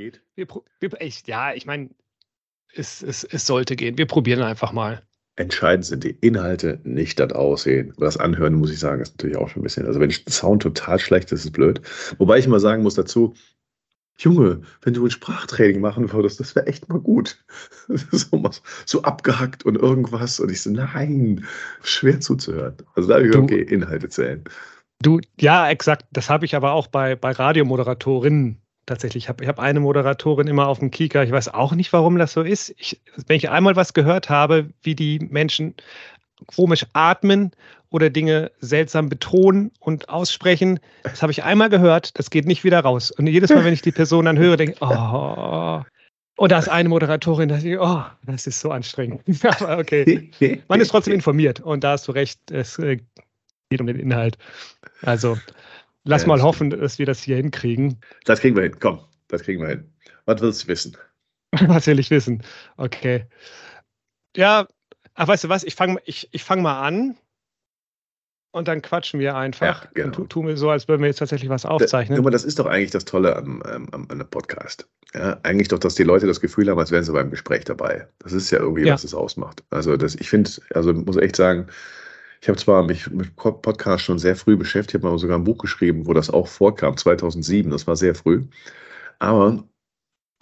Geht? 0.00 0.22
Wir, 0.34 0.46
wir, 0.80 1.00
ich, 1.02 1.26
ja, 1.26 1.52
ich 1.52 1.66
meine, 1.66 1.90
es, 2.74 3.02
es, 3.02 3.22
es 3.22 3.44
sollte 3.44 3.76
gehen. 3.76 3.98
Wir 3.98 4.06
probieren 4.06 4.40
einfach 4.40 4.72
mal. 4.72 5.02
Entscheidend 5.36 5.84
sind 5.84 6.04
die 6.04 6.16
Inhalte, 6.22 6.80
nicht 6.84 7.20
das 7.20 7.32
Aussehen. 7.32 7.92
Das 7.98 8.16
Anhören, 8.16 8.54
muss 8.54 8.72
ich 8.72 8.78
sagen, 8.78 9.02
ist 9.02 9.18
natürlich 9.18 9.36
auch 9.36 9.50
schon 9.50 9.60
ein 9.60 9.64
bisschen. 9.64 9.84
Also, 9.84 10.00
wenn 10.00 10.08
der 10.08 10.32
Sound 10.32 10.62
total 10.62 10.98
schlecht 10.98 11.26
ist, 11.26 11.40
ist 11.40 11.44
es 11.44 11.50
blöd. 11.50 11.82
Wobei 12.16 12.38
ich 12.38 12.48
mal 12.48 12.60
sagen 12.60 12.82
muss 12.82 12.94
dazu, 12.94 13.34
Junge, 14.16 14.62
wenn 14.80 14.94
du 14.94 15.04
ein 15.04 15.10
Sprachtraining 15.10 15.82
machen 15.82 16.10
würdest, 16.10 16.40
das 16.40 16.56
wäre 16.56 16.66
echt 16.66 16.88
mal 16.88 17.00
gut. 17.00 17.44
so, 18.10 18.50
so, 18.86 19.02
abgehackt 19.02 19.66
und 19.66 19.76
irgendwas. 19.76 20.40
Und 20.40 20.50
ich 20.50 20.62
so, 20.62 20.70
nein, 20.70 21.44
schwer 21.82 22.20
zuzuhören. 22.20 22.78
Also 22.94 23.06
da 23.06 23.16
habe 23.16 23.28
ich, 23.28 23.36
okay, 23.36 23.60
Inhalte 23.60 24.08
zählen. 24.08 24.44
Du, 25.02 25.20
ja, 25.38 25.68
exakt. 25.68 26.06
Das 26.10 26.30
habe 26.30 26.46
ich 26.46 26.56
aber 26.56 26.72
auch 26.72 26.86
bei, 26.86 27.16
bei 27.16 27.32
Radiomoderatorinnen 27.32 28.59
tatsächlich. 28.90 29.24
Ich 29.24 29.28
habe 29.28 29.46
hab 29.46 29.60
eine 29.60 29.80
Moderatorin 29.80 30.48
immer 30.48 30.66
auf 30.66 30.80
dem 30.80 30.90
Kieker. 30.90 31.22
Ich 31.22 31.30
weiß 31.30 31.54
auch 31.54 31.72
nicht, 31.72 31.92
warum 31.92 32.18
das 32.18 32.32
so 32.32 32.42
ist. 32.42 32.74
Ich, 32.76 33.00
wenn 33.26 33.36
ich 33.36 33.48
einmal 33.48 33.76
was 33.76 33.94
gehört 33.94 34.28
habe, 34.28 34.68
wie 34.82 34.96
die 34.96 35.20
Menschen 35.30 35.74
komisch 36.46 36.84
atmen 36.92 37.52
oder 37.90 38.10
Dinge 38.10 38.50
seltsam 38.60 39.08
betonen 39.08 39.70
und 39.78 40.08
aussprechen. 40.08 40.80
Das 41.04 41.22
habe 41.22 41.30
ich 41.30 41.44
einmal 41.44 41.70
gehört, 41.70 42.18
das 42.18 42.30
geht 42.30 42.46
nicht 42.46 42.64
wieder 42.64 42.80
raus. 42.80 43.10
Und 43.12 43.26
jedes 43.28 43.50
Mal, 43.50 43.64
wenn 43.64 43.74
ich 43.74 43.82
die 43.82 43.92
Person 43.92 44.24
dann 44.24 44.38
höre, 44.38 44.56
denke 44.56 44.74
ich, 44.74 44.82
oh. 44.82 45.82
Und 46.36 46.52
da 46.52 46.58
ist 46.58 46.68
eine 46.68 46.88
Moderatorin, 46.88 47.48
da 47.48 47.58
ich, 47.58 47.78
oh, 47.78 48.02
das 48.24 48.46
ist 48.46 48.60
so 48.60 48.70
anstrengend. 48.70 49.22
Aber 49.60 49.78
okay, 49.78 50.30
man 50.68 50.80
ist 50.80 50.88
trotzdem 50.88 51.14
informiert 51.14 51.60
und 51.60 51.84
da 51.84 51.92
hast 51.92 52.08
du 52.08 52.12
recht, 52.12 52.50
es 52.50 52.78
äh, 52.78 52.98
geht 53.68 53.80
um 53.80 53.86
den 53.86 54.00
Inhalt. 54.00 54.38
Also 55.02 55.36
lass 56.04 56.22
ja, 56.22 56.28
mal 56.28 56.42
hoffen, 56.42 56.70
dass 56.70 56.98
wir 56.98 57.06
das 57.06 57.22
hier 57.22 57.36
hinkriegen. 57.36 58.00
Das 58.24 58.40
kriegen 58.40 58.56
wir 58.56 58.62
hin, 58.62 58.76
komm, 58.78 59.00
das 59.28 59.42
kriegen 59.42 59.60
wir 59.60 59.68
hin. 59.68 59.92
Was 60.26 60.40
willst 60.40 60.64
du 60.64 60.68
wissen? 60.68 60.96
Was 61.66 61.86
will 61.86 61.98
ich 61.98 62.10
wissen? 62.10 62.42
Okay. 62.76 63.26
Ja, 64.36 64.68
ach, 65.14 65.28
weißt 65.28 65.44
du 65.44 65.48
was, 65.48 65.64
ich 65.64 65.74
fange 65.74 65.98
ich, 66.04 66.28
ich 66.30 66.44
fang 66.44 66.62
mal 66.62 66.80
an 66.80 67.16
und 68.52 68.68
dann 68.68 68.82
quatschen 68.82 69.20
wir 69.20 69.36
einfach 69.36 69.84
ja, 69.84 69.90
genau. 69.94 70.18
und 70.18 70.30
tun 70.30 70.46
wir 70.46 70.56
so, 70.56 70.70
als 70.70 70.88
würden 70.88 71.02
wir 71.02 71.08
jetzt 71.08 71.18
tatsächlich 71.18 71.50
was 71.50 71.66
aufzeichnen. 71.66 72.18
Aber 72.18 72.30
das 72.30 72.44
ist 72.44 72.58
doch 72.58 72.66
eigentlich 72.66 72.90
das 72.90 73.04
Tolle 73.04 73.36
am, 73.36 73.62
am, 73.62 73.88
am 73.92 74.30
Podcast. 74.30 74.88
Ja, 75.14 75.38
eigentlich 75.42 75.68
doch, 75.68 75.78
dass 75.78 75.96
die 75.96 76.04
Leute 76.04 76.26
das 76.26 76.40
Gefühl 76.40 76.70
haben, 76.70 76.78
als 76.78 76.90
wären 76.90 77.04
sie 77.04 77.12
beim 77.12 77.30
Gespräch 77.30 77.64
dabei. 77.64 78.06
Das 78.20 78.32
ist 78.32 78.50
ja 78.50 78.58
irgendwie, 78.58 78.86
ja. 78.86 78.94
was 78.94 79.04
es 79.04 79.14
ausmacht. 79.14 79.62
Also 79.70 79.96
das, 79.96 80.14
ich 80.14 80.30
finde, 80.30 80.50
also 80.74 80.92
muss 80.92 81.16
echt 81.16 81.36
sagen, 81.36 81.66
ich 82.40 82.48
habe 82.48 82.58
zwar 82.58 82.82
mich 82.82 83.10
mit 83.10 83.36
Podcast 83.36 84.04
schon 84.04 84.18
sehr 84.18 84.36
früh 84.36 84.56
beschäftigt, 84.56 85.02
habe 85.02 85.12
mal 85.12 85.18
sogar 85.18 85.38
ein 85.38 85.44
Buch 85.44 85.58
geschrieben, 85.58 86.06
wo 86.06 86.14
das 86.14 86.30
auch 86.30 86.48
vorkam, 86.48 86.96
2007, 86.96 87.70
das 87.70 87.86
war 87.86 87.96
sehr 87.96 88.14
früh. 88.14 88.44
Aber 89.18 89.64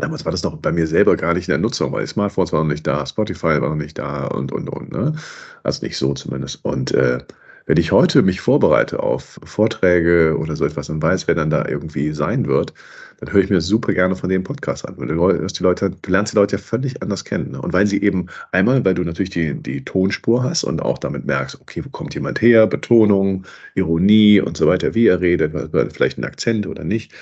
Damals 0.01 0.25
war 0.25 0.31
das 0.31 0.45
noch 0.45 0.57
bei 0.57 0.71
mir 0.71 0.87
selber 0.87 1.17
gar 1.17 1.35
nicht 1.35 1.49
in 1.49 1.53
der 1.53 1.59
Nutzung, 1.59 1.91
weil 1.91 2.07
Smartphones 2.07 2.53
waren 2.53 2.69
noch 2.69 2.73
nicht 2.73 2.87
da, 2.87 3.05
Spotify 3.05 3.61
war 3.61 3.71
noch 3.71 3.75
nicht 3.75 3.99
da 3.99 4.27
und, 4.29 4.53
und, 4.53 4.69
und. 4.69 4.93
Ne? 4.93 5.17
Also 5.65 5.85
nicht 5.85 5.99
so 5.99 6.15
zumindest. 6.15 6.65
Und 6.65 6.93
äh, 6.93 7.19
wenn 7.69 7.77
ich 7.77 7.93
heute 7.93 8.23
mich 8.23 8.41
vorbereite 8.41 9.03
auf 9.03 9.39
Vorträge 9.45 10.39
oder 10.39 10.57
so 10.57 10.65
etwas 10.65 10.89
und 10.89 11.03
weiß, 11.03 11.29
wer 11.29 11.35
dann 11.35 11.51
da 11.51 11.67
irgendwie 11.69 12.13
sein 12.13 12.47
wird, 12.47 12.73
dann 13.21 13.31
höre 13.31 13.43
ich 13.43 13.51
mir 13.51 13.61
super 13.61 13.93
gerne 13.93 14.17
von 14.17 14.31
dem 14.31 14.43
Podcast 14.43 14.89
an. 14.89 14.95
Weil 14.97 15.09
du, 15.09 15.47
die 15.47 15.63
Leute, 15.63 15.91
du 15.91 16.11
lernst 16.11 16.33
die 16.33 16.37
Leute 16.37 16.57
ja 16.57 16.63
völlig 16.63 17.03
anders 17.03 17.27
kennen. 17.27 17.51
Ne? 17.51 17.61
Und 17.61 17.75
weil 17.75 17.87
sie 17.87 18.01
eben 18.03 18.29
einmal, 18.53 18.83
weil 18.87 18.95
du 18.95 19.03
natürlich 19.03 19.29
die, 19.29 19.53
die 19.55 19.85
Tonspur 19.85 20.43
hast 20.43 20.65
und 20.65 20.81
auch 20.81 20.97
damit 20.97 21.27
merkst, 21.27 21.61
okay, 21.61 21.85
wo 21.85 21.91
kommt 21.91 22.15
jemand 22.15 22.41
her, 22.41 22.67
Betonung, 22.67 23.45
Ironie 23.75 24.41
und 24.41 24.57
so 24.57 24.67
weiter, 24.67 24.95
wie 24.95 25.09
er 25.09 25.21
redet, 25.21 25.53
vielleicht 25.93 26.17
ein 26.17 26.25
Akzent 26.25 26.67
oder 26.67 26.85
nicht. 26.85 27.13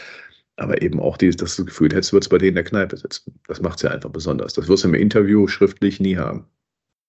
Aber 0.55 0.80
eben 0.80 1.00
auch 1.00 1.17
dieses, 1.17 1.39
dass 1.39 1.56
du 1.56 1.64
das 1.64 1.70
Gefühl 1.70 1.89
hättest, 1.89 2.12
du 2.12 2.17
würdest 2.19 2.30
bei 2.30 2.39
denen 2.39 2.50
in 2.50 2.55
der 2.55 2.64
Kneipe 2.64 2.97
sitzen. 2.97 3.34
Das 3.48 3.61
macht 3.61 3.78
es 3.78 3.83
ja 3.83 3.91
einfach 3.91 4.11
besonders. 4.11 4.55
Das 4.55 4.69
wirst 4.69 4.84
du 4.84 4.89
im 4.89 4.94
Interview 4.94 5.48
schriftlich 5.48 5.98
nie 5.98 6.17
haben. 6.17 6.44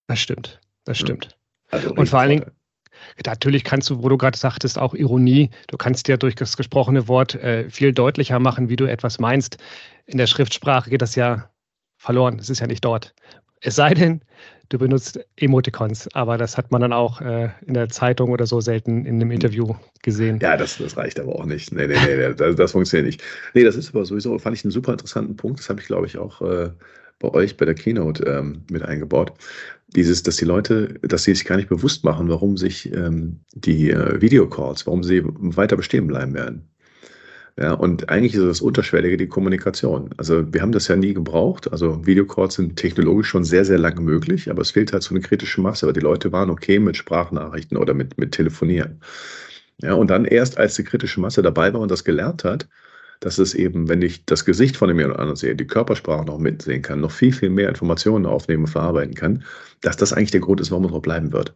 Das 0.07 0.19
stimmt. 0.19 0.59
Das 0.85 0.97
stimmt. 0.97 1.37
Also 1.69 1.93
und 1.93 2.09
vor 2.09 2.19
allen 2.19 2.29
Dingen, 2.29 2.45
Natürlich 3.25 3.63
kannst 3.63 3.89
du, 3.89 4.03
wo 4.03 4.09
du 4.09 4.17
gerade 4.17 4.37
sagtest, 4.37 4.77
auch 4.77 4.93
Ironie. 4.93 5.49
Du 5.67 5.77
kannst 5.77 6.07
ja 6.07 6.17
durch 6.17 6.35
das 6.35 6.57
gesprochene 6.57 7.07
Wort 7.07 7.35
äh, 7.35 7.69
viel 7.69 7.93
deutlicher 7.93 8.39
machen, 8.39 8.69
wie 8.69 8.75
du 8.75 8.85
etwas 8.85 9.19
meinst. 9.19 9.57
In 10.05 10.17
der 10.17 10.27
Schriftsprache 10.27 10.89
geht 10.89 11.01
das 11.01 11.15
ja 11.15 11.49
verloren. 11.97 12.39
Es 12.39 12.49
ist 12.49 12.59
ja 12.59 12.67
nicht 12.67 12.85
dort. 12.85 13.13
Es 13.61 13.75
sei 13.75 13.93
denn, 13.93 14.21
du 14.69 14.77
benutzt 14.77 15.19
Emoticons, 15.35 16.07
aber 16.13 16.37
das 16.37 16.57
hat 16.57 16.71
man 16.71 16.81
dann 16.81 16.93
auch 16.93 17.21
äh, 17.21 17.49
in 17.65 17.73
der 17.73 17.89
Zeitung 17.89 18.29
oder 18.31 18.45
so 18.45 18.61
selten 18.61 19.05
in 19.05 19.15
einem 19.15 19.31
Interview 19.31 19.75
gesehen. 20.03 20.39
Ja, 20.41 20.57
das, 20.57 20.77
das 20.77 20.95
reicht 20.95 21.19
aber 21.19 21.35
auch 21.35 21.45
nicht. 21.45 21.71
Nee, 21.71 21.87
nee, 21.87 21.97
nee, 22.05 22.33
das, 22.33 22.55
das 22.55 22.71
funktioniert 22.71 23.07
nicht. 23.07 23.23
Nee, 23.53 23.63
das 23.63 23.75
ist 23.75 23.89
aber 23.89 24.05
sowieso, 24.05 24.37
fand 24.37 24.55
ich 24.55 24.63
einen 24.63 24.71
super 24.71 24.91
interessanten 24.91 25.35
Punkt. 25.35 25.59
Das 25.59 25.69
habe 25.69 25.79
ich, 25.81 25.87
glaube 25.87 26.05
ich, 26.05 26.17
auch 26.17 26.41
äh, 26.41 26.69
bei 27.19 27.29
euch 27.29 27.57
bei 27.57 27.65
der 27.65 27.75
Keynote 27.75 28.23
ähm, 28.25 28.63
mit 28.71 28.83
eingebaut. 28.83 29.33
Dieses, 29.95 30.23
dass 30.23 30.35
die 30.35 30.45
Leute, 30.45 30.95
dass 31.01 31.23
sie 31.23 31.33
sich 31.33 31.45
gar 31.45 31.55
nicht 31.55 31.69
bewusst 31.69 32.03
machen, 32.03 32.29
warum 32.29 32.57
sich 32.57 32.91
ähm, 32.93 33.39
die 33.53 33.91
äh, 33.91 34.21
Videocalls, 34.21 34.85
warum 34.85 35.03
sie 35.03 35.23
weiter 35.25 35.77
bestehen 35.77 36.07
bleiben 36.07 36.33
werden. 36.33 36.69
Ja, 37.59 37.73
und 37.73 38.09
eigentlich 38.09 38.35
ist 38.35 38.43
das 38.43 38.61
Unterschwellige 38.61 39.17
die 39.17 39.27
Kommunikation. 39.27 40.11
Also 40.17 40.53
wir 40.53 40.61
haben 40.61 40.71
das 40.71 40.87
ja 40.89 40.95
nie 40.95 41.15
gebraucht. 41.15 41.71
Also 41.71 42.05
Videocalls 42.05 42.53
sind 42.53 42.75
technologisch 42.75 43.29
schon 43.29 43.43
sehr, 43.43 43.65
sehr 43.65 43.79
lange 43.79 44.01
möglich, 44.01 44.51
aber 44.51 44.61
es 44.61 44.71
fehlt 44.71 44.93
halt 44.93 45.01
so 45.01 45.15
eine 45.15 45.21
kritische 45.21 45.59
Masse, 45.61 45.87
weil 45.87 45.93
die 45.93 45.99
Leute 45.99 46.31
waren 46.31 46.51
okay 46.51 46.77
mit 46.77 46.97
Sprachnachrichten 46.97 47.77
oder 47.77 47.95
mit, 47.95 48.19
mit 48.19 48.33
Telefonieren. 48.33 49.01
Ja, 49.81 49.93
und 49.93 50.09
dann 50.09 50.25
erst, 50.25 50.57
als 50.59 50.75
die 50.75 50.83
kritische 50.83 51.19
Masse 51.19 51.41
dabei 51.41 51.73
war 51.73 51.81
und 51.81 51.89
das 51.89 52.03
gelernt 52.03 52.43
hat, 52.43 52.67
dass 53.19 53.37
es 53.37 53.53
eben, 53.53 53.89
wenn 53.89 54.01
ich 54.01 54.25
das 54.25 54.45
Gesicht 54.45 54.77
von 54.77 54.87
dem 54.87 54.99
jemand 54.99 55.19
anderen 55.19 55.35
sehe, 55.35 55.55
die 55.55 55.67
Körpersprache 55.67 56.25
noch 56.25 56.37
mitsehen 56.37 56.81
kann, 56.81 57.01
noch 57.01 57.11
viel, 57.11 57.33
viel 57.33 57.49
mehr 57.49 57.69
Informationen 57.69 58.25
aufnehmen 58.25 58.65
und 58.65 58.69
verarbeiten 58.69 59.15
kann, 59.15 59.43
dass 59.81 59.97
das 59.97 60.13
eigentlich 60.13 60.31
der 60.31 60.41
Grund 60.41 60.61
ist, 60.61 60.71
warum 60.71 60.85
es 60.85 60.91
noch 60.91 61.01
bleiben 61.01 61.31
wird. 61.31 61.55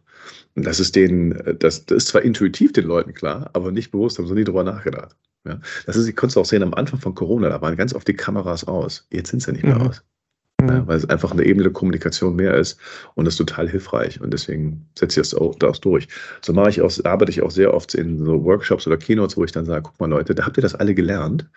Und 0.54 0.66
das 0.66 0.80
ist 0.80 0.96
denen, 0.96 1.56
das, 1.58 1.86
das 1.86 1.96
ist 1.96 2.08
zwar 2.08 2.22
intuitiv 2.22 2.72
den 2.72 2.86
Leuten 2.86 3.14
klar, 3.14 3.50
aber 3.52 3.72
nicht 3.72 3.90
bewusst, 3.90 4.18
haben 4.18 4.26
sie 4.26 4.34
nie 4.34 4.44
drüber 4.44 4.64
nachgedacht. 4.64 5.16
Ja, 5.44 5.60
das 5.86 5.96
ist, 5.96 6.06
ich 6.06 6.14
konnte 6.14 6.32
es 6.32 6.36
auch 6.36 6.44
sehen 6.44 6.62
am 6.62 6.74
Anfang 6.74 7.00
von 7.00 7.14
Corona, 7.14 7.48
da 7.48 7.60
waren 7.60 7.76
ganz 7.76 7.94
oft 7.94 8.06
die 8.06 8.14
Kameras 8.14 8.64
aus. 8.64 9.06
Jetzt 9.10 9.30
sind 9.30 9.42
sie 9.42 9.52
nicht 9.52 9.64
mehr 9.64 9.74
mhm. 9.74 9.88
aus. 9.88 10.04
Ja, 10.68 10.82
mhm. 10.82 10.86
weil 10.86 10.96
es 10.96 11.08
einfach 11.08 11.32
eine 11.32 11.44
Ebene 11.44 11.64
der 11.64 11.72
Kommunikation 11.72 12.36
mehr 12.36 12.54
ist 12.56 12.78
und 13.14 13.24
das 13.24 13.34
ist 13.34 13.38
total 13.38 13.68
hilfreich. 13.68 14.20
Und 14.20 14.32
deswegen 14.32 14.86
setze 14.98 15.20
ich 15.20 15.28
das 15.28 15.34
auch, 15.38 15.54
das 15.56 15.80
durch. 15.80 16.08
So 16.40 16.52
mache 16.52 16.70
ich 16.70 16.80
auch, 16.80 16.92
arbeite 17.04 17.30
ich 17.30 17.42
auch 17.42 17.50
sehr 17.50 17.74
oft 17.74 17.94
in 17.94 18.24
so 18.24 18.44
Workshops 18.44 18.86
oder 18.86 18.96
Keynotes, 18.96 19.36
wo 19.36 19.44
ich 19.44 19.52
dann 19.52 19.64
sage, 19.64 19.82
guck 19.82 19.98
mal 20.00 20.10
Leute, 20.10 20.34
da 20.34 20.46
habt 20.46 20.56
ihr 20.56 20.62
das 20.62 20.74
alle 20.74 20.94
gelernt. 20.94 21.48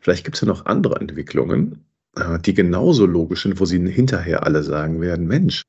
Vielleicht 0.00 0.24
gibt 0.24 0.36
es 0.36 0.42
ja 0.42 0.48
noch 0.48 0.66
andere 0.66 1.00
Entwicklungen, 1.00 1.84
äh, 2.16 2.38
die 2.38 2.54
genauso 2.54 3.06
logisch 3.06 3.42
sind, 3.42 3.58
wo 3.60 3.64
sie 3.64 3.78
hinterher 3.90 4.44
alle 4.44 4.62
sagen 4.62 5.00
werden, 5.00 5.26
Mensch, 5.26 5.62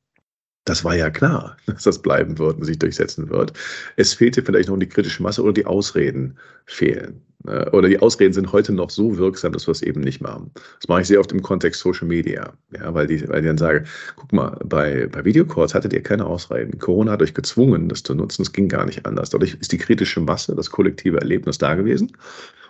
das 0.66 0.84
war 0.84 0.96
ja 0.96 1.10
klar, 1.10 1.58
dass 1.68 1.84
das 1.84 2.02
bleiben 2.02 2.38
wird 2.38 2.58
und 2.58 2.66
sich 2.66 2.80
durchsetzen 2.80 3.30
wird. 3.30 3.54
Es 3.96 4.14
fehlte 4.14 4.44
vielleicht 4.44 4.70
noch 4.70 4.78
die 4.78 4.90
kritische 4.90 5.24
Masse 5.24 5.42
oder 5.44 5.54
die 5.54 5.66
Ausreden 5.66 6.38
fehlen. 6.66 7.22
Äh, 7.48 7.70
oder 7.72 7.88
die 7.88 8.00
Ausreden 8.00 8.34
sind 8.34 8.52
heute 8.52 8.74
noch 8.74 8.90
so 8.90 9.18
wirksam, 9.18 9.54
dass 9.54 9.68
wir 9.68 9.72
es 9.72 9.82
eben 9.82 10.02
nicht 10.02 10.22
machen. 10.22 10.52
Das 10.80 10.88
mache 10.88 11.02
ich 11.02 11.08
sehr 11.08 11.20
oft 11.20 11.32
im 11.32 11.42
Kontext 11.42 11.82
Social 11.82 12.08
Media. 12.08 12.54
Ja, 12.74 12.94
weil, 12.94 13.08
die, 13.08 13.28
weil 13.28 13.40
ich 13.40 13.48
dann 13.48 13.58
sage, 13.58 13.86
guck 14.16 14.34
mal, 14.34 14.58
bei, 14.66 15.08
bei 15.08 15.26
Videocalls 15.26 15.74
hattet 15.74 15.94
ihr 15.94 16.04
keine 16.04 16.26
Ausreden. 16.26 16.78
Corona 16.80 17.12
hat 17.12 17.22
euch 17.22 17.34
gezwungen, 17.34 17.90
das 17.90 18.04
zu 18.04 18.16
nutzen. 18.16 18.42
Es 18.44 18.54
ging 18.54 18.70
gar 18.70 18.86
nicht 18.86 19.06
anders. 19.06 19.30
Dadurch 19.30 19.56
ist 19.60 19.72
die 19.72 19.78
kritische 19.78 20.20
Masse, 20.20 20.56
das 20.56 20.70
kollektive 20.70 21.20
Erlebnis 21.20 21.58
da 21.58 21.76
gewesen. 21.76 22.12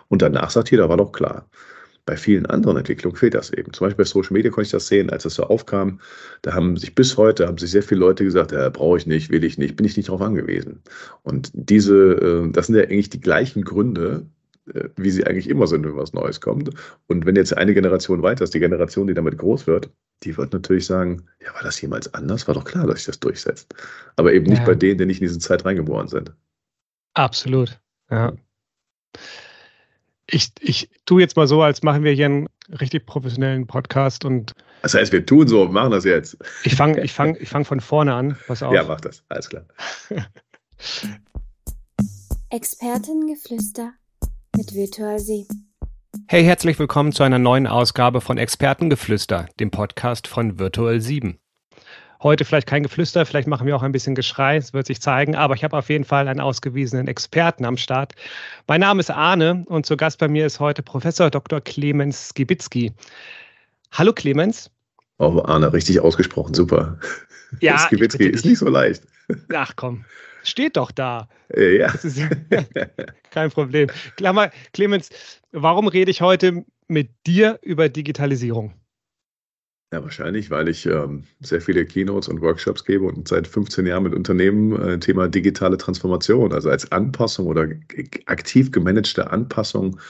Und 0.08 0.22
danach 0.22 0.50
sagt 0.50 0.70
ihr, 0.72 0.78
da 0.78 0.88
war 0.88 0.96
doch 0.96 1.12
klar. 1.12 1.48
Bei 2.06 2.16
vielen 2.16 2.46
anderen 2.46 2.76
Entwicklungen 2.76 3.16
fehlt 3.16 3.34
das 3.34 3.52
eben. 3.52 3.72
Zum 3.72 3.84
Beispiel 3.84 4.04
bei 4.04 4.08
Social 4.08 4.32
Media 4.32 4.52
konnte 4.52 4.66
ich 4.66 4.70
das 4.70 4.86
sehen, 4.86 5.10
als 5.10 5.24
das 5.24 5.34
so 5.34 5.42
aufkam. 5.42 5.98
Da 6.42 6.54
haben 6.54 6.76
sich 6.76 6.94
bis 6.94 7.16
heute 7.16 7.48
haben 7.48 7.58
sich 7.58 7.72
sehr 7.72 7.82
viele 7.82 7.98
Leute 7.98 8.22
gesagt, 8.22 8.52
ja, 8.52 8.68
brauche 8.68 8.98
ich 8.98 9.06
nicht, 9.08 9.30
will 9.30 9.42
ich 9.42 9.58
nicht, 9.58 9.74
bin 9.74 9.84
ich 9.84 9.96
nicht 9.96 10.08
darauf 10.08 10.22
angewiesen. 10.22 10.82
Und 11.24 11.50
diese, 11.52 12.12
äh, 12.46 12.52
das 12.52 12.68
sind 12.68 12.76
ja 12.76 12.82
eigentlich 12.82 13.10
die 13.10 13.20
gleichen 13.20 13.64
Gründe, 13.64 14.24
äh, 14.24 14.35
wie 14.96 15.10
sie 15.10 15.26
eigentlich 15.26 15.48
immer 15.48 15.66
sind, 15.66 15.84
wenn 15.84 15.96
was 15.96 16.12
Neues 16.12 16.40
kommt. 16.40 16.70
Und 17.06 17.24
wenn 17.24 17.36
jetzt 17.36 17.56
eine 17.56 17.74
Generation 17.74 18.22
weiter 18.22 18.44
ist, 18.44 18.54
die 18.54 18.60
Generation, 18.60 19.06
die 19.06 19.14
damit 19.14 19.38
groß 19.38 19.66
wird, 19.66 19.90
die 20.22 20.36
wird 20.36 20.52
natürlich 20.52 20.86
sagen, 20.86 21.22
ja, 21.40 21.54
war 21.54 21.62
das 21.62 21.80
jemals 21.80 22.12
anders? 22.14 22.46
War 22.48 22.54
doch 22.54 22.64
klar, 22.64 22.86
dass 22.86 22.96
sich 22.96 23.06
das 23.06 23.20
durchsetzt. 23.20 23.74
Aber 24.16 24.32
eben 24.32 24.46
nicht 24.46 24.60
ja. 24.60 24.64
bei 24.64 24.74
denen, 24.74 24.98
die 24.98 25.06
nicht 25.06 25.20
in 25.20 25.28
diese 25.28 25.38
Zeit 25.38 25.64
reingeboren 25.64 26.08
sind. 26.08 26.32
Absolut, 27.14 27.78
ja. 28.10 28.32
Ich, 30.28 30.50
ich 30.58 30.90
tue 31.04 31.20
jetzt 31.20 31.36
mal 31.36 31.46
so, 31.46 31.62
als 31.62 31.84
machen 31.84 32.02
wir 32.02 32.12
hier 32.12 32.26
einen 32.26 32.48
richtig 32.80 33.06
professionellen 33.06 33.66
Podcast 33.66 34.24
und. 34.24 34.54
Das 34.82 34.94
heißt, 34.94 35.12
wir 35.12 35.24
tun 35.24 35.46
so, 35.46 35.68
machen 35.68 35.92
das 35.92 36.04
jetzt. 36.04 36.36
Ich 36.64 36.74
fange 36.74 37.02
ich 37.04 37.12
fang, 37.12 37.36
ich 37.40 37.48
fang 37.48 37.64
von 37.64 37.80
vorne 37.80 38.12
an. 38.12 38.36
Pass 38.48 38.62
auf. 38.62 38.74
Ja, 38.74 38.82
mach 38.82 39.00
das. 39.00 39.22
Alles 39.28 39.48
klar. 39.48 39.64
Expertengeflüster 42.50 43.92
mit 44.56 44.74
Virtual 44.74 45.18
Sie. 45.18 45.46
Hey, 46.28 46.42
herzlich 46.42 46.78
willkommen 46.78 47.12
zu 47.12 47.22
einer 47.22 47.38
neuen 47.38 47.66
Ausgabe 47.66 48.22
von 48.22 48.38
Expertengeflüster, 48.38 49.46
dem 49.60 49.70
Podcast 49.70 50.28
von 50.28 50.58
Virtual 50.58 50.98
7. 50.98 51.38
Heute 52.22 52.46
vielleicht 52.46 52.66
kein 52.66 52.82
Geflüster, 52.82 53.26
vielleicht 53.26 53.48
machen 53.48 53.66
wir 53.66 53.76
auch 53.76 53.82
ein 53.82 53.92
bisschen 53.92 54.14
Geschrei, 54.14 54.56
es 54.56 54.72
wird 54.72 54.86
sich 54.86 55.02
zeigen, 55.02 55.36
aber 55.36 55.54
ich 55.54 55.62
habe 55.62 55.76
auf 55.76 55.90
jeden 55.90 56.04
Fall 56.04 56.26
einen 56.26 56.40
ausgewiesenen 56.40 57.06
Experten 57.06 57.66
am 57.66 57.76
Start. 57.76 58.14
Mein 58.66 58.80
Name 58.80 59.00
ist 59.00 59.10
Arne 59.10 59.64
und 59.66 59.84
zu 59.84 59.98
Gast 59.98 60.18
bei 60.18 60.28
mir 60.28 60.46
ist 60.46 60.58
heute 60.58 60.82
Professor 60.82 61.28
Dr. 61.30 61.60
Clemens 61.60 62.30
Skibitzky. 62.30 62.94
Hallo 63.92 64.14
Clemens. 64.14 64.70
Oh, 65.18 65.42
Arne, 65.44 65.70
richtig 65.74 66.00
ausgesprochen, 66.00 66.54
super. 66.54 66.98
Ja, 67.60 67.76
Skibitzky 67.86 68.26
ist 68.26 68.46
nicht 68.46 68.58
so 68.58 68.70
leicht. 68.70 69.02
Ach 69.54 69.74
komm, 69.76 70.06
steht 70.48 70.76
doch 70.76 70.90
da. 70.90 71.28
Ja. 71.54 71.92
kein 73.30 73.50
Problem. 73.50 73.88
Klammer, 74.16 74.50
Clemens, 74.72 75.10
warum 75.52 75.88
rede 75.88 76.10
ich 76.10 76.20
heute 76.20 76.64
mit 76.88 77.10
dir 77.26 77.58
über 77.62 77.88
Digitalisierung? 77.88 78.74
Ja, 79.92 80.02
wahrscheinlich, 80.02 80.50
weil 80.50 80.68
ich 80.68 80.84
ähm, 80.86 81.24
sehr 81.40 81.60
viele 81.60 81.86
Keynotes 81.86 82.28
und 82.28 82.40
Workshops 82.40 82.84
gebe 82.84 83.04
und 83.04 83.28
seit 83.28 83.46
15 83.46 83.86
Jahren 83.86 84.02
mit 84.02 84.14
Unternehmen 84.14 84.72
äh, 84.80 84.98
Thema 84.98 85.28
digitale 85.28 85.76
Transformation, 85.76 86.52
also 86.52 86.70
als 86.70 86.90
Anpassung 86.90 87.46
oder 87.46 87.68
aktiv 88.26 88.72
gemanagte 88.72 89.30
Anpassung 89.30 90.00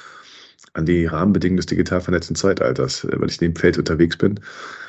an 0.72 0.86
die 0.86 1.04
Rahmenbedingungen 1.04 1.58
des 1.58 1.66
digital 1.66 2.00
vernetzten 2.00 2.36
Zeitalters, 2.36 3.04
äh, 3.04 3.20
weil 3.20 3.28
ich 3.28 3.40
in 3.40 3.52
dem 3.52 3.56
Feld 3.56 3.76
unterwegs 3.76 4.16
bin, 4.16 4.40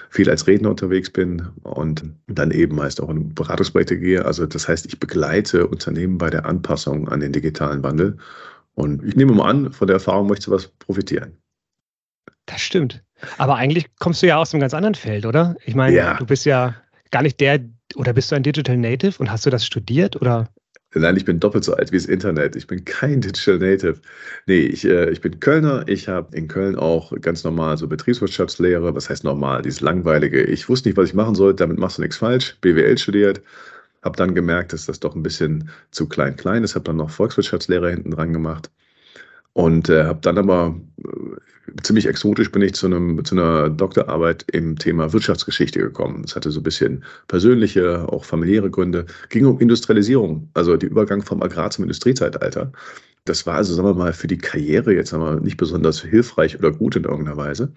viel 0.09 0.29
als 0.29 0.47
Redner 0.47 0.69
unterwegs 0.69 1.09
bin 1.09 1.47
und 1.63 2.03
dann 2.27 2.51
eben 2.51 2.75
meist 2.75 3.01
auch 3.01 3.09
in 3.09 3.33
Beratungsprojekte 3.33 3.99
gehe. 3.99 4.25
Also 4.25 4.45
das 4.45 4.67
heißt, 4.67 4.85
ich 4.85 4.99
begleite 4.99 5.67
Unternehmen 5.67 6.17
bei 6.17 6.29
der 6.29 6.45
Anpassung 6.45 7.09
an 7.09 7.19
den 7.19 7.31
digitalen 7.31 7.83
Wandel. 7.83 8.17
Und 8.75 9.03
ich 9.03 9.15
nehme 9.15 9.33
mal 9.33 9.49
an, 9.49 9.71
von 9.71 9.87
der 9.87 9.95
Erfahrung 9.95 10.27
möchte 10.27 10.45
du 10.45 10.51
was 10.51 10.67
profitieren. 10.67 11.37
Das 12.45 12.61
stimmt. 12.61 13.03
Aber 13.37 13.55
eigentlich 13.55 13.87
kommst 13.99 14.21
du 14.21 14.27
ja 14.27 14.37
aus 14.37 14.53
einem 14.53 14.61
ganz 14.61 14.73
anderen 14.73 14.95
Feld, 14.95 15.25
oder? 15.25 15.55
Ich 15.65 15.75
meine, 15.75 15.95
ja. 15.95 16.13
du 16.15 16.25
bist 16.25 16.45
ja 16.45 16.75
gar 17.11 17.23
nicht 17.23 17.39
der, 17.39 17.59
oder 17.95 18.13
bist 18.13 18.31
du 18.31 18.35
ein 18.35 18.43
Digital 18.43 18.77
Native 18.77 19.15
und 19.19 19.31
hast 19.31 19.45
du 19.45 19.49
das 19.49 19.65
studiert 19.65 20.15
oder? 20.15 20.49
Nein, 20.95 21.17
ich 21.17 21.25
bin 21.25 21.39
doppelt 21.39 21.63
so 21.63 21.73
alt 21.73 21.91
wie 21.91 21.97
das 21.97 22.05
Internet. 22.05 22.55
Ich 22.55 22.65
bin 22.67 22.83
kein 22.85 23.21
Digital 23.21 23.59
Native. 23.59 24.01
Nee, 24.47 24.61
ich, 24.61 24.85
äh, 24.85 25.09
ich 25.09 25.21
bin 25.21 25.39
Kölner. 25.39 25.87
Ich 25.87 26.07
habe 26.07 26.35
in 26.35 26.47
Köln 26.47 26.75
auch 26.77 27.11
ganz 27.21 27.43
normal 27.43 27.77
so 27.77 27.87
Betriebswirtschaftslehre. 27.87 28.95
Was 28.95 29.09
heißt 29.09 29.23
normal? 29.23 29.61
Dieses 29.63 29.81
langweilige. 29.81 30.41
Ich 30.43 30.69
wusste 30.69 30.89
nicht, 30.89 30.97
was 30.97 31.09
ich 31.09 31.13
machen 31.13 31.35
sollte. 31.35 31.57
Damit 31.63 31.77
machst 31.77 31.97
du 31.97 32.01
nichts 32.01 32.17
falsch. 32.17 32.57
BWL 32.61 32.97
studiert. 32.97 33.41
Habe 34.03 34.17
dann 34.17 34.35
gemerkt, 34.35 34.73
dass 34.73 34.85
das 34.85 34.99
doch 34.99 35.15
ein 35.15 35.23
bisschen 35.23 35.69
zu 35.91 36.07
klein-klein 36.07 36.63
ist. 36.63 36.75
Habe 36.75 36.85
dann 36.85 36.97
noch 36.97 37.09
Volkswirtschaftslehre 37.11 37.91
hinten 37.91 38.11
dran 38.11 38.33
gemacht. 38.33 38.71
Und 39.57 39.89
äh, 39.89 40.03
habe 40.03 40.19
dann 40.21 40.37
aber 40.37 40.79
äh, 41.03 41.81
ziemlich 41.81 42.05
exotisch 42.05 42.51
bin 42.51 42.61
ich 42.61 42.75
zu, 42.75 42.85
einem, 42.85 43.25
zu 43.25 43.33
einer 43.33 43.71
Doktorarbeit 43.71 44.45
im 44.51 44.77
Thema 44.77 45.11
Wirtschaftsgeschichte 45.11 45.79
gekommen. 45.79 46.21
Das 46.21 46.35
hatte 46.35 46.51
so 46.51 46.59
ein 46.59 46.63
bisschen 46.63 47.03
persönliche, 47.27 48.07
auch 48.07 48.23
familiäre 48.23 48.69
Gründe. 48.69 49.07
Ging 49.29 49.47
um 49.47 49.59
Industrialisierung, 49.59 50.47
also 50.53 50.77
der 50.77 50.91
Übergang 50.91 51.23
vom 51.23 51.41
Agrar 51.41 51.71
zum 51.71 51.85
Industriezeitalter. 51.85 52.71
Das 53.25 53.47
war 53.47 53.55
also, 53.55 53.73
sagen 53.73 53.87
wir 53.87 53.95
mal, 53.95 54.13
für 54.13 54.27
die 54.27 54.37
Karriere 54.37 54.93
jetzt 54.93 55.09
sagen 55.09 55.23
wir, 55.23 55.39
nicht 55.39 55.57
besonders 55.57 56.01
hilfreich 56.01 56.59
oder 56.59 56.71
gut 56.71 56.95
in 56.95 57.05
irgendeiner 57.05 57.37
Weise. 57.37 57.73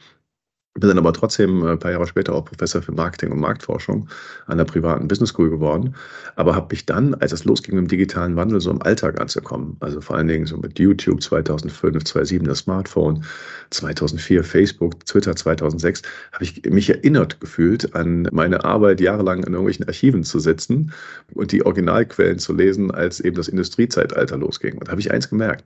Bin 0.75 0.89
dann 0.89 0.99
aber 0.99 1.13
trotzdem 1.13 1.65
äh, 1.65 1.73
ein 1.73 1.79
paar 1.81 1.91
Jahre 1.91 2.07
später 2.07 2.33
auch 2.33 2.45
Professor 2.45 2.81
für 2.81 2.93
Marketing 2.93 3.33
und 3.33 3.41
Marktforschung 3.41 4.09
an 4.47 4.57
der 4.57 4.65
privaten 4.65 5.09
Business 5.09 5.31
School 5.31 5.51
geworden. 5.51 5.97
Aber 6.37 6.55
habe 6.55 6.69
mich 6.71 6.87
dann, 6.87 7.15
als 7.15 7.33
es 7.33 7.45
losging 7.45 7.75
mit 7.75 7.83
dem 7.83 7.89
digitalen 7.89 8.37
Wandel, 8.37 8.61
so 8.61 8.71
im 8.71 8.81
Alltag 8.81 9.21
anzukommen, 9.21 9.77
also 9.81 10.01
vor 10.01 10.17
allen 10.17 10.29
Dingen 10.29 10.47
so 10.47 10.57
mit 10.57 10.79
YouTube 10.79 11.21
2005, 11.21 12.05
2007 12.05 12.47
das 12.47 12.59
Smartphone, 12.61 13.25
2004 13.71 14.45
Facebook, 14.45 15.05
Twitter 15.07 15.35
2006, 15.35 16.03
habe 16.33 16.45
ich 16.45 16.63
mich 16.65 16.89
erinnert 16.89 17.41
gefühlt 17.41 17.93
an 17.97 18.29
meine 18.31 18.63
Arbeit, 18.65 19.01
jahrelang 19.01 19.39
in 19.39 19.53
irgendwelchen 19.53 19.89
Archiven 19.89 20.23
zu 20.23 20.39
sitzen 20.39 20.93
und 21.35 21.51
die 21.51 21.67
Originalquellen 21.67 22.39
zu 22.39 22.53
lesen, 22.53 22.93
als 22.93 23.19
eben 23.19 23.35
das 23.35 23.49
Industriezeitalter 23.49 24.37
losging. 24.37 24.79
Und 24.79 24.87
da 24.87 24.93
habe 24.93 25.01
ich 25.01 25.11
eins 25.11 25.29
gemerkt 25.29 25.65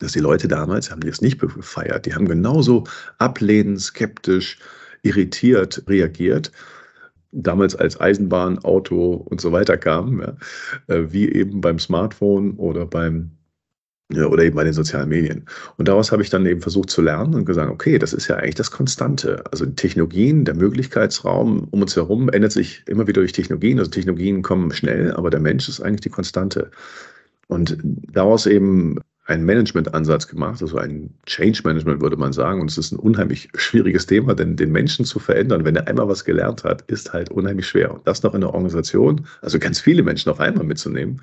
dass 0.00 0.12
die 0.12 0.18
Leute 0.18 0.48
damals 0.48 0.90
haben 0.90 1.00
das 1.00 1.20
nicht 1.20 1.38
gefeiert. 1.38 2.06
Die 2.06 2.14
haben 2.14 2.26
genauso 2.26 2.84
ablehnend, 3.18 3.80
skeptisch, 3.80 4.58
irritiert 5.02 5.84
reagiert. 5.86 6.50
Damals 7.32 7.76
als 7.76 8.00
Eisenbahn, 8.00 8.58
Auto 8.58 9.12
und 9.14 9.40
so 9.40 9.52
weiter 9.52 9.76
kamen, 9.76 10.20
ja, 10.20 10.94
äh, 10.94 11.12
wie 11.12 11.30
eben 11.30 11.60
beim 11.60 11.78
Smartphone 11.78 12.54
oder 12.56 12.86
beim 12.86 13.30
ja, 14.12 14.26
oder 14.26 14.42
eben 14.42 14.56
bei 14.56 14.64
den 14.64 14.72
sozialen 14.72 15.08
Medien. 15.08 15.44
Und 15.76 15.86
daraus 15.86 16.10
habe 16.10 16.22
ich 16.22 16.30
dann 16.30 16.44
eben 16.44 16.60
versucht 16.60 16.90
zu 16.90 17.00
lernen 17.00 17.34
und 17.34 17.44
gesagt, 17.44 17.70
okay, 17.70 17.96
das 17.96 18.12
ist 18.12 18.26
ja 18.26 18.36
eigentlich 18.36 18.56
das 18.56 18.72
Konstante. 18.72 19.44
Also 19.52 19.66
Technologien, 19.66 20.44
der 20.44 20.56
Möglichkeitsraum 20.56 21.68
um 21.70 21.82
uns 21.82 21.94
herum 21.94 22.28
ändert 22.28 22.50
sich 22.50 22.82
immer 22.88 23.06
wieder 23.06 23.20
durch 23.20 23.32
Technologien. 23.32 23.78
Also 23.78 23.90
Technologien 23.92 24.42
kommen 24.42 24.72
schnell, 24.72 25.12
aber 25.12 25.30
der 25.30 25.38
Mensch 25.38 25.68
ist 25.68 25.80
eigentlich 25.80 26.00
die 26.00 26.10
Konstante. 26.10 26.72
Und 27.46 27.78
daraus 27.82 28.46
eben 28.46 28.98
einen 29.30 29.44
Management-Ansatz 29.44 30.26
gemacht, 30.26 30.60
also 30.60 30.76
ein 30.76 31.14
Change-Management 31.26 32.00
würde 32.02 32.16
man 32.16 32.32
sagen. 32.32 32.60
Und 32.60 32.70
es 32.70 32.76
ist 32.76 32.90
ein 32.92 32.98
unheimlich 32.98 33.48
schwieriges 33.54 34.06
Thema, 34.06 34.34
denn 34.34 34.56
den 34.56 34.72
Menschen 34.72 35.04
zu 35.04 35.20
verändern, 35.20 35.64
wenn 35.64 35.76
er 35.76 35.86
einmal 35.86 36.08
was 36.08 36.24
gelernt 36.24 36.64
hat, 36.64 36.82
ist 36.90 37.12
halt 37.12 37.30
unheimlich 37.30 37.68
schwer. 37.68 37.94
Und 37.94 38.06
das 38.06 38.22
noch 38.24 38.34
in 38.34 38.40
der 38.40 38.52
Organisation, 38.52 39.26
also 39.40 39.58
ganz 39.58 39.80
viele 39.80 40.02
Menschen 40.02 40.30
auf 40.30 40.40
einmal 40.40 40.64
mitzunehmen, 40.64 41.22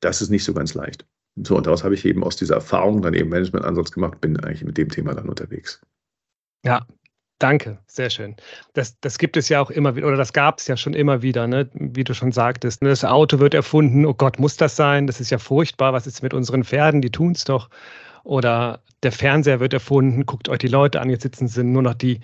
das 0.00 0.20
ist 0.20 0.30
nicht 0.30 0.44
so 0.44 0.52
ganz 0.52 0.74
leicht. 0.74 1.06
So, 1.36 1.56
und 1.56 1.66
daraus 1.66 1.84
habe 1.84 1.94
ich 1.94 2.04
eben 2.04 2.24
aus 2.24 2.36
dieser 2.36 2.56
Erfahrung 2.56 3.00
dann 3.00 3.14
eben 3.14 3.30
Management-Ansatz 3.30 3.92
gemacht, 3.92 4.20
bin 4.20 4.36
eigentlich 4.40 4.64
mit 4.64 4.76
dem 4.76 4.88
Thema 4.88 5.14
dann 5.14 5.28
unterwegs. 5.28 5.80
Ja, 6.64 6.84
Danke, 7.40 7.78
sehr 7.86 8.10
schön. 8.10 8.36
Das, 8.74 9.00
das 9.00 9.16
gibt 9.16 9.34
es 9.38 9.48
ja 9.48 9.62
auch 9.62 9.70
immer 9.70 9.96
wieder, 9.96 10.06
oder 10.08 10.18
das 10.18 10.34
gab 10.34 10.58
es 10.58 10.66
ja 10.66 10.76
schon 10.76 10.92
immer 10.92 11.22
wieder, 11.22 11.46
ne? 11.46 11.70
wie 11.72 12.04
du 12.04 12.12
schon 12.12 12.32
sagtest. 12.32 12.82
Ne? 12.82 12.90
Das 12.90 13.02
Auto 13.02 13.38
wird 13.38 13.54
erfunden, 13.54 14.04
oh 14.04 14.12
Gott, 14.12 14.38
muss 14.38 14.58
das 14.58 14.76
sein? 14.76 15.06
Das 15.06 15.22
ist 15.22 15.30
ja 15.30 15.38
furchtbar, 15.38 15.94
was 15.94 16.06
ist 16.06 16.22
mit 16.22 16.34
unseren 16.34 16.64
Pferden? 16.64 17.00
Die 17.00 17.08
tun 17.08 17.32
es 17.32 17.44
doch. 17.44 17.70
Oder 18.24 18.82
der 19.02 19.10
Fernseher 19.10 19.58
wird 19.58 19.72
erfunden, 19.72 20.26
guckt 20.26 20.50
euch 20.50 20.58
die 20.58 20.68
Leute 20.68 21.00
an, 21.00 21.08
jetzt 21.08 21.22
sitzen 21.22 21.48
sie 21.48 21.64
nur 21.64 21.80
noch 21.80 21.94
die, 21.94 22.20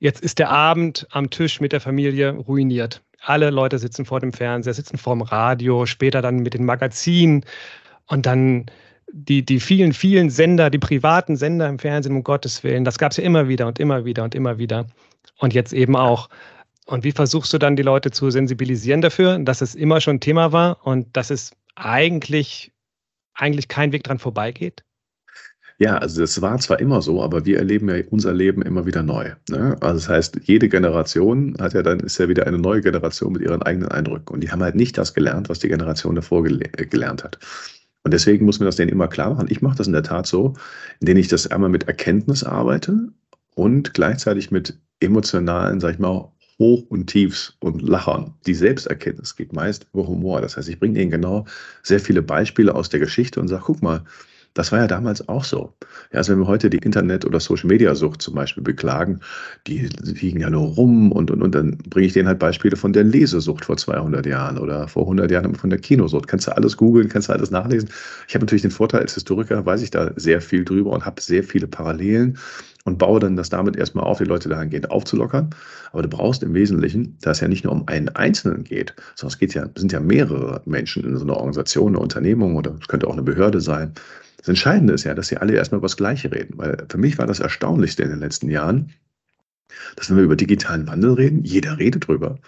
jetzt 0.00 0.22
ist 0.22 0.40
der 0.40 0.50
Abend 0.50 1.06
am 1.12 1.30
Tisch 1.30 1.60
mit 1.60 1.70
der 1.70 1.80
Familie 1.80 2.32
ruiniert. 2.32 3.00
Alle 3.20 3.50
Leute 3.50 3.78
sitzen 3.78 4.06
vor 4.06 4.18
dem 4.18 4.32
Fernseher, 4.32 4.74
sitzen 4.74 4.98
vor 4.98 5.14
dem 5.14 5.22
Radio, 5.22 5.86
später 5.86 6.20
dann 6.20 6.40
mit 6.40 6.54
den 6.54 6.64
Magazinen 6.64 7.44
und 8.06 8.26
dann 8.26 8.66
die, 9.12 9.44
die 9.44 9.60
vielen, 9.60 9.92
vielen 9.92 10.30
Sender, 10.30 10.70
die 10.70 10.78
privaten 10.78 11.36
Sender 11.36 11.68
im 11.68 11.78
Fernsehen, 11.78 12.14
um 12.14 12.24
Gottes 12.24 12.62
Willen, 12.64 12.84
das 12.84 12.98
gab 12.98 13.12
es 13.12 13.16
ja 13.16 13.24
immer 13.24 13.48
wieder 13.48 13.66
und 13.66 13.78
immer 13.78 14.04
wieder 14.04 14.24
und 14.24 14.34
immer 14.34 14.58
wieder. 14.58 14.86
Und 15.38 15.54
jetzt 15.54 15.72
eben 15.72 15.96
auch. 15.96 16.28
Und 16.86 17.04
wie 17.04 17.12
versuchst 17.12 17.52
du 17.52 17.58
dann 17.58 17.76
die 17.76 17.82
Leute 17.82 18.10
zu 18.10 18.30
sensibilisieren 18.30 19.02
dafür, 19.02 19.38
dass 19.38 19.60
es 19.60 19.74
immer 19.74 20.00
schon 20.00 20.20
Thema 20.20 20.52
war 20.52 20.78
und 20.86 21.06
dass 21.16 21.30
es 21.30 21.52
eigentlich, 21.74 22.72
eigentlich 23.34 23.68
kein 23.68 23.92
Weg 23.92 24.04
dran 24.04 24.18
vorbeigeht? 24.18 24.84
Ja, 25.80 25.98
also 25.98 26.20
das 26.22 26.42
war 26.42 26.58
zwar 26.58 26.80
immer 26.80 27.00
so, 27.02 27.22
aber 27.22 27.46
wir 27.46 27.58
erleben 27.58 27.88
ja 27.88 28.02
unser 28.10 28.32
Leben 28.32 28.62
immer 28.62 28.84
wieder 28.84 29.04
neu. 29.04 29.30
Ne? 29.48 29.76
Also 29.80 30.00
das 30.00 30.08
heißt, 30.08 30.40
jede 30.42 30.68
Generation 30.68 31.56
hat 31.60 31.72
ja 31.72 31.82
dann 31.82 32.00
ist 32.00 32.18
ja 32.18 32.28
wieder 32.28 32.48
eine 32.48 32.58
neue 32.58 32.80
Generation 32.80 33.32
mit 33.32 33.42
ihren 33.42 33.62
eigenen 33.62 33.88
Eindrücken. 33.88 34.34
Und 34.34 34.40
die 34.40 34.50
haben 34.50 34.62
halt 34.62 34.74
nicht 34.74 34.98
das 34.98 35.14
gelernt, 35.14 35.48
was 35.48 35.60
die 35.60 35.68
Generation 35.68 36.16
davor 36.16 36.42
gele 36.42 36.68
gelernt 36.68 37.22
hat. 37.22 37.38
Und 38.08 38.12
deswegen 38.12 38.46
muss 38.46 38.58
man 38.58 38.64
das 38.64 38.76
denen 38.76 38.90
immer 38.90 39.06
klar 39.06 39.34
machen. 39.34 39.48
Ich 39.50 39.60
mache 39.60 39.76
das 39.76 39.86
in 39.86 39.92
der 39.92 40.02
Tat 40.02 40.26
so, 40.26 40.54
indem 40.98 41.18
ich 41.18 41.28
das 41.28 41.46
einmal 41.46 41.68
mit 41.68 41.88
Erkenntnis 41.88 42.42
arbeite 42.42 43.10
und 43.54 43.92
gleichzeitig 43.92 44.50
mit 44.50 44.78
emotionalen, 45.00 45.78
sag 45.78 45.92
ich 45.92 45.98
mal, 45.98 46.32
Hoch 46.58 46.84
und 46.88 47.08
Tiefs 47.08 47.58
und 47.60 47.82
Lachern. 47.82 48.32
Die 48.46 48.54
Selbsterkenntnis 48.54 49.36
geht 49.36 49.52
meist 49.52 49.88
über 49.92 50.08
Humor. 50.08 50.40
Das 50.40 50.56
heißt, 50.56 50.70
ich 50.70 50.80
bringe 50.80 50.98
ihnen 51.02 51.10
genau 51.10 51.44
sehr 51.82 52.00
viele 52.00 52.22
Beispiele 52.22 52.74
aus 52.74 52.88
der 52.88 52.98
Geschichte 52.98 53.40
und 53.40 53.48
sage, 53.48 53.64
guck 53.66 53.82
mal, 53.82 54.04
das 54.58 54.72
war 54.72 54.80
ja 54.80 54.88
damals 54.88 55.28
auch 55.28 55.44
so. 55.44 55.72
Ja, 56.10 56.18
also 56.18 56.32
wenn 56.32 56.40
wir 56.40 56.48
heute 56.48 56.68
die 56.68 56.78
Internet- 56.78 57.24
oder 57.24 57.38
Social-Media-Sucht 57.38 58.20
zum 58.20 58.34
Beispiel 58.34 58.64
beklagen, 58.64 59.20
die 59.68 59.88
liegen 60.02 60.40
ja 60.40 60.50
nur 60.50 60.74
rum 60.74 61.12
und, 61.12 61.30
und, 61.30 61.42
und 61.42 61.54
dann 61.54 61.78
bringe 61.78 62.08
ich 62.08 62.12
denen 62.12 62.26
halt 62.26 62.40
Beispiele 62.40 62.76
von 62.76 62.92
der 62.92 63.04
Lesesucht 63.04 63.66
vor 63.66 63.76
200 63.76 64.26
Jahren 64.26 64.58
oder 64.58 64.88
vor 64.88 65.04
100 65.04 65.30
Jahren 65.30 65.54
von 65.54 65.70
der 65.70 65.78
Kinosucht. 65.78 66.26
Kannst 66.26 66.48
du 66.48 66.56
alles 66.56 66.76
googeln, 66.76 67.08
kannst 67.08 67.28
du 67.28 67.34
alles 67.34 67.52
nachlesen. 67.52 67.88
Ich 68.26 68.34
habe 68.34 68.44
natürlich 68.44 68.62
den 68.62 68.72
Vorteil, 68.72 69.02
als 69.02 69.14
Historiker 69.14 69.64
weiß 69.64 69.80
ich 69.82 69.90
da 69.90 70.10
sehr 70.16 70.40
viel 70.40 70.64
drüber 70.64 70.90
und 70.90 71.06
habe 71.06 71.20
sehr 71.20 71.44
viele 71.44 71.68
Parallelen 71.68 72.36
und 72.88 72.98
baue 72.98 73.20
dann 73.20 73.36
das 73.36 73.48
damit 73.48 73.76
erstmal 73.76 74.04
auf, 74.04 74.18
die 74.18 74.24
Leute 74.24 74.48
dahingehend 74.48 74.90
aufzulockern. 74.90 75.50
Aber 75.92 76.02
du 76.02 76.08
brauchst 76.08 76.42
im 76.42 76.54
Wesentlichen, 76.54 77.16
da 77.20 77.30
es 77.30 77.40
ja 77.40 77.48
nicht 77.48 77.64
nur 77.64 77.72
um 77.72 77.86
einen 77.86 78.08
Einzelnen 78.08 78.64
geht, 78.64 78.94
sondern 79.14 79.32
es 79.34 79.38
geht 79.38 79.54
ja, 79.54 79.66
sind 79.76 79.92
ja 79.92 80.00
mehrere 80.00 80.62
Menschen 80.64 81.04
in 81.04 81.16
so 81.16 81.24
einer 81.24 81.36
Organisation, 81.36 81.94
eine 81.94 82.00
Unternehmung 82.00 82.56
oder 82.56 82.74
es 82.80 82.88
könnte 82.88 83.06
auch 83.06 83.12
eine 83.12 83.22
Behörde 83.22 83.60
sein 83.60 83.92
das 84.38 84.48
Entscheidende 84.48 84.94
ist 84.94 85.04
ja, 85.04 85.14
dass 85.14 85.28
sie 85.28 85.36
alle 85.36 85.54
erstmal 85.54 85.78
über 85.78 85.86
das 85.86 85.96
Gleiche 85.96 86.32
reden. 86.32 86.54
Weil 86.56 86.86
für 86.88 86.98
mich 86.98 87.18
war 87.18 87.26
das 87.26 87.40
Erstaunlichste 87.40 88.04
in 88.04 88.10
den 88.10 88.20
letzten 88.20 88.48
Jahren, 88.48 88.94
dass 89.96 90.08
wenn 90.08 90.16
wir 90.16 90.24
über 90.24 90.36
digitalen 90.36 90.86
Wandel 90.86 91.12
reden, 91.14 91.44
jeder 91.44 91.78
redet 91.78 92.06
drüber. 92.06 92.38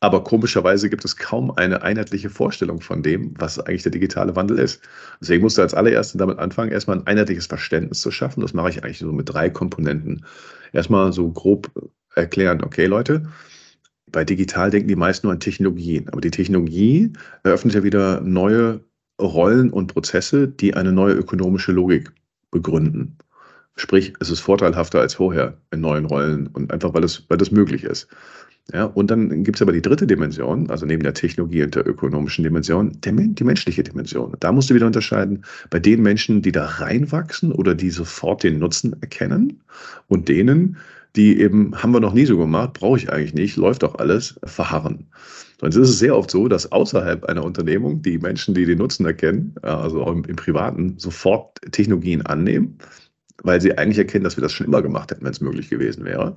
Aber 0.00 0.22
komischerweise 0.22 0.88
gibt 0.90 1.04
es 1.04 1.16
kaum 1.16 1.50
eine 1.50 1.82
einheitliche 1.82 2.30
Vorstellung 2.30 2.80
von 2.80 3.02
dem, 3.02 3.34
was 3.38 3.58
eigentlich 3.58 3.82
der 3.82 3.92
digitale 3.92 4.36
Wandel 4.36 4.58
ist. 4.58 4.80
Deswegen 5.20 5.42
musst 5.42 5.58
du 5.58 5.62
als 5.62 5.74
allererstes 5.74 6.18
damit 6.18 6.38
anfangen, 6.38 6.70
erstmal 6.70 6.98
ein 6.98 7.06
einheitliches 7.06 7.46
Verständnis 7.46 8.00
zu 8.00 8.10
schaffen. 8.12 8.40
Das 8.42 8.54
mache 8.54 8.70
ich 8.70 8.84
eigentlich 8.84 8.98
so 8.98 9.12
mit 9.12 9.28
drei 9.28 9.50
Komponenten. 9.50 10.24
Erstmal 10.72 11.12
so 11.12 11.30
grob 11.32 11.70
erklären, 12.14 12.62
okay 12.62 12.86
Leute, 12.86 13.26
Bei 14.10 14.24
digital 14.24 14.70
denken 14.70 14.88
die 14.88 14.96
meisten 14.96 15.26
nur 15.26 15.34
an 15.34 15.40
Technologien. 15.40 16.08
Aber 16.10 16.20
die 16.20 16.30
Technologie 16.30 17.12
eröffnet 17.42 17.74
ja 17.74 17.82
wieder 17.84 18.20
neue 18.20 18.84
Rollen 19.20 19.70
und 19.70 19.88
Prozesse, 19.92 20.48
die 20.48 20.74
eine 20.74 20.92
neue 20.92 21.14
ökonomische 21.14 21.72
Logik 21.72 22.12
begründen. 22.50 23.18
Sprich, 23.76 24.14
es 24.20 24.30
ist 24.30 24.40
vorteilhafter 24.40 25.00
als 25.00 25.14
vorher 25.14 25.58
in 25.70 25.80
neuen 25.80 26.04
Rollen 26.06 26.48
und 26.48 26.72
einfach, 26.72 26.94
weil 26.94 27.04
es, 27.04 27.28
weil 27.28 27.38
das 27.38 27.50
möglich 27.50 27.84
ist. 27.84 28.08
Ja, 28.74 28.84
und 28.84 29.10
dann 29.10 29.44
gibt 29.44 29.56
es 29.56 29.62
aber 29.62 29.72
die 29.72 29.80
dritte 29.80 30.06
Dimension, 30.06 30.68
also 30.68 30.84
neben 30.84 31.02
der 31.02 31.14
Technologie 31.14 31.62
und 31.62 31.74
der 31.74 31.86
ökonomischen 31.86 32.44
Dimension, 32.44 32.92
der, 33.00 33.12
die 33.14 33.44
menschliche 33.44 33.82
Dimension. 33.82 34.34
Da 34.40 34.52
musst 34.52 34.68
du 34.68 34.74
wieder 34.74 34.86
unterscheiden 34.86 35.42
bei 35.70 35.78
den 35.78 36.02
Menschen, 36.02 36.42
die 36.42 36.52
da 36.52 36.66
reinwachsen 36.66 37.50
oder 37.50 37.74
die 37.74 37.88
sofort 37.88 38.42
den 38.42 38.58
Nutzen 38.58 38.94
erkennen 39.00 39.62
und 40.08 40.28
denen, 40.28 40.76
die 41.16 41.40
eben, 41.40 41.74
haben 41.82 41.92
wir 41.92 42.00
noch 42.00 42.12
nie 42.12 42.26
so 42.26 42.36
gemacht, 42.36 42.74
brauche 42.74 42.98
ich 42.98 43.10
eigentlich 43.10 43.32
nicht, 43.32 43.56
läuft 43.56 43.82
doch 43.82 43.94
alles, 43.94 44.38
verharren. 44.44 45.06
Sonst 45.60 45.76
ist 45.76 45.88
es 45.88 45.98
sehr 45.98 46.14
oft 46.14 46.30
so, 46.30 46.46
dass 46.46 46.70
außerhalb 46.70 47.24
einer 47.24 47.44
Unternehmung 47.44 48.02
die 48.02 48.18
Menschen, 48.18 48.54
die 48.54 48.66
den 48.66 48.78
Nutzen 48.78 49.06
erkennen, 49.06 49.54
also 49.62 50.06
im, 50.06 50.24
im 50.24 50.36
Privaten, 50.36 50.94
sofort 50.98 51.58
Technologien 51.72 52.20
annehmen 52.26 52.76
weil 53.42 53.60
sie 53.60 53.76
eigentlich 53.76 53.98
erkennen, 53.98 54.24
dass 54.24 54.36
wir 54.36 54.42
das 54.42 54.52
schon 54.52 54.66
immer 54.66 54.82
gemacht 54.82 55.10
hätten, 55.10 55.24
wenn 55.24 55.32
es 55.32 55.40
möglich 55.40 55.70
gewesen 55.70 56.04
wäre. 56.04 56.36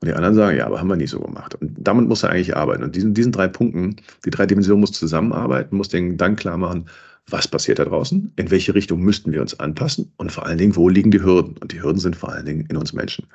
Und 0.00 0.08
die 0.08 0.12
anderen 0.12 0.34
sagen, 0.34 0.56
ja, 0.56 0.66
aber 0.66 0.80
haben 0.80 0.88
wir 0.88 0.96
nicht 0.96 1.10
so 1.10 1.20
gemacht. 1.20 1.54
Und 1.54 1.72
damit 1.78 2.08
muss 2.08 2.22
er 2.22 2.30
eigentlich 2.30 2.56
arbeiten. 2.56 2.82
Und 2.82 2.94
diesen, 2.94 3.14
diesen 3.14 3.32
drei 3.32 3.48
Punkten, 3.48 3.96
die 4.24 4.30
drei 4.30 4.46
Dimensionen 4.46 4.80
muss 4.80 4.92
zusammenarbeiten, 4.92 5.76
muss 5.76 5.88
denen 5.88 6.16
dann 6.16 6.36
klar 6.36 6.58
machen, 6.58 6.86
was 7.28 7.46
passiert 7.46 7.78
da 7.78 7.84
draußen, 7.84 8.32
in 8.36 8.50
welche 8.50 8.74
Richtung 8.74 9.00
müssten 9.00 9.32
wir 9.32 9.40
uns 9.40 9.58
anpassen 9.58 10.12
und 10.16 10.32
vor 10.32 10.44
allen 10.44 10.58
Dingen, 10.58 10.74
wo 10.74 10.88
liegen 10.88 11.12
die 11.12 11.22
Hürden? 11.22 11.56
Und 11.58 11.72
die 11.72 11.80
Hürden 11.80 12.00
sind 12.00 12.16
vor 12.16 12.30
allen 12.32 12.46
Dingen 12.46 12.66
in 12.68 12.76
uns 12.76 12.92
Menschen. 12.92 13.26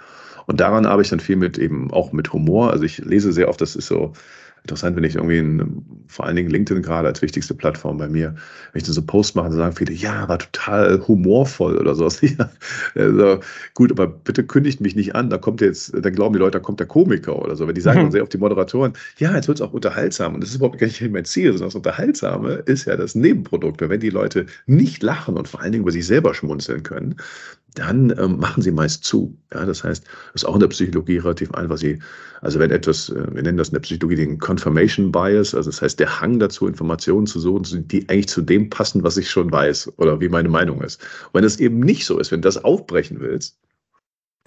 Und 0.45 0.59
daran 0.59 0.85
arbeite 0.85 1.03
ich 1.03 1.09
dann 1.09 1.19
viel 1.19 1.37
mit 1.37 1.57
eben 1.57 1.91
auch 1.91 2.11
mit 2.11 2.31
Humor. 2.33 2.71
Also 2.71 2.83
ich 2.83 2.97
lese 2.99 3.31
sehr 3.31 3.47
oft, 3.47 3.61
das 3.61 3.75
ist 3.75 3.87
so, 3.87 4.13
interessant, 4.67 4.97
wenn 4.97 5.03
ich 5.05 5.15
irgendwie, 5.15 5.37
in, 5.37 5.81
vor 6.07 6.25
allen 6.25 6.35
Dingen 6.35 6.49
LinkedIn 6.49 6.83
gerade 6.83 7.07
als 7.07 7.21
wichtigste 7.21 7.53
Plattform 7.53 7.97
bei 7.97 8.09
mir, 8.09 8.35
wenn 8.71 8.79
ich 8.79 8.83
dann 8.83 8.93
so 8.93 9.01
Post 9.01 9.35
mache, 9.35 9.47
dann 9.47 9.57
sagen 9.57 9.75
viele, 9.75 9.93
ja, 9.93 10.27
war 10.27 10.39
total 10.39 11.01
humorvoll 11.07 11.77
oder 11.77 11.95
sowas. 11.95 12.21
Ja, 12.27 12.49
also, 12.95 13.39
gut, 13.73 13.91
aber 13.91 14.07
bitte 14.07 14.43
kündigt 14.43 14.81
mich 14.81 14.95
nicht 14.95 15.15
an, 15.15 15.29
da 15.29 15.37
kommt 15.37 15.61
jetzt, 15.61 15.93
dann 15.93 16.13
glauben 16.13 16.33
die 16.33 16.39
Leute, 16.39 16.57
da 16.57 16.59
kommt 16.59 16.79
der 16.79 16.87
Komiker 16.87 17.41
oder 17.41 17.55
so. 17.55 17.67
Wenn 17.67 17.75
die 17.75 17.81
sagen 17.81 17.99
mhm. 17.99 18.03
dann 18.03 18.11
sehr 18.11 18.23
oft 18.23 18.33
die 18.33 18.37
Moderatoren, 18.37 18.93
ja, 19.17 19.33
jetzt 19.33 19.47
wird 19.47 19.59
es 19.59 19.61
auch 19.61 19.71
unterhaltsam. 19.71 20.35
Und 20.35 20.41
das 20.41 20.49
ist 20.49 20.57
überhaupt 20.57 20.77
gar 20.77 20.87
nicht 20.87 21.01
mein 21.09 21.25
Ziel, 21.25 21.51
sondern 21.53 21.67
das 21.67 21.75
Unterhaltsame 21.75 22.63
ist 22.65 22.85
ja 22.85 22.97
das 22.97 23.15
Nebenprodukt. 23.15 23.81
Wenn 23.81 23.99
die 23.99 24.09
Leute 24.09 24.45
nicht 24.65 25.01
lachen 25.03 25.37
und 25.37 25.47
vor 25.47 25.61
allen 25.61 25.71
Dingen 25.71 25.83
über 25.83 25.91
sich 25.91 26.05
selber 26.05 26.33
schmunzeln 26.33 26.83
können, 26.83 27.15
dann 27.77 28.13
ähm, 28.17 28.39
machen 28.39 28.61
sie 28.63 28.71
meist 28.71 29.03
zu. 29.03 29.37
Ja, 29.53 29.65
das 29.65 29.83
heißt, 29.83 30.03
das 30.05 30.41
ist 30.41 30.45
auch 30.45 30.55
in 30.55 30.61
der 30.61 30.67
Psychologie 30.67 31.17
relativ 31.17 31.51
einfach. 31.51 31.77
Sie, 31.77 31.99
also 32.41 32.59
wenn 32.59 32.71
etwas, 32.71 33.09
äh, 33.09 33.33
wir 33.33 33.43
nennen 33.43 33.57
das 33.57 33.69
in 33.69 33.73
der 33.73 33.81
Psychologie 33.81 34.15
den 34.15 34.39
Confirmation 34.39 35.11
Bias, 35.11 35.53
also 35.53 35.69
das 35.69 35.81
heißt 35.81 35.99
der 35.99 36.19
Hang 36.21 36.39
dazu, 36.39 36.67
Informationen 36.67 37.27
zu 37.27 37.39
suchen, 37.39 37.87
die 37.87 38.07
eigentlich 38.09 38.27
zu 38.27 38.41
dem 38.41 38.69
passen, 38.69 39.03
was 39.03 39.17
ich 39.17 39.29
schon 39.29 39.51
weiß 39.51 39.93
oder 39.97 40.19
wie 40.19 40.29
meine 40.29 40.49
Meinung 40.49 40.81
ist. 40.81 41.01
Und 41.27 41.35
wenn 41.35 41.43
das 41.43 41.59
eben 41.59 41.79
nicht 41.79 42.05
so 42.05 42.19
ist, 42.19 42.31
wenn 42.31 42.41
du 42.41 42.47
das 42.47 42.63
aufbrechen 42.63 43.19
willst, 43.19 43.57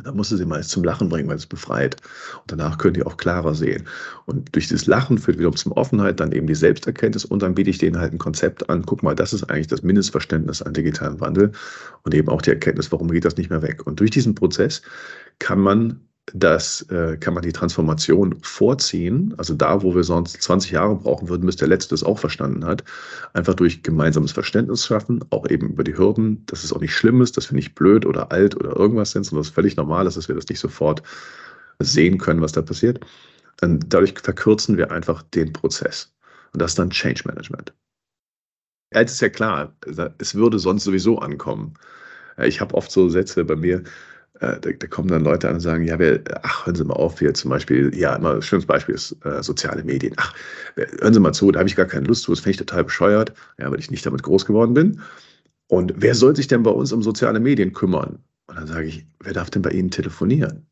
dann 0.03 0.17
musst 0.17 0.33
du 0.33 0.37
sie 0.37 0.45
meist 0.45 0.71
zum 0.71 0.85
Lachen 0.85 1.09
bringen, 1.09 1.29
weil 1.29 1.37
es 1.37 1.47
befreit. 1.47 1.97
Und 2.41 2.53
danach 2.53 2.79
können 2.79 2.95
die 2.95 3.03
auch 3.05 3.17
klarer 3.17 3.55
sehen. 3.55 3.87
Und 4.27 4.55
durch 4.55 4.69
dieses 4.69 4.87
Lachen 4.87 5.19
führt 5.19 5.39
wiederum 5.39 5.57
zum 5.57 5.73
Offenheit, 5.73 6.21
dann 6.21 6.33
eben 6.33 6.47
die 6.47 6.55
Selbsterkenntnis 6.55 7.25
und 7.25 7.43
dann 7.43 7.55
biete 7.55 7.71
ich 7.71 7.79
denen 7.79 7.99
halt 7.99 8.13
ein 8.13 8.19
Konzept 8.19 8.69
an. 8.71 8.85
Guck 8.85 9.03
mal, 9.03 9.15
das 9.15 9.33
ist 9.33 9.45
eigentlich 9.45 9.69
das 9.69 9.83
Mindestverständnis 9.83 10.63
an 10.63 10.75
digitalen 10.75 11.21
Wandel 11.21 11.53
und 12.03 12.15
eben 12.15 12.29
auch 12.29 12.43
die 12.43 12.51
Erkenntnis, 12.51 12.91
warum 12.93 13.11
geht 13.11 13.25
das 13.25 13.37
nicht 13.37 13.51
mehr 13.51 13.63
weg. 13.63 13.87
Und 13.87 14.01
durch 14.01 14.11
diesen 14.11 14.35
Prozess 14.35 14.83
kann 15.39 15.61
man 15.61 16.01
das 16.35 16.83
äh, 16.91 17.17
kann 17.17 17.35
man 17.35 17.43
die 17.43 17.53
Transformation 17.53 18.37
vorziehen. 18.43 19.35
Also 19.37 19.55
da, 19.55 19.83
wo 19.83 19.95
wir 19.95 20.05
sonst 20.05 20.41
20 20.41 20.71
Jahre 20.71 20.97
brauchen 20.97 21.29
würden, 21.29 21.47
bis 21.47 21.57
der 21.57 21.69
Letzte 21.69 21.95
es 21.95 22.05
auch 22.05 22.19
verstanden 22.19 22.65
hat. 22.65 22.85
Einfach 23.33 23.55
durch 23.55 23.83
gemeinsames 23.83 24.33
Verständnis 24.33 24.87
schaffen, 24.87 25.25
auch 25.31 25.49
eben 25.49 25.71
über 25.71 25.85
die 25.85 25.97
Hürden, 25.97 26.45
dass 26.47 26.65
es 26.65 26.73
auch 26.73 26.81
nicht 26.81 26.95
schlimm 26.95 27.21
ist, 27.21 27.37
dass 27.37 27.51
wir 27.51 27.57
nicht 27.57 27.75
blöd 27.75 28.07
oder 28.07 28.33
alt 28.33 28.57
oder 28.57 28.77
irgendwas 28.77 29.13
sind, 29.13 29.25
sondern 29.25 29.43
es 29.43 29.51
völlig 29.51 29.77
normal 29.77 30.07
ist, 30.07 30.17
dass 30.17 30.29
wir 30.29 30.35
das 30.35 30.49
nicht 30.49 30.61
sofort 30.61 31.03
sehen 31.79 32.19
können, 32.19 32.41
was 32.41 32.53
da 32.53 32.63
passiert. 32.63 33.01
Und 33.63 33.93
dadurch 33.93 34.15
verkürzen 34.19 34.77
wir 34.77 34.91
einfach 34.91 35.23
den 35.23 35.53
Prozess. 35.53 36.15
Und 36.53 36.63
das 36.63 36.73
ist 36.73 36.79
dann 36.79 36.91
Change 36.91 37.23
Management. 37.27 37.75
Eins 38.93 39.13
ist 39.13 39.21
ja 39.21 39.29
klar, 39.29 39.77
es 40.19 40.35
würde 40.35 40.59
sonst 40.59 40.85
sowieso 40.85 41.19
ankommen. 41.19 41.75
Ich 42.39 42.61
habe 42.61 42.75
oft 42.75 42.91
so 42.91 43.09
Sätze 43.09 43.45
bei 43.45 43.55
mir, 43.55 43.85
da, 44.41 44.57
da, 44.57 44.87
kommen 44.87 45.09
dann 45.09 45.23
Leute 45.23 45.49
an 45.49 45.55
und 45.55 45.61
sagen, 45.61 45.85
ja, 45.85 45.99
wir, 45.99 46.23
ach, 46.43 46.67
hören 46.67 46.75
Sie 46.75 46.85
mal 46.85 46.95
auf, 46.95 47.21
wir 47.21 47.35
zum 47.35 47.51
Beispiel, 47.51 47.95
ja, 47.95 48.17
immer 48.17 48.37
ein 48.37 48.43
schönes 48.43 48.67
Beispiel 48.67 48.95
ist 48.95 49.17
äh, 49.25 49.43
soziale 49.43 49.85
Medien. 49.85 50.15
Ach, 50.17 50.35
hören 50.77 51.13
Sie 51.13 51.21
mal 51.21 51.33
zu, 51.33 51.53
da 51.53 51.61
habe 51.61 51.69
ich 51.69 51.77
gar 51.77 51.87
keine 51.87 52.07
Lust 52.07 52.23
zu, 52.23 52.33
das 52.33 52.41
finde 52.41 52.53
ich 52.53 52.57
total 52.57 52.85
bescheuert, 52.85 53.35
ja, 53.59 53.71
weil 53.71 53.79
ich 53.79 53.91
nicht 53.91 54.05
damit 54.07 54.23
groß 54.23 54.47
geworden 54.47 54.75
bin. 54.75 55.01
Und 55.69 55.93
wer 55.97 56.15
soll 56.15 56.35
sich 56.35 56.49
denn 56.49 56.63
bei 56.63 56.71
uns 56.71 56.91
um 56.93 57.03
soziale 57.03 57.39
Medien 57.39 57.73
kümmern? 57.73 58.19
Und 58.47 58.57
dann 58.57 58.67
sage 58.67 58.87
ich, 58.87 59.07
wer 59.21 59.35
darf 59.35 59.51
denn 59.51 59.63
bei 59.63 59.71
Ihnen 59.71 59.91
telefonieren? 59.91 60.67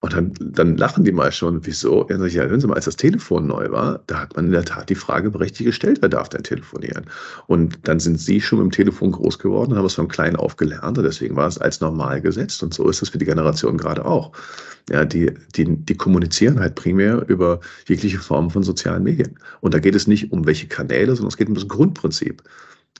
Und 0.00 0.12
dann, 0.12 0.32
dann 0.38 0.76
lachen 0.76 1.02
die 1.02 1.10
mal 1.10 1.32
schon, 1.32 1.66
wieso? 1.66 2.06
Ja, 2.08 2.24
ja, 2.24 2.44
hören 2.44 2.60
Sie 2.60 2.68
mal, 2.68 2.74
als 2.74 2.84
das 2.84 2.94
Telefon 2.94 3.48
neu 3.48 3.72
war, 3.72 4.00
da 4.06 4.20
hat 4.20 4.36
man 4.36 4.46
in 4.46 4.52
der 4.52 4.64
Tat 4.64 4.88
die 4.90 4.94
Frage 4.94 5.28
berechtigt 5.28 5.66
gestellt, 5.66 5.98
wer 6.00 6.08
darf 6.08 6.28
denn 6.28 6.44
telefonieren? 6.44 7.06
Und 7.48 7.80
dann 7.82 7.98
sind 7.98 8.20
Sie 8.20 8.40
schon 8.40 8.60
mit 8.60 8.66
dem 8.66 8.70
Telefon 8.70 9.10
groß 9.10 9.40
geworden 9.40 9.76
haben 9.76 9.84
es 9.84 9.94
von 9.94 10.06
klein 10.06 10.36
auf 10.36 10.56
gelernt 10.56 10.98
und 10.98 11.04
deswegen 11.04 11.34
war 11.34 11.48
es 11.48 11.58
als 11.58 11.80
normal 11.80 12.20
gesetzt 12.20 12.62
und 12.62 12.72
so 12.72 12.88
ist 12.88 13.02
es 13.02 13.08
für 13.08 13.18
die 13.18 13.24
Generation 13.24 13.76
gerade 13.76 14.04
auch. 14.04 14.32
Ja, 14.88 15.04
die, 15.04 15.32
die, 15.56 15.64
die 15.66 15.96
kommunizieren 15.96 16.60
halt 16.60 16.76
primär 16.76 17.28
über 17.28 17.58
jegliche 17.88 18.18
Formen 18.18 18.50
von 18.50 18.62
sozialen 18.62 19.02
Medien. 19.02 19.38
Und 19.60 19.74
da 19.74 19.80
geht 19.80 19.96
es 19.96 20.06
nicht 20.06 20.30
um 20.30 20.46
welche 20.46 20.68
Kanäle, 20.68 21.14
sondern 21.16 21.28
es 21.28 21.36
geht 21.36 21.48
um 21.48 21.54
das 21.54 21.66
Grundprinzip. 21.66 22.42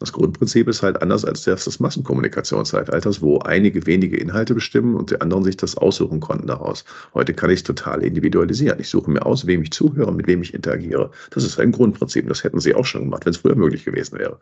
Das 0.00 0.12
Grundprinzip 0.12 0.68
ist 0.68 0.82
halt 0.82 1.02
anders 1.02 1.24
als 1.24 1.42
das 1.42 1.64
des 1.64 1.80
Massenkommunikationszeitalters, 1.80 3.20
wo 3.20 3.38
einige 3.40 3.86
wenige 3.86 4.16
Inhalte 4.16 4.54
bestimmen 4.54 4.94
und 4.94 5.10
die 5.10 5.20
anderen 5.20 5.44
sich 5.44 5.56
das 5.56 5.76
aussuchen 5.76 6.20
konnten 6.20 6.46
daraus. 6.46 6.84
Heute 7.14 7.34
kann 7.34 7.50
ich 7.50 7.60
es 7.60 7.64
total 7.64 8.02
individualisieren. 8.02 8.78
Ich 8.78 8.88
suche 8.88 9.10
mir 9.10 9.26
aus, 9.26 9.46
wem 9.46 9.62
ich 9.62 9.72
zuhöre, 9.72 10.12
mit 10.12 10.26
wem 10.26 10.42
ich 10.42 10.54
interagiere. 10.54 11.10
Das 11.30 11.44
ist 11.44 11.58
ein 11.58 11.72
Grundprinzip. 11.72 12.28
Das 12.28 12.44
hätten 12.44 12.60
sie 12.60 12.74
auch 12.74 12.84
schon 12.84 13.02
gemacht, 13.02 13.24
wenn 13.26 13.32
es 13.32 13.38
früher 13.38 13.56
möglich 13.56 13.84
gewesen 13.84 14.18
wäre. 14.18 14.38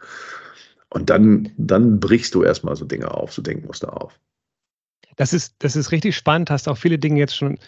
Und 0.91 1.11
dann, 1.11 1.51
dann 1.57 2.01
brichst 2.01 2.35
du 2.35 2.43
erstmal 2.43 2.77
so 2.77 2.85
Dinge 2.85 3.11
auf, 3.13 3.33
so 3.33 3.43
Denkmuster 3.43 4.01
auf. 4.01 4.19
Das 5.17 5.33
ist, 5.33 5.55
das 5.61 5.77
ist 5.77 5.91
richtig 5.93 6.15
spannend, 6.17 6.51
hast 6.51 6.69
auch 6.69 6.77
viele 6.77 6.99
Dinge 6.99 7.19
jetzt 7.19 7.37
schon 7.37 7.59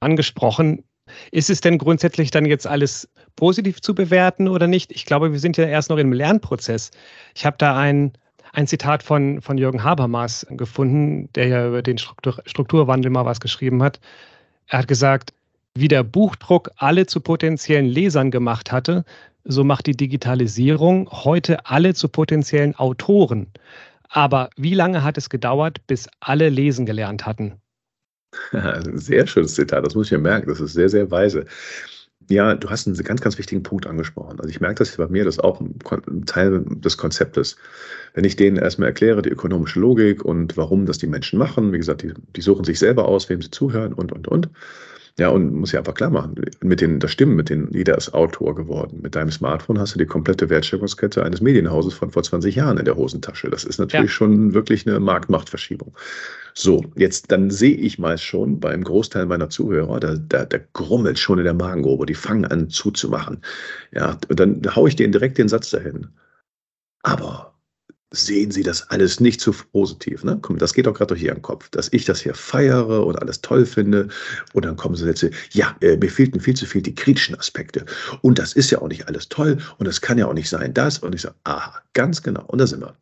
angesprochen. 0.00 0.84
Ist 1.32 1.50
es 1.50 1.60
denn 1.60 1.78
grundsätzlich 1.78 2.30
dann 2.30 2.44
jetzt 2.44 2.66
alles 2.66 3.08
positiv 3.36 3.80
zu 3.80 3.94
bewerten 3.94 4.48
oder 4.48 4.66
nicht? 4.66 4.92
Ich 4.92 5.06
glaube, 5.06 5.32
wir 5.32 5.38
sind 5.38 5.56
ja 5.56 5.64
erst 5.64 5.90
noch 5.90 5.98
im 5.98 6.12
Lernprozess. 6.12 6.90
Ich 7.34 7.46
habe 7.46 7.56
da 7.58 7.76
ein, 7.76 8.12
ein 8.52 8.66
Zitat 8.66 9.02
von, 9.02 9.40
von 9.40 9.58
Jürgen 9.58 9.82
Habermas 9.82 10.46
gefunden, 10.50 11.28
der 11.34 11.48
ja 11.48 11.68
über 11.68 11.82
den 11.82 11.98
Struktur, 11.98 12.42
Strukturwandel 12.46 13.10
mal 13.10 13.24
was 13.24 13.40
geschrieben 13.40 13.82
hat. 13.82 14.00
Er 14.66 14.80
hat 14.80 14.88
gesagt, 14.88 15.32
wie 15.74 15.88
der 15.88 16.02
Buchdruck 16.02 16.70
alle 16.76 17.06
zu 17.06 17.20
potenziellen 17.20 17.86
Lesern 17.86 18.30
gemacht 18.30 18.72
hatte, 18.72 19.04
so 19.44 19.64
macht 19.64 19.86
die 19.86 19.96
Digitalisierung 19.96 21.08
heute 21.10 21.66
alle 21.66 21.94
zu 21.94 22.08
potenziellen 22.08 22.74
Autoren. 22.76 23.46
Aber 24.08 24.50
wie 24.56 24.74
lange 24.74 25.04
hat 25.04 25.16
es 25.16 25.30
gedauert, 25.30 25.86
bis 25.86 26.08
alle 26.20 26.48
lesen 26.48 26.84
gelernt 26.84 27.26
hatten? 27.26 27.54
Sehr 28.94 29.26
schönes 29.26 29.54
Zitat, 29.54 29.84
das 29.84 29.94
muss 29.94 30.06
ich 30.06 30.12
mir 30.12 30.18
merken, 30.18 30.48
das 30.48 30.60
ist 30.60 30.74
sehr, 30.74 30.88
sehr 30.88 31.10
weise. 31.10 31.46
Ja, 32.30 32.54
du 32.54 32.70
hast 32.70 32.86
einen 32.86 32.96
ganz, 32.96 33.20
ganz 33.22 33.38
wichtigen 33.38 33.64
Punkt 33.64 33.88
angesprochen. 33.88 34.38
Also 34.38 34.48
ich 34.50 34.60
merke 34.60 34.76
das 34.76 34.96
bei 34.96 35.08
mir, 35.08 35.24
das 35.24 35.34
ist 35.34 35.44
auch 35.44 35.60
ein 35.60 36.26
Teil 36.26 36.64
des 36.64 36.96
Konzeptes. 36.96 37.56
Wenn 38.14 38.22
ich 38.22 38.36
denen 38.36 38.56
erstmal 38.56 38.86
erkläre, 38.88 39.20
die 39.20 39.30
ökonomische 39.30 39.80
Logik 39.80 40.24
und 40.24 40.56
warum 40.56 40.86
das 40.86 40.98
die 40.98 41.08
Menschen 41.08 41.40
machen, 41.40 41.72
wie 41.72 41.78
gesagt, 41.78 42.02
die, 42.02 42.14
die 42.36 42.40
suchen 42.40 42.64
sich 42.64 42.78
selber 42.78 43.08
aus, 43.08 43.28
wem 43.28 43.42
sie 43.42 43.50
zuhören 43.50 43.92
und, 43.92 44.12
und, 44.12 44.28
und. 44.28 44.48
Ja, 45.20 45.28
und 45.28 45.52
muss 45.52 45.72
ja 45.72 45.80
einfach 45.80 45.92
klar 45.92 46.08
machen, 46.08 46.34
mit 46.62 46.80
den, 46.80 46.98
das 46.98 47.12
stimmt, 47.12 47.36
mit 47.36 47.50
den, 47.50 47.68
jeder 47.72 47.94
ist 47.98 48.14
Autor 48.14 48.54
geworden. 48.54 49.00
Mit 49.02 49.14
deinem 49.14 49.30
Smartphone 49.30 49.78
hast 49.78 49.94
du 49.94 49.98
die 49.98 50.06
komplette 50.06 50.48
Wertschöpfungskette 50.48 51.22
eines 51.22 51.42
Medienhauses 51.42 51.92
von 51.92 52.10
vor 52.10 52.22
20 52.22 52.54
Jahren 52.54 52.78
in 52.78 52.86
der 52.86 52.96
Hosentasche. 52.96 53.50
Das 53.50 53.64
ist 53.64 53.78
natürlich 53.78 54.12
ja. 54.12 54.14
schon 54.14 54.54
wirklich 54.54 54.86
eine 54.86 54.98
Marktmachtverschiebung. 54.98 55.94
So, 56.54 56.86
jetzt 56.96 57.30
dann 57.30 57.50
sehe 57.50 57.76
ich 57.76 57.98
mal 57.98 58.16
schon 58.16 58.60
beim 58.60 58.82
Großteil 58.82 59.26
meiner 59.26 59.50
Zuhörer, 59.50 60.00
da, 60.00 60.16
da, 60.16 60.46
da 60.46 60.56
grummelt 60.72 61.18
schon 61.18 61.36
in 61.36 61.44
der 61.44 61.52
Magengrube, 61.52 62.06
die 62.06 62.14
fangen 62.14 62.46
an 62.46 62.70
zuzumachen. 62.70 63.42
Ja, 63.92 64.16
und 64.30 64.40
dann 64.40 64.62
haue 64.74 64.88
ich 64.88 64.96
denen 64.96 65.12
direkt 65.12 65.36
den 65.36 65.50
Satz 65.50 65.68
dahin. 65.68 66.06
Aber 67.02 67.49
sehen 68.12 68.50
Sie 68.50 68.62
das 68.62 68.90
alles 68.90 69.20
nicht 69.20 69.40
zu 69.40 69.52
positiv. 69.52 70.24
Ne? 70.24 70.38
Komm, 70.42 70.58
das 70.58 70.74
geht 70.74 70.86
doch 70.86 70.94
gerade 70.94 71.08
durch 71.08 71.22
Ihren 71.22 71.42
Kopf, 71.42 71.68
dass 71.70 71.92
ich 71.92 72.04
das 72.04 72.20
hier 72.20 72.34
feiere 72.34 73.06
und 73.06 73.16
alles 73.20 73.40
toll 73.40 73.64
finde. 73.64 74.08
Und 74.52 74.64
dann 74.64 74.76
kommen 74.76 74.96
Sie 74.96 75.04
Sätze, 75.04 75.30
ja, 75.52 75.76
äh, 75.80 75.96
mir 75.96 76.10
fehlten 76.10 76.40
viel 76.40 76.54
zu 76.54 76.66
viel 76.66 76.82
die 76.82 76.94
kritischen 76.94 77.36
Aspekte. 77.36 77.84
Und 78.22 78.38
das 78.38 78.52
ist 78.52 78.70
ja 78.70 78.80
auch 78.80 78.88
nicht 78.88 79.06
alles 79.08 79.28
toll 79.28 79.58
und 79.78 79.86
es 79.86 80.00
kann 80.00 80.18
ja 80.18 80.26
auch 80.26 80.34
nicht 80.34 80.48
sein, 80.48 80.74
das. 80.74 80.98
Und 80.98 81.14
ich 81.14 81.22
sage, 81.22 81.36
aha, 81.44 81.80
ganz 81.92 82.22
genau. 82.22 82.44
Und 82.46 82.58
da 82.58 82.66
sind 82.66 82.80
wir. 82.80 82.96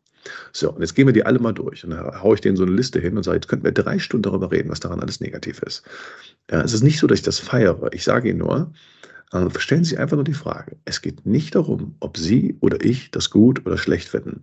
So, 0.53 0.71
und 0.71 0.81
jetzt 0.81 0.95
gehen 0.95 1.07
wir 1.07 1.13
die 1.13 1.25
alle 1.25 1.39
mal 1.39 1.53
durch. 1.53 1.83
Und 1.83 1.91
dann 1.91 2.21
haue 2.21 2.35
ich 2.35 2.41
denen 2.41 2.57
so 2.57 2.63
eine 2.63 2.73
Liste 2.73 2.99
hin 2.99 3.17
und 3.17 3.23
sage, 3.23 3.37
jetzt 3.37 3.47
könnten 3.47 3.65
wir 3.65 3.71
drei 3.71 3.97
Stunden 3.99 4.23
darüber 4.23 4.51
reden, 4.51 4.69
was 4.69 4.79
daran 4.79 4.99
alles 4.99 5.21
negativ 5.21 5.59
ist. 5.63 5.83
Ja, 6.51 6.61
es 6.61 6.73
ist 6.73 6.83
nicht 6.83 6.99
so, 6.99 7.07
dass 7.07 7.19
ich 7.19 7.25
das 7.25 7.39
feiere. 7.39 7.89
Ich 7.93 8.03
sage 8.03 8.29
Ihnen 8.29 8.39
nur, 8.39 8.71
Also 9.31 9.49
stellen 9.59 9.83
Sie 9.83 9.97
einfach 9.97 10.17
nur 10.17 10.23
die 10.23 10.33
Frage. 10.33 10.77
Es 10.85 11.01
geht 11.01 11.25
nicht 11.25 11.55
darum, 11.55 11.95
ob 11.99 12.17
Sie 12.17 12.57
oder 12.61 12.83
ich 12.83 13.11
das 13.11 13.29
gut 13.29 13.65
oder 13.65 13.77
schlecht 13.77 14.09
finden. 14.09 14.41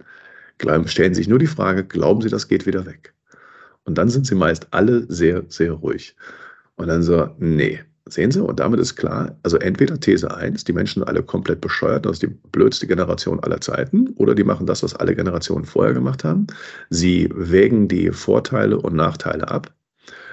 Stellen 0.86 1.14
sich 1.14 1.28
nur 1.28 1.38
die 1.38 1.46
Frage, 1.46 1.84
glauben 1.84 2.22
Sie, 2.22 2.28
das 2.28 2.48
geht 2.48 2.66
wieder 2.66 2.86
weg? 2.86 3.14
Und 3.84 3.98
dann 3.98 4.08
sind 4.08 4.26
Sie 4.26 4.34
meist 4.34 4.66
alle 4.72 5.06
sehr, 5.08 5.44
sehr 5.48 5.72
ruhig. 5.72 6.16
Und 6.76 6.88
dann 6.88 7.02
so, 7.02 7.28
nee, 7.38 7.80
Sehen 8.08 8.30
Sie, 8.30 8.40
und 8.40 8.60
damit 8.60 8.78
ist 8.78 8.94
klar, 8.94 9.36
also 9.42 9.56
entweder 9.56 9.98
These 9.98 10.32
1, 10.32 10.62
die 10.62 10.72
Menschen 10.72 11.00
sind 11.00 11.08
alle 11.08 11.25
komplett 11.25 11.60
bescheuert, 11.60 12.06
das 12.06 12.12
ist 12.12 12.22
die 12.22 12.28
blödste 12.52 12.86
Generation 12.86 13.40
aller 13.40 13.60
Zeiten, 13.60 14.10
oder 14.10 14.36
die 14.36 14.44
machen 14.44 14.64
das, 14.64 14.84
was 14.84 14.94
alle 14.94 15.16
Generationen 15.16 15.64
vorher 15.64 15.92
gemacht 15.92 16.22
haben. 16.22 16.46
Sie 16.88 17.28
wägen 17.34 17.88
die 17.88 18.12
Vorteile 18.12 18.78
und 18.78 18.94
Nachteile 18.94 19.48
ab, 19.48 19.75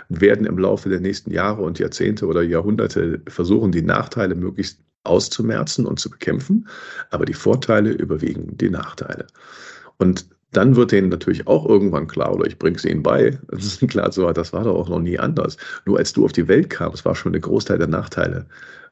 werden 0.10 0.46
im 0.46 0.60
Laufe 0.60 0.88
der 0.88 1.00
nächsten 1.00 1.32
Jahre 1.32 1.63
und 1.63 1.80
Jahrzehnte 1.80 2.27
oder 2.27 2.44
Jahrhunderte 2.44 3.22
versuchen, 3.27 3.72
die 3.72 3.82
Nachteile 3.82 4.36
möglichst 4.36 4.80
auszumerzen 5.03 5.88
und 5.88 6.00
zu 6.00 6.12
bekämpfen, 6.12 6.68
aber 7.10 7.25
die 7.25 7.34
Vorteile 7.34 7.92
überwiegen 7.92 8.56
die 8.56 8.70
Nachteile. 8.70 9.25
Und 9.98 10.28
dann 10.52 10.76
wird 10.76 10.92
denen 10.92 11.10
natürlich 11.10 11.48
auch 11.48 11.68
irgendwann 11.68 12.08
klar, 12.08 12.34
oder 12.34 12.46
ich 12.46 12.60
bringe 12.60 12.78
es 12.78 12.86
ihnen 12.86 13.04
bei, 13.04 13.38
das 13.48 13.66
ist 13.66 13.88
klar, 13.88 14.12
so, 14.12 14.32
das 14.32 14.54
war 14.54 14.64
doch 14.64 14.76
auch 14.76 14.90
noch 14.90 15.00
nie 15.00 15.20
anders. 15.20 15.58
Nur 15.86 15.98
als 15.98 16.14
du 16.14 16.26
auf 16.26 16.32
die 16.32 16.48
Welt 16.48 16.70
kamst, 16.70 17.06
war 17.06 17.16
schon 17.16 17.34
der 17.34 17.42
Großteil 17.42 17.78
der 17.78 17.88
Nachteile 17.88 18.46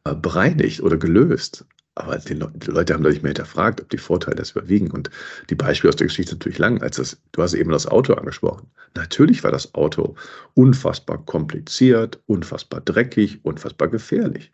äh, 0.05 0.15
bereinigt 0.15 0.81
oder 0.81 0.98
gelöst. 0.98 1.65
Aber 1.96 2.17
die, 2.17 2.34
Le 2.34 2.50
die 2.55 2.72
Leute 2.72 2.93
haben 2.93 3.03
da 3.03 3.10
nicht 3.10 3.22
mehr 3.22 3.31
hinterfragt, 3.31 3.81
ob 3.81 3.89
die 3.89 3.98
Vorteile 3.98 4.38
das 4.38 4.51
überwiegen. 4.51 4.89
Und 4.91 5.10
die 5.50 5.55
Beispiele 5.55 5.89
aus 5.89 5.98
der 5.98 6.08
Geschichte 6.08 6.34
natürlich 6.34 6.58
lang. 6.58 6.81
Als 6.81 6.96
das, 6.96 7.17
du 7.34 7.41
hast 7.41 7.53
eben 7.53 7.70
das 7.72 7.86
Auto 7.86 8.13
angesprochen. 8.13 8.67
Natürlich 8.96 9.43
war 9.43 9.51
das 9.51 9.74
Auto 9.75 10.15
unfassbar 10.53 11.24
kompliziert, 11.25 12.20
unfassbar 12.27 12.81
dreckig, 12.81 13.43
unfassbar 13.43 13.89
gefährlich. 13.89 14.51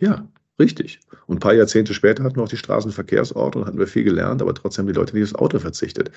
Ja, 0.00 0.26
Richtig. 0.62 1.00
Und 1.26 1.38
ein 1.38 1.40
paar 1.40 1.54
Jahrzehnte 1.54 1.92
später 1.92 2.22
hatten 2.22 2.36
wir 2.36 2.44
auch 2.44 2.48
die 2.48 2.56
Straßenverkehrsordnung, 2.56 3.66
hatten 3.66 3.80
wir 3.80 3.88
viel 3.88 4.04
gelernt, 4.04 4.40
aber 4.40 4.54
trotzdem 4.54 4.84
haben 4.84 4.92
die 4.92 4.98
Leute 4.98 5.16
nicht 5.16 5.24
aufs 5.24 5.34
Auto 5.34 5.58
verzichtet. 5.58 6.12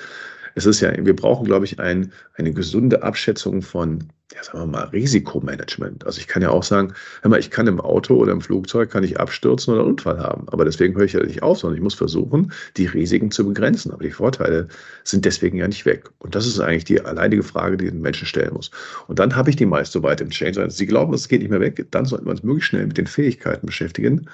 Es 0.53 0.67
ist 0.67 0.81
ja, 0.81 0.93
wir 1.03 1.15
brauchen, 1.15 1.45
glaube 1.45 1.65
ich, 1.65 1.79
ein, 1.79 2.13
eine 2.35 2.53
gesunde 2.53 3.01
Abschätzung 3.01 3.63
von, 3.63 4.03
ja, 4.33 4.43
sagen 4.43 4.59
wir 4.59 4.65
mal, 4.65 4.85
Risikomanagement. 4.85 6.05
Also 6.05 6.19
ich 6.19 6.27
kann 6.27 6.41
ja 6.41 6.49
auch 6.49 6.63
sagen, 6.63 6.93
hör 7.21 7.29
mal, 7.29 7.39
ich 7.39 7.51
kann 7.51 7.67
im 7.67 7.79
Auto 7.79 8.15
oder 8.15 8.31
im 8.31 8.41
Flugzeug 8.41 8.89
kann 8.89 9.03
ich 9.03 9.19
abstürzen 9.19 9.73
oder 9.73 9.83
einen 9.83 9.91
Unfall 9.91 10.19
haben. 10.19 10.49
Aber 10.49 10.65
deswegen 10.65 10.95
höre 10.95 11.05
ich 11.05 11.13
ja 11.13 11.23
nicht 11.23 11.43
auf, 11.43 11.59
sondern 11.59 11.77
ich 11.77 11.83
muss 11.83 11.93
versuchen, 11.93 12.51
die 12.75 12.87
Risiken 12.87 13.29
zu 13.29 13.45
begrenzen. 13.45 13.91
Aber 13.91 14.03
die 14.03 14.11
Vorteile 14.11 14.67
sind 15.03 15.25
deswegen 15.25 15.57
ja 15.57 15.67
nicht 15.67 15.85
weg. 15.85 16.09
Und 16.17 16.33
das 16.33 16.47
ist 16.47 16.59
eigentlich 16.59 16.85
die 16.85 17.01
alleinige 17.01 17.43
Frage, 17.43 17.77
die 17.77 17.85
den 17.85 18.01
Menschen 18.01 18.25
stellen 18.25 18.53
muss. 18.53 18.71
Und 19.07 19.19
dann 19.19 19.35
habe 19.35 19.51
ich 19.51 19.57
die 19.57 19.67
meist 19.67 19.91
so 19.91 20.01
weit 20.01 20.21
im 20.21 20.31
Change. 20.31 20.59
Also 20.59 20.75
sie 20.75 20.87
glauben, 20.87 21.13
es 21.13 21.27
geht 21.27 21.41
nicht 21.41 21.51
mehr 21.51 21.61
weg. 21.61 21.85
Dann 21.91 22.05
sollten 22.05 22.25
wir 22.25 22.31
uns 22.31 22.43
möglichst 22.43 22.69
schnell 22.69 22.87
mit 22.87 22.97
den 22.97 23.07
Fähigkeiten 23.07 23.67
beschäftigen, 23.67 24.27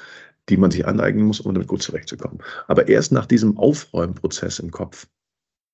die 0.48 0.56
man 0.56 0.72
sich 0.72 0.88
aneignen 0.88 1.26
muss, 1.26 1.42
um 1.42 1.54
damit 1.54 1.68
gut 1.68 1.84
zurechtzukommen. 1.84 2.40
Aber 2.68 2.88
erst 2.88 3.12
nach 3.12 3.26
diesem 3.26 3.58
Aufräumprozess 3.58 4.60
im 4.60 4.72
Kopf 4.72 5.08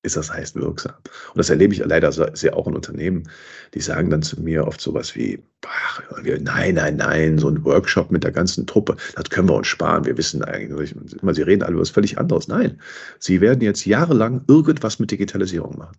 ist 0.04 0.16
das 0.16 0.32
heißt 0.32 0.56
wirksam. 0.56 0.94
Und 1.04 1.38
das 1.38 1.50
erlebe 1.50 1.74
ich 1.74 1.80
leider 1.84 2.12
sehr 2.12 2.56
auch 2.56 2.68
in 2.68 2.75
Unternehmen, 2.75 3.30
die 3.74 3.82
sagen 3.82 4.10
dann 4.10 4.22
zu 4.22 4.42
mir 4.42 4.66
oft 4.68 4.80
sowas 4.80 5.16
wie, 5.16 5.44
ach, 5.66 6.01
nein, 6.24 6.75
nein, 6.75 6.96
nein, 6.98 7.38
so 7.38 7.50
ein 7.50 7.63
Workshop 7.66 8.12
mit 8.12 8.24
der 8.24 8.32
ganzen 8.32 8.68
Truppe, 8.68 8.96
das 9.16 9.30
können 9.30 9.50
wir 9.50 9.56
uns 9.56 9.68
sparen. 9.68 10.06
Wir 10.06 10.18
wissen 10.18 10.44
eigentlich, 10.44 10.96
sie 10.96 11.42
reden 11.42 11.63
alle 11.63 11.74
über 11.74 11.82
was 11.82 11.89
völlig 11.89 12.18
anderes. 12.18 12.48
Nein, 12.48 12.80
sie 13.20 13.42
werden 13.42 13.62
jetzt 13.62 13.86
jahrelang 13.86 14.44
irgendwas 14.48 15.00
mit 15.00 15.12
Digitalisierung 15.12 15.77
machen. 15.77 15.98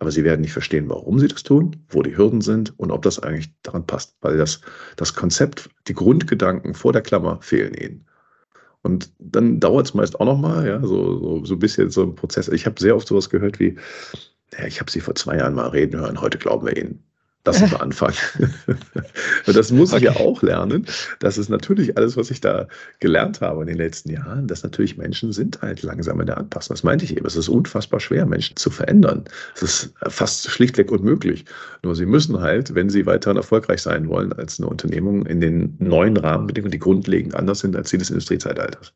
Aber 0.00 0.10
sie 0.10 0.24
werden 0.24 0.40
nicht 0.40 0.52
verstehen, 0.52 0.88
warum 0.88 1.18
sie 1.18 1.28
das 1.28 1.44
tun, 1.44 1.76
wo 1.88 2.02
die 2.02 2.16
Hürden 2.16 2.40
sind 2.40 2.78
und 2.78 2.90
ob 2.90 3.02
das 3.02 3.20
eigentlich 3.20 3.54
daran 3.62 3.86
passt, 3.86 4.16
weil 4.20 4.36
das, 4.36 4.60
das 4.96 5.14
Konzept, 5.14 5.70
die 5.86 5.94
Grundgedanken 5.94 6.74
vor 6.74 6.92
der 6.92 7.02
Klammer 7.02 7.38
fehlen 7.40 7.74
ihnen. 7.74 8.06
Und 8.84 9.10
dann 9.18 9.60
dauert 9.60 9.86
es 9.86 9.94
meist 9.94 10.20
auch 10.20 10.26
nochmal, 10.26 10.66
ja, 10.66 10.80
so, 10.80 11.18
so, 11.18 11.44
so 11.44 11.54
ein 11.54 11.58
bisschen 11.58 11.90
so 11.90 12.02
ein 12.02 12.14
Prozess. 12.14 12.48
Ich 12.48 12.66
habe 12.66 12.78
sehr 12.78 12.94
oft 12.94 13.08
sowas 13.08 13.30
gehört 13.30 13.58
wie, 13.58 13.76
ja, 14.52 14.66
ich 14.66 14.78
habe 14.78 14.90
sie 14.90 15.00
vor 15.00 15.14
zwei 15.14 15.38
Jahren 15.38 15.54
mal 15.54 15.68
reden 15.68 15.98
hören, 16.00 16.20
heute 16.20 16.38
glauben 16.38 16.66
wir 16.66 16.76
ihnen. 16.76 17.02
Das 17.44 17.60
ist 17.60 17.72
der 17.72 17.82
Anfang. 17.82 18.14
und 19.46 19.56
das 19.56 19.70
muss 19.70 19.92
okay. 19.92 19.98
ich 20.08 20.14
ja 20.14 20.20
auch 20.20 20.42
lernen. 20.42 20.86
Das 21.18 21.36
ist 21.36 21.50
natürlich 21.50 21.96
alles, 21.98 22.16
was 22.16 22.30
ich 22.30 22.40
da 22.40 22.66
gelernt 23.00 23.42
habe 23.42 23.60
in 23.60 23.66
den 23.66 23.76
letzten 23.76 24.10
Jahren, 24.10 24.48
dass 24.48 24.62
natürlich 24.62 24.96
Menschen 24.96 25.32
sind 25.32 25.60
halt 25.60 25.82
langsam 25.82 26.20
in 26.20 26.26
der 26.26 26.38
Anpassung. 26.38 26.74
Das 26.74 26.82
meinte 26.82 27.04
ich 27.04 27.14
eben. 27.14 27.26
Es 27.26 27.36
ist 27.36 27.50
unfassbar 27.50 28.00
schwer, 28.00 28.24
Menschen 28.24 28.56
zu 28.56 28.70
verändern. 28.70 29.24
Es 29.54 29.62
ist 29.62 29.94
fast 30.08 30.50
schlichtweg 30.50 30.90
unmöglich. 30.90 31.44
Nur 31.82 31.94
sie 31.94 32.06
müssen 32.06 32.40
halt, 32.40 32.74
wenn 32.74 32.88
sie 32.88 33.04
weiterhin 33.04 33.36
erfolgreich 33.36 33.82
sein 33.82 34.08
wollen 34.08 34.32
als 34.32 34.58
eine 34.58 34.68
Unternehmung, 34.68 35.26
in 35.26 35.42
den 35.42 35.76
neuen 35.78 36.16
Rahmenbedingungen, 36.16 36.72
die 36.72 36.78
grundlegend 36.78 37.34
anders 37.34 37.58
sind 37.58 37.76
als 37.76 37.90
die 37.90 37.98
des 37.98 38.08
Industriezeitalters. 38.08 38.94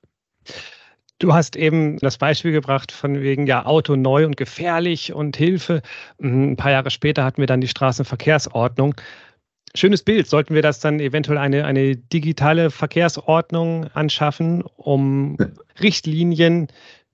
Du 1.18 1.35
hast 1.35 1.57
eben 1.57 1.98
das 1.98 2.16
Beispiel 2.16 2.52
gebracht 2.52 2.92
von 2.92 3.20
wegen 3.20 3.46
ja 3.46 3.66
Auto 3.66 3.96
neu 3.96 4.24
und 4.24 4.37
gefährlich 4.37 5.12
und 5.12 5.37
Hilfe. 5.37 5.83
Ein 6.22 6.57
paar 6.57 6.70
Jahre 6.70 6.90
später 6.90 7.24
hatten 7.24 7.40
wir 7.40 7.46
dann 7.46 7.61
die 7.61 7.68
Straßenverkehrsordnung. 7.68 8.94
Schönes 9.74 10.02
Bild. 10.02 10.28
Sollten 10.28 10.54
wir 10.54 10.62
das 10.62 10.78
dann 10.78 11.00
eventuell 11.00 11.38
eine, 11.38 11.64
eine 11.64 11.96
digitale 11.96 12.70
Verkehrsordnung 12.70 13.88
anschaffen, 13.94 14.62
um 14.62 15.37
Richtlinien 15.81 16.68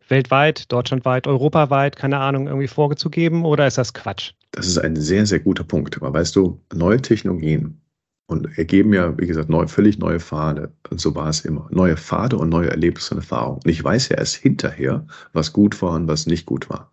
weltweit, 0.09 0.71
deutschlandweit, 0.71 1.27
europaweit, 1.27 1.97
keine 1.97 2.19
Ahnung, 2.19 2.47
irgendwie 2.47 2.69
vorgezugeben? 2.69 3.45
Oder 3.47 3.67
ist 3.67 3.79
das 3.79 3.95
Quatsch? 3.95 4.33
Das 4.53 4.67
ist 4.67 4.79
ein 4.79 4.97
sehr, 4.97 5.25
sehr 5.25 5.41
guter 5.41 5.65
Punkt. 5.65 5.97
Aber 5.97 6.13
weißt 6.13 6.37
du, 6.37 6.61
neue 6.75 7.01
Technologien 7.01 7.81
und 8.27 8.57
ergeben 8.57 8.95
ja, 8.95 9.17
wie 9.19 9.27
gesagt, 9.27 9.51
neu, 9.51 9.67
völlig 9.67 9.99
neue 9.99 10.19
Pfade. 10.19 10.73
Und 10.91 11.01
so 11.01 11.15
war 11.15 11.29
es 11.29 11.45
immer. 11.45 11.69
Neue 11.71 11.97
Pfade 11.97 12.37
und 12.39 12.49
neue 12.49 12.71
Erlebnisse 12.71 13.15
und 13.15 13.21
Erfahrungen. 13.21 13.61
Und 13.63 13.71
ich 13.71 13.85
weiß 13.85 14.09
ja 14.09 14.17
erst 14.17 14.37
hinterher, 14.37 15.07
was 15.33 15.53
gut 15.53 15.81
war 15.83 15.93
und 15.93 16.09
was 16.09 16.27
nicht 16.27 16.47
gut 16.47 16.71
war. 16.71 16.91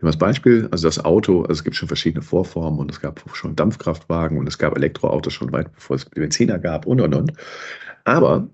Als 0.00 0.18
Beispiel, 0.18 0.68
also 0.72 0.88
das 0.88 1.04
Auto, 1.04 1.42
also 1.42 1.52
es 1.52 1.64
gibt 1.64 1.76
schon 1.76 1.86
verschiedene 1.86 2.22
Vorformen 2.22 2.80
und 2.80 2.90
es 2.90 3.00
gab 3.00 3.22
schon 3.34 3.54
Dampfkraftwagen 3.54 4.36
und 4.36 4.48
es 4.48 4.58
gab 4.58 4.76
Elektroautos 4.76 5.32
schon 5.32 5.52
weit 5.52 5.72
bevor 5.72 5.94
es 5.94 6.06
Benziner 6.06 6.58
gab 6.58 6.86
und 6.86 7.00
und 7.00 7.14
und. 7.14 7.32
Aber 8.04 8.48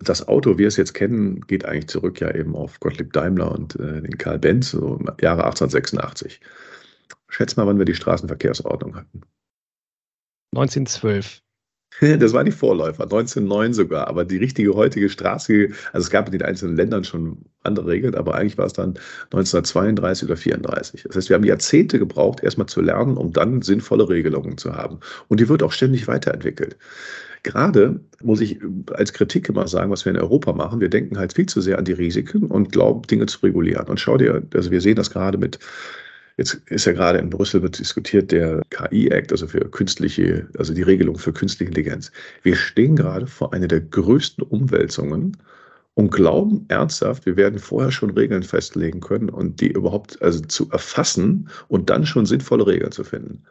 das 0.00 0.26
Auto, 0.26 0.54
wie 0.54 0.58
wir 0.58 0.68
es 0.68 0.76
jetzt 0.76 0.94
kennen, 0.94 1.40
geht 1.46 1.64
eigentlich 1.64 1.88
zurück 1.88 2.20
ja 2.20 2.34
eben 2.34 2.54
auf 2.54 2.78
Gottlieb 2.80 3.12
Daimler 3.12 3.52
und 3.52 3.74
äh, 3.76 4.02
den 4.02 4.18
Karl 4.18 4.38
Benz, 4.38 4.70
so 4.70 4.96
im 4.96 5.06
Jahre 5.20 5.44
1886. 5.44 6.40
Schätz 7.28 7.56
mal, 7.56 7.66
wann 7.66 7.78
wir 7.78 7.84
die 7.84 7.94
Straßenverkehrsordnung 7.94 8.96
hatten. 8.96 9.22
1912. 10.54 11.42
Das 12.18 12.32
war 12.32 12.44
die 12.44 12.52
Vorläufer, 12.52 13.04
1909 13.04 13.74
sogar. 13.74 14.08
Aber 14.08 14.24
die 14.24 14.36
richtige 14.36 14.74
heutige 14.74 15.08
Straße, 15.08 15.68
also 15.92 16.06
es 16.06 16.10
gab 16.10 16.26
in 16.26 16.32
den 16.32 16.42
einzelnen 16.42 16.76
Ländern 16.76 17.04
schon 17.04 17.38
andere 17.64 17.88
Regeln, 17.88 18.14
aber 18.14 18.34
eigentlich 18.34 18.58
war 18.58 18.66
es 18.66 18.72
dann 18.72 18.90
1932 19.32 20.28
oder 20.28 20.36
34. 20.36 21.04
Das 21.04 21.16
heißt, 21.16 21.28
wir 21.28 21.34
haben 21.34 21.44
Jahrzehnte 21.44 21.98
gebraucht, 21.98 22.42
erstmal 22.42 22.68
zu 22.68 22.80
lernen, 22.80 23.16
um 23.16 23.32
dann 23.32 23.62
sinnvolle 23.62 24.08
Regelungen 24.08 24.58
zu 24.58 24.74
haben. 24.74 25.00
Und 25.28 25.40
die 25.40 25.48
wird 25.48 25.62
auch 25.62 25.72
ständig 25.72 26.06
weiterentwickelt. 26.06 26.76
Gerade 27.42 28.00
muss 28.22 28.40
ich 28.40 28.58
als 28.92 29.12
Kritik 29.12 29.48
immer 29.48 29.68
sagen, 29.68 29.90
was 29.90 30.04
wir 30.04 30.10
in 30.10 30.18
Europa 30.18 30.52
machen. 30.52 30.80
Wir 30.80 30.88
denken 30.88 31.18
halt 31.18 31.32
viel 31.32 31.46
zu 31.46 31.60
sehr 31.60 31.78
an 31.78 31.84
die 31.84 31.92
Risiken 31.92 32.46
und 32.46 32.72
glauben, 32.72 33.02
Dinge 33.02 33.26
zu 33.26 33.38
regulieren. 33.40 33.86
Und 33.86 34.00
schau 34.00 34.16
dir, 34.16 34.42
also 34.54 34.70
wir 34.70 34.80
sehen 34.80 34.96
das 34.96 35.10
gerade 35.10 35.38
mit 35.38 35.58
Jetzt 36.38 36.54
ist 36.66 36.84
ja 36.84 36.92
gerade 36.92 37.18
in 37.18 37.30
Brüssel 37.30 37.62
wird 37.62 37.80
diskutiert 37.80 38.30
der 38.30 38.62
KI-Act, 38.70 39.32
also 39.32 39.48
für 39.48 39.68
künstliche, 39.68 40.48
also 40.56 40.72
die 40.72 40.82
Regelung 40.82 41.18
für 41.18 41.32
künstliche 41.32 41.68
Intelligenz. 41.68 42.12
Wir 42.42 42.54
stehen 42.54 42.94
gerade 42.94 43.26
vor 43.26 43.52
einer 43.52 43.66
der 43.66 43.80
größten 43.80 44.44
Umwälzungen 44.44 45.36
und 45.94 46.12
glauben 46.12 46.64
ernsthaft, 46.68 47.26
wir 47.26 47.36
werden 47.36 47.58
vorher 47.58 47.90
schon 47.90 48.10
Regeln 48.10 48.44
festlegen 48.44 49.00
können 49.00 49.30
und 49.30 49.60
die 49.60 49.72
überhaupt 49.72 50.22
also 50.22 50.40
zu 50.40 50.70
erfassen 50.70 51.48
und 51.66 51.90
dann 51.90 52.06
schon 52.06 52.24
sinnvolle 52.24 52.68
Regeln 52.68 52.92
zu 52.92 53.02
finden. 53.02 53.42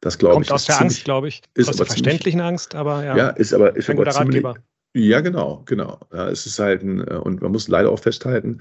Das 0.00 0.18
glaube 0.18 0.42
ich. 0.42 0.48
Kommt 0.48 0.52
aus 0.56 0.64
der 0.64 0.74
ziemlich, 0.74 0.96
Angst, 0.96 1.04
glaube 1.04 1.28
ich. 1.28 1.42
Ist 1.54 1.68
aus 1.68 1.76
der 1.76 1.86
verständlichen 1.86 2.40
ziemlich, 2.40 2.44
Angst, 2.44 2.74
aber 2.74 3.04
ja. 3.04 3.16
Ja, 3.16 3.28
ist 3.28 3.54
aber 3.54 3.76
ist 3.76 3.86
guter 3.86 4.10
ziemlich, 4.10 4.44
Ratgeber. 4.44 4.56
Ja, 4.96 5.20
genau, 5.20 5.62
genau. 5.66 5.98
Ja, 6.12 6.28
es 6.30 6.46
ist 6.46 6.58
halt 6.60 6.82
ein, 6.82 7.00
äh, 7.00 7.14
und 7.16 7.42
man 7.42 7.50
muss 7.50 7.66
leider 7.68 7.90
auch 7.90 7.98
festhalten, 7.98 8.60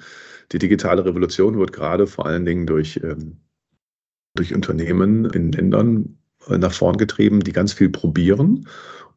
die 0.51 0.57
digitale 0.57 1.05
Revolution 1.05 1.57
wird 1.59 1.73
gerade 1.73 2.07
vor 2.07 2.25
allen 2.25 2.43
Dingen 2.45 2.65
durch, 2.65 2.99
ähm, 3.03 3.37
durch 4.35 4.53
Unternehmen 4.55 5.25
in 5.25 5.51
Ländern 5.51 6.19
äh, 6.49 6.57
nach 6.57 6.73
vorn 6.73 6.97
getrieben, 6.97 7.41
die 7.41 7.53
ganz 7.53 7.73
viel 7.73 7.89
probieren 7.89 8.67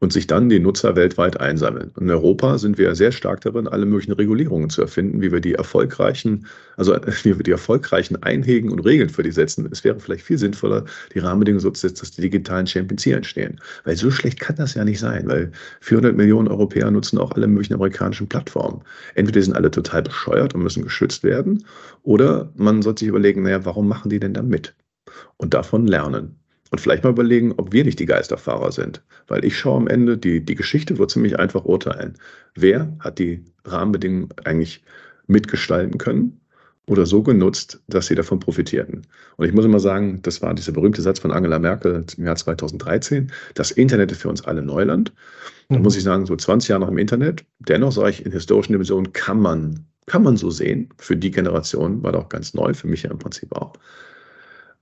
und 0.00 0.12
sich 0.12 0.26
dann 0.26 0.48
die 0.48 0.60
Nutzer 0.60 0.96
weltweit 0.96 1.40
einsammeln. 1.40 1.90
In 1.98 2.10
Europa 2.10 2.58
sind 2.58 2.78
wir 2.78 2.94
sehr 2.94 3.12
stark 3.12 3.40
darin, 3.40 3.66
alle 3.66 3.86
möglichen 3.86 4.12
Regulierungen 4.12 4.70
zu 4.70 4.82
erfinden, 4.82 5.22
wie 5.22 5.32
wir 5.32 5.40
die 5.40 5.54
erfolgreichen, 5.54 6.46
also 6.76 6.94
wie 6.94 7.36
wir 7.36 7.42
die 7.42 7.50
erfolgreichen 7.50 8.22
einhegen 8.22 8.70
und 8.70 8.80
Regeln 8.80 9.08
für 9.08 9.22
die 9.22 9.32
setzen. 9.32 9.68
Es 9.70 9.84
wäre 9.84 9.98
vielleicht 9.98 10.24
viel 10.24 10.38
sinnvoller, 10.38 10.84
die 11.14 11.18
Rahmenbedingungen 11.18 11.60
so 11.60 11.70
zu 11.70 11.88
setzen, 11.88 12.00
dass 12.00 12.10
die 12.12 12.22
digitalen 12.22 12.66
Champions 12.66 13.04
hier 13.04 13.16
entstehen. 13.16 13.60
Weil 13.84 13.96
so 13.96 14.10
schlecht 14.10 14.40
kann 14.40 14.56
das 14.56 14.74
ja 14.74 14.84
nicht 14.84 15.00
sein, 15.00 15.26
weil 15.28 15.52
400 15.80 16.16
Millionen 16.16 16.48
Europäer 16.48 16.90
nutzen 16.90 17.18
auch 17.18 17.32
alle 17.32 17.46
möglichen 17.46 17.74
amerikanischen 17.74 18.28
Plattformen. 18.28 18.82
Entweder 19.14 19.42
sind 19.42 19.54
alle 19.54 19.70
total 19.70 20.02
bescheuert 20.02 20.54
und 20.54 20.62
müssen 20.62 20.82
geschützt 20.82 21.22
werden, 21.22 21.64
oder 22.02 22.52
man 22.56 22.82
sollte 22.82 23.00
sich 23.00 23.08
überlegen, 23.08 23.42
naja, 23.42 23.64
warum 23.64 23.88
machen 23.88 24.10
die 24.10 24.20
denn 24.20 24.34
da 24.34 24.42
mit? 24.42 24.74
Und 25.36 25.54
davon 25.54 25.86
lernen. 25.86 26.38
Und 26.70 26.80
vielleicht 26.80 27.04
mal 27.04 27.10
überlegen, 27.10 27.52
ob 27.56 27.72
wir 27.72 27.84
nicht 27.84 27.98
die 27.98 28.06
Geisterfahrer 28.06 28.72
sind. 28.72 29.02
Weil 29.28 29.44
ich 29.44 29.58
schaue 29.58 29.76
am 29.78 29.88
Ende, 29.88 30.18
die, 30.18 30.44
die 30.44 30.54
Geschichte 30.54 30.98
wird 30.98 31.10
ziemlich 31.10 31.38
einfach 31.38 31.64
urteilen. 31.64 32.14
Wer 32.54 32.92
hat 33.00 33.18
die 33.18 33.44
Rahmenbedingungen 33.64 34.28
eigentlich 34.44 34.82
mitgestalten 35.26 35.98
können 35.98 36.40
oder 36.88 37.04
so 37.04 37.22
genutzt, 37.22 37.80
dass 37.88 38.06
sie 38.06 38.14
davon 38.14 38.38
profitierten. 38.38 39.02
Und 39.36 39.46
ich 39.46 39.52
muss 39.52 39.64
immer 39.64 39.80
sagen, 39.80 40.20
das 40.22 40.40
war 40.40 40.54
dieser 40.54 40.72
berühmte 40.72 41.02
Satz 41.02 41.18
von 41.18 41.32
Angela 41.32 41.58
Merkel 41.58 42.04
im 42.16 42.24
Jahr 42.24 42.36
2013, 42.36 43.32
das 43.54 43.72
Internet 43.72 44.12
ist 44.12 44.22
für 44.22 44.28
uns 44.28 44.44
alle 44.44 44.62
Neuland. 44.62 45.12
Da 45.68 45.76
mhm. 45.76 45.82
muss 45.82 45.96
ich 45.96 46.04
sagen, 46.04 46.26
so 46.26 46.36
20 46.36 46.68
Jahre 46.68 46.82
nach 46.82 46.88
dem 46.88 46.98
Internet, 46.98 47.44
dennoch 47.58 47.92
sage 47.92 48.10
ich, 48.10 48.24
in 48.24 48.32
historischen 48.32 48.72
Dimensionen 48.72 49.12
kann 49.12 49.40
man, 49.40 49.84
kann 50.06 50.22
man 50.22 50.36
so 50.36 50.50
sehen. 50.50 50.90
Für 50.98 51.16
die 51.16 51.32
Generation 51.32 52.02
war 52.04 52.12
das 52.12 52.22
auch 52.22 52.28
ganz 52.28 52.54
neu, 52.54 52.72
für 52.72 52.86
mich 52.86 53.02
ja 53.02 53.10
im 53.10 53.18
Prinzip 53.18 53.52
auch. 53.52 53.72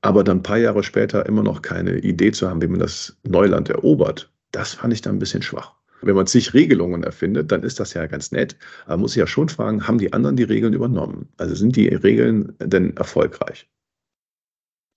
Aber 0.05 0.23
dann 0.23 0.39
ein 0.39 0.43
paar 0.43 0.59
Jahre 0.59 0.83
später 0.83 1.25
immer 1.25 1.43
noch 1.43 1.63
keine 1.63 1.97
Idee 1.97 2.31
zu 2.31 2.51
haben, 2.51 2.61
wie 2.61 2.67
man 2.67 2.79
das 2.79 3.17
Neuland 3.23 3.71
erobert, 3.71 4.31
das 4.53 4.75
fand 4.75 4.93
ich 4.93 5.01
dann 5.01 5.17
ein 5.17 5.19
bisschen 5.19 5.41
schwach. 5.41 5.73
Wenn 6.03 6.15
man 6.15 6.27
sich 6.27 6.53
Regelungen 6.53 7.03
erfindet, 7.03 7.51
dann 7.51 7.63
ist 7.63 7.81
das 7.81 7.95
ja 7.95 8.05
ganz 8.07 8.31
nett. 8.31 8.55
Aber 8.85 8.97
man 8.97 9.01
muss 9.01 9.13
sich 9.13 9.21
ja 9.21 9.27
schon 9.27 9.49
fragen, 9.49 9.89
haben 9.89 9.97
die 9.97 10.13
anderen 10.13 10.37
die 10.37 10.43
Regeln 10.43 10.75
übernommen? 10.75 11.31
Also 11.39 11.55
sind 11.55 11.75
die 11.75 11.89
Regeln 11.89 12.53
denn 12.61 12.95
erfolgreich? 12.99 13.67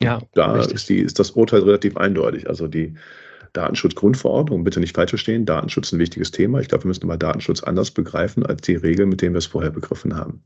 Ja, 0.03 0.21
da 0.33 0.59
ist, 0.59 0.89
die, 0.89 0.99
ist 0.99 1.19
das 1.19 1.31
Urteil 1.31 1.61
relativ 1.61 1.95
eindeutig. 1.95 2.49
Also 2.49 2.67
die 2.67 2.93
Datenschutzgrundverordnung, 3.53 4.65
bitte 4.65 4.81
nicht 4.81 4.93
falsch 4.93 5.11
verstehen, 5.11 5.45
Datenschutz 5.45 5.87
ist 5.87 5.93
ein 5.93 5.99
wichtiges 5.99 6.31
Thema. 6.31 6.59
Ich 6.59 6.67
glaube, 6.67 6.83
wir 6.83 6.89
müssen 6.89 7.07
mal 7.07 7.15
Datenschutz 7.15 7.63
anders 7.63 7.91
begreifen 7.91 8.45
als 8.45 8.61
die 8.63 8.75
Regeln, 8.75 9.07
mit 9.07 9.21
denen 9.21 9.35
wir 9.35 9.39
es 9.39 9.45
vorher 9.45 9.71
begriffen 9.71 10.17
haben. 10.17 10.43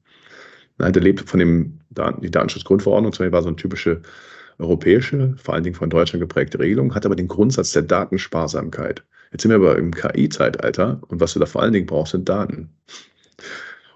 Nein, 0.77 0.93
der 0.93 1.01
lebt 1.01 1.27
von 1.27 1.39
dem, 1.39 1.79
die 2.21 2.29
Datenschutzgrundverordnung, 2.29 3.11
zum 3.11 3.23
Beispiel 3.23 3.33
war 3.33 3.41
so 3.41 3.49
eine 3.49 3.57
typische 3.57 4.03
europäische, 4.61 5.35
vor 5.37 5.53
allen 5.53 5.63
Dingen 5.63 5.75
von 5.75 5.89
Deutschland 5.89 6.21
geprägte 6.21 6.59
Regelung, 6.59 6.95
hat 6.95 7.05
aber 7.05 7.15
den 7.15 7.27
Grundsatz 7.27 7.71
der 7.71 7.83
Datensparsamkeit. 7.83 9.03
Jetzt 9.31 9.43
sind 9.43 9.51
wir 9.51 9.57
aber 9.57 9.77
im 9.77 9.91
KI-Zeitalter 9.91 11.01
und 11.07 11.19
was 11.19 11.33
du 11.33 11.39
da 11.39 11.45
vor 11.45 11.61
allen 11.61 11.73
Dingen 11.73 11.85
brauchst, 11.85 12.11
sind 12.11 12.27
Daten. 12.27 12.69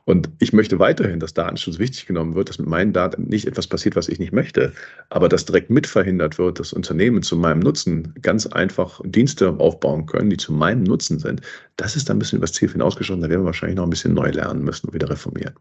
Und 0.05 0.29
ich 0.39 0.53
möchte 0.53 0.77
weiterhin, 0.77 1.19
dass 1.19 1.33
Datenschutz 1.33 1.79
wichtig 1.79 2.05
genommen 2.05 2.35
wird, 2.35 2.49
dass 2.49 2.59
mit 2.59 2.69
meinen 2.69 2.93
Daten 2.93 3.23
nicht 3.23 3.47
etwas 3.47 3.65
passiert, 3.65 3.95
was 3.95 4.07
ich 4.07 4.19
nicht 4.19 4.31
möchte, 4.31 4.71
aber 5.09 5.27
dass 5.27 5.45
direkt 5.45 5.71
mit 5.71 5.87
verhindert 5.87 6.37
wird, 6.37 6.59
dass 6.59 6.73
Unternehmen 6.73 7.23
zu 7.23 7.35
meinem 7.35 7.59
Nutzen 7.59 8.13
ganz 8.21 8.45
einfach 8.45 9.01
Dienste 9.03 9.49
aufbauen 9.57 10.05
können, 10.05 10.29
die 10.29 10.37
zu 10.37 10.53
meinem 10.53 10.83
Nutzen 10.83 11.17
sind. 11.17 11.41
Das 11.75 11.95
ist 11.95 12.11
ein 12.11 12.19
bisschen 12.19 12.37
übers 12.37 12.53
Ziel 12.53 12.71
hinausgeschossen. 12.71 13.21
Da 13.21 13.29
werden 13.29 13.41
wir 13.41 13.47
wahrscheinlich 13.47 13.77
noch 13.77 13.83
ein 13.85 13.89
bisschen 13.89 14.13
neu 14.13 14.29
lernen 14.29 14.63
müssen 14.63 14.87
und 14.87 14.93
wieder 14.93 15.09
reformieren. 15.09 15.55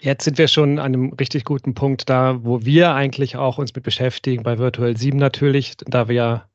Jetzt 0.00 0.24
sind 0.24 0.38
wir 0.38 0.48
schon 0.48 0.78
an 0.78 0.94
einem 0.94 1.12
richtig 1.12 1.44
guten 1.44 1.74
Punkt 1.74 2.08
da, 2.08 2.42
wo 2.42 2.64
wir 2.64 2.94
eigentlich 2.94 3.36
auch 3.36 3.58
uns 3.58 3.74
mit 3.74 3.84
beschäftigen, 3.84 4.42
bei 4.42 4.58
Virtual 4.58 4.96
7 4.96 5.18
natürlich, 5.18 5.76
da 5.76 6.08
wir 6.08 6.46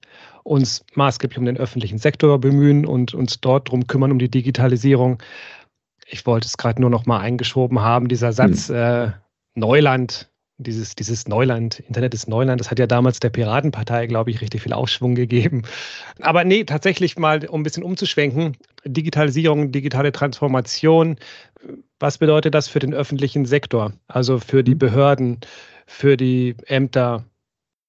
uns 0.43 0.83
maßgeblich 0.95 1.37
um 1.37 1.45
den 1.45 1.57
öffentlichen 1.57 1.99
Sektor 1.99 2.39
bemühen 2.39 2.85
und 2.85 3.13
uns 3.13 3.39
dort 3.41 3.69
drum 3.69 3.85
kümmern, 3.85 4.11
um 4.11 4.19
die 4.19 4.29
Digitalisierung. 4.29 5.21
Ich 6.07 6.25
wollte 6.25 6.47
es 6.47 6.57
gerade 6.57 6.81
nur 6.81 6.89
noch 6.89 7.05
mal 7.05 7.19
eingeschoben 7.19 7.81
haben, 7.81 8.07
dieser 8.07 8.33
Satz 8.33 8.69
hm. 8.69 8.75
äh, 8.75 9.11
Neuland, 9.53 10.29
dieses, 10.57 10.95
dieses 10.95 11.27
Neuland, 11.27 11.79
Internet 11.81 12.13
ist 12.15 12.27
Neuland, 12.27 12.59
das 12.59 12.71
hat 12.71 12.79
ja 12.79 12.87
damals 12.87 13.19
der 13.19 13.29
Piratenpartei, 13.29 14.07
glaube 14.07 14.31
ich, 14.31 14.41
richtig 14.41 14.61
viel 14.63 14.73
Aufschwung 14.73 15.13
gegeben. 15.13 15.63
Aber 16.19 16.43
nee, 16.43 16.63
tatsächlich 16.63 17.17
mal, 17.17 17.45
um 17.47 17.59
ein 17.59 17.63
bisschen 17.63 17.83
umzuschwenken, 17.83 18.57
Digitalisierung, 18.85 19.71
digitale 19.71 20.11
Transformation, 20.11 21.17
was 22.05 22.19
bedeutet 22.19 22.53
das 22.53 22.67
für 22.67 22.77
den 22.77 22.93
öffentlichen 22.93 23.45
Sektor, 23.45 23.91
also 24.07 24.37
für 24.37 24.63
die 24.63 24.75
mhm. 24.75 24.79
Behörden, 24.79 25.39
für 25.87 26.17
die 26.17 26.55
Ämter? 26.67 27.25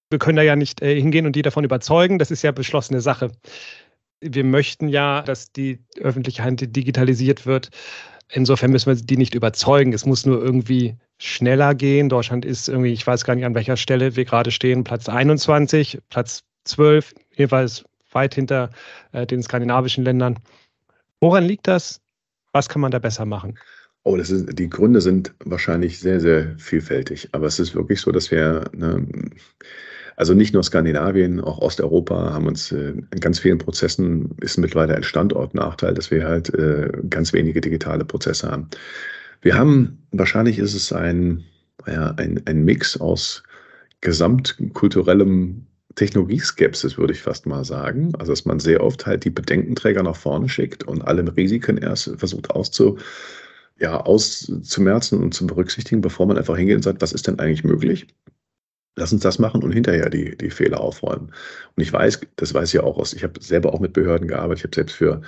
Wir 0.09 0.19
können 0.19 0.37
da 0.37 0.43
ja 0.43 0.57
nicht 0.57 0.81
äh, 0.81 0.99
hingehen 0.99 1.27
und 1.27 1.37
die 1.37 1.43
davon 1.43 1.65
überzeugen, 1.65 2.19
das 2.19 2.31
ist 2.31 2.41
ja 2.41 2.51
beschlossene 2.51 3.03
Sache. 3.03 3.31
Wir 4.23 4.45
möchten 4.45 4.89
ja, 4.89 5.21
dass 5.21 5.53
die 5.53 5.81
öffentliche 6.01 6.43
Hand 6.43 6.63
digitalisiert 6.75 7.45
wird. 7.45 7.69
Insofern 8.33 8.71
müssen 8.71 8.87
wir 8.87 8.95
die 8.95 9.19
nicht 9.19 9.35
überzeugen. 9.35 9.93
Es 9.93 10.07
muss 10.07 10.25
nur 10.25 10.43
irgendwie 10.43 10.97
schneller 11.19 11.75
gehen. 11.75 12.09
Deutschland 12.09 12.47
ist 12.47 12.71
irgendwie, 12.71 12.95
ich 12.95 13.07
weiß 13.07 13.23
gar 13.27 13.35
nicht, 13.35 13.45
an 13.45 13.55
welcher 13.55 13.77
Stelle 13.77 14.17
wir 14.17 14.25
gerade 14.25 14.51
stehen, 14.51 14.83
Platz 14.83 15.11
21, 15.11 15.99
Platz 16.09 16.43
12, 16.65 17.13
jeweils 17.37 17.85
weit 18.13 18.35
hinter 18.35 18.71
äh, 19.13 19.27
den 19.27 19.43
skandinavischen 19.43 20.05
Ländern. 20.05 20.39
Woran 21.21 21.45
liegt 21.45 21.69
das? 21.69 22.01
Was 22.53 22.71
kann 22.71 22.81
man 22.81 22.93
da 22.93 22.99
besser 22.99 23.27
machen? 23.27 23.59
Oh, 24.07 24.17
das 24.17 24.31
ist, 24.31 24.57
die 24.57 24.71
Gründe 24.71 25.01
sind 25.01 25.35
wahrscheinlich 25.45 25.99
sehr, 25.99 26.21
sehr 26.21 26.55
vielfältig. 26.59 27.29
Aber 27.33 27.47
es 27.49 27.59
ist 27.59 27.75
wirklich 27.75 28.01
so, 28.01 28.13
dass 28.13 28.31
wir, 28.31 28.71
ne, 28.73 29.05
also 30.15 30.33
nicht 30.33 30.55
nur 30.55 30.63
Skandinavien, 30.63 31.41
auch 31.41 31.59
Osteuropa 31.59 32.33
haben 32.33 32.47
uns 32.47 32.71
äh, 32.71 32.91
in 32.91 33.21
ganz 33.21 33.41
vielen 33.41 33.59
Prozessen 33.59 34.31
ist 34.41 34.59
mittlerweile 34.59 34.95
ein 34.95 35.03
Standortnachteil, 35.03 35.93
dass 35.93 36.13
wir 36.13 36.25
halt 36.25 36.55
äh, 36.55 36.89
ganz 37.11 37.33
wenige 37.33 37.61
digitale 37.61 38.05
Prozesse 38.05 38.49
haben. 38.49 38.69
Wir 39.43 39.59
haben, 39.59 40.07
wahrscheinlich 40.13 40.61
ist 40.61 40.75
es 40.75 40.93
ein, 40.93 41.43
ja, 41.89 42.13
ein, 42.13 42.41
ein 42.47 42.65
Mix 42.65 43.01
aus 43.01 43.43
gesamtkulturellem 44.03 45.67
Technologieskepsis, 45.97 46.97
würde 46.97 47.13
ich 47.13 47.23
fast 47.23 47.45
mal 47.47 47.65
sagen. 47.65 48.13
Also, 48.21 48.31
dass 48.31 48.45
man 48.45 48.61
sehr 48.61 48.85
oft 48.85 49.05
halt 49.05 49.25
die 49.25 49.31
Bedenkenträger 49.31 50.05
nach 50.05 50.15
vorne 50.15 50.49
schickt 50.49 50.85
und 50.85 51.03
alle 51.03 51.25
Risiken 51.37 51.79
erst 51.79 52.17
versucht 52.19 52.51
auszu, 52.51 52.99
ja, 53.79 54.01
auszumerzen 54.01 55.23
und 55.23 55.35
zu 55.35 55.47
berücksichtigen, 55.47 56.01
bevor 56.01 56.27
man 56.27 56.39
einfach 56.39 56.57
hingeht 56.57 56.77
und 56.77 56.83
sagt, 56.83 57.03
was 57.03 57.13
ist 57.13 57.27
denn 57.27 57.39
eigentlich 57.39 57.65
möglich? 57.65 58.07
Lass 58.97 59.13
uns 59.13 59.23
das 59.23 59.39
machen 59.39 59.63
und 59.63 59.73
hinterher 59.73 60.09
die, 60.09 60.37
die 60.37 60.51
Fehler 60.51 60.81
aufräumen. 60.81 61.33
Und 61.77 61.83
ich 61.83 61.93
weiß, 61.93 62.21
das 62.37 62.55
weiß 62.55 62.69
ich 62.71 62.75
ja 62.75 62.83
auch 62.83 62.97
aus, 62.97 63.13
ich 63.13 63.23
habe 63.25 63.41
selber 63.43 63.75
auch 63.75 63.81
mit 63.81 63.93
Behörden 63.93 64.29
gearbeitet, 64.29 64.59
ich 64.61 64.65
habe 64.65 64.75
selbst 64.75 64.97
für 64.97 65.21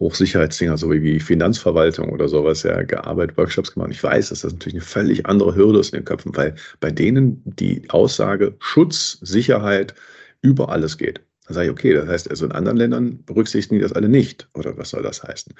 Hochsicherheitsdinger, 0.00 0.76
so 0.76 0.90
wie 0.90 1.20
Finanzverwaltung 1.20 2.10
oder 2.10 2.28
sowas, 2.28 2.64
ja, 2.64 2.82
gearbeitet, 2.82 3.36
Workshops 3.36 3.72
gemacht. 3.72 3.90
Ich 3.92 4.02
weiß, 4.02 4.30
dass 4.30 4.40
das 4.40 4.52
natürlich 4.52 4.74
eine 4.74 4.82
völlig 4.82 5.26
andere 5.26 5.54
Hürde 5.54 5.78
ist 5.78 5.94
in 5.94 6.00
den 6.00 6.04
Köpfen, 6.04 6.36
weil 6.36 6.54
bei 6.80 6.90
denen 6.90 7.42
die 7.44 7.88
Aussage 7.90 8.56
Schutz, 8.58 9.18
Sicherheit 9.22 9.94
über 10.42 10.68
alles 10.68 10.98
geht. 10.98 11.20
Dann 11.46 11.54
sage 11.54 11.66
ich, 11.66 11.72
okay, 11.72 11.92
das 11.92 12.08
heißt 12.08 12.30
also 12.30 12.46
in 12.46 12.52
anderen 12.52 12.78
Ländern 12.78 13.22
berücksichtigen 13.24 13.76
die 13.76 13.82
das 13.82 13.92
alle 13.92 14.08
nicht. 14.08 14.48
Oder 14.54 14.76
was 14.78 14.90
soll 14.90 15.02
das 15.02 15.22
heißen? 15.22 15.52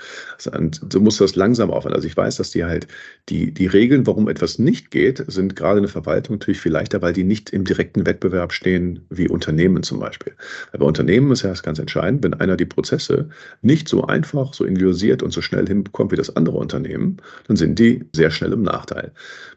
Und 0.56 0.80
so 0.90 1.00
muss 1.00 1.18
das 1.18 1.36
langsam 1.36 1.70
aufhören. 1.70 1.94
Also 1.94 2.06
ich 2.06 2.16
weiß, 2.16 2.36
dass 2.36 2.50
die 2.50 2.64
halt, 2.64 2.86
die, 3.28 3.52
die 3.52 3.66
Regeln, 3.66 4.06
warum 4.06 4.28
etwas 4.28 4.58
nicht 4.58 4.90
geht, 4.90 5.22
sind 5.28 5.56
gerade 5.56 5.78
in 5.78 5.84
der 5.84 5.92
Verwaltung 5.92 6.36
natürlich 6.36 6.60
viel 6.60 6.72
leichter, 6.72 7.02
weil 7.02 7.12
die 7.12 7.24
nicht 7.24 7.50
im 7.50 7.64
direkten 7.64 8.06
Wettbewerb 8.06 8.52
stehen 8.52 9.04
wie 9.10 9.28
Unternehmen 9.28 9.82
zum 9.82 10.00
Beispiel. 10.00 10.34
Aber 10.70 10.80
bei 10.80 10.86
Unternehmen 10.86 11.30
ist 11.32 11.42
ja 11.42 11.50
das 11.50 11.62
ganz 11.62 11.78
entscheidend, 11.78 12.24
wenn 12.24 12.34
einer 12.34 12.56
die 12.56 12.64
Prozesse 12.64 13.28
nicht 13.60 13.88
so 13.88 14.04
einfach, 14.06 14.54
so 14.54 14.64
individualisiert 14.64 15.22
und 15.22 15.32
so 15.32 15.42
schnell 15.42 15.66
hinbekommt 15.66 16.12
wie 16.12 16.16
das 16.16 16.34
andere 16.34 16.56
Unternehmen, 16.56 17.18
dann 17.46 17.56
sind 17.56 17.78
die 17.78 18.04
sehr 18.14 18.30
schnell 18.30 18.52
im 18.52 18.62
Nachteil. 18.62 19.12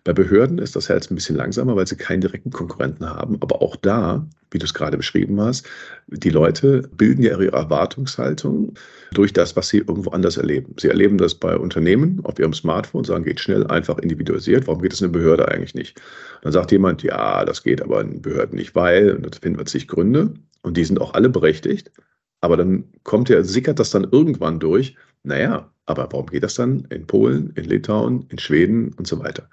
Bei 0.07 0.13
Behörden 0.13 0.57
ist 0.57 0.73
das 0.77 0.89
halt 0.89 1.11
ein 1.11 1.15
bisschen 1.15 1.35
langsamer, 1.35 1.75
weil 1.75 1.85
sie 1.85 1.97
keinen 1.97 2.21
direkten 2.21 2.49
Konkurrenten 2.49 3.09
haben. 3.09 3.35
Aber 3.41 3.61
auch 3.61 3.75
da, 3.75 4.25
wie 4.51 4.57
du 4.57 4.63
es 4.63 4.73
gerade 4.73 4.95
beschrieben 4.95 5.41
hast, 5.41 5.67
die 6.07 6.29
Leute 6.29 6.83
bilden 6.95 7.23
ja 7.23 7.31
ihre 7.31 7.51
Erwartungshaltung 7.51 8.73
durch 9.11 9.33
das, 9.33 9.57
was 9.57 9.67
sie 9.67 9.79
irgendwo 9.79 10.11
anders 10.11 10.37
erleben. 10.37 10.73
Sie 10.79 10.87
erleben 10.87 11.17
das 11.17 11.35
bei 11.35 11.57
Unternehmen 11.57 12.21
auf 12.23 12.39
ihrem 12.39 12.53
Smartphone, 12.53 13.03
sagen, 13.03 13.25
geht 13.25 13.41
schnell, 13.41 13.67
einfach 13.67 13.97
individualisiert. 13.97 14.65
Warum 14.67 14.81
geht 14.81 14.93
es 14.93 15.01
in 15.01 15.11
der 15.11 15.19
Behörde 15.19 15.45
eigentlich 15.49 15.75
nicht? 15.75 16.01
Dann 16.41 16.53
sagt 16.53 16.71
jemand, 16.71 17.03
ja, 17.03 17.43
das 17.43 17.61
geht 17.61 17.81
aber 17.81 17.99
in 17.99 18.21
Behörden 18.21 18.57
nicht, 18.57 18.75
weil, 18.75 19.11
und 19.11 19.25
da 19.25 19.37
finden 19.37 19.59
wir 19.59 19.65
zig 19.65 19.89
Gründe, 19.89 20.33
und 20.61 20.77
die 20.77 20.85
sind 20.85 21.01
auch 21.01 21.15
alle 21.15 21.27
berechtigt. 21.27 21.91
Aber 22.39 22.55
dann 22.55 22.85
kommt 23.03 23.27
ja, 23.27 23.43
sickert 23.43 23.77
das 23.77 23.89
dann 23.89 24.07
irgendwann 24.09 24.61
durch. 24.61 24.95
Naja, 25.23 25.69
aber 25.85 26.07
warum 26.11 26.27
geht 26.27 26.43
das 26.43 26.55
dann 26.55 26.87
in 26.91 27.07
Polen, 27.07 27.51
in 27.55 27.65
Litauen, 27.65 28.25
in 28.29 28.39
Schweden 28.39 28.93
und 28.93 29.05
so 29.05 29.19
weiter? 29.19 29.49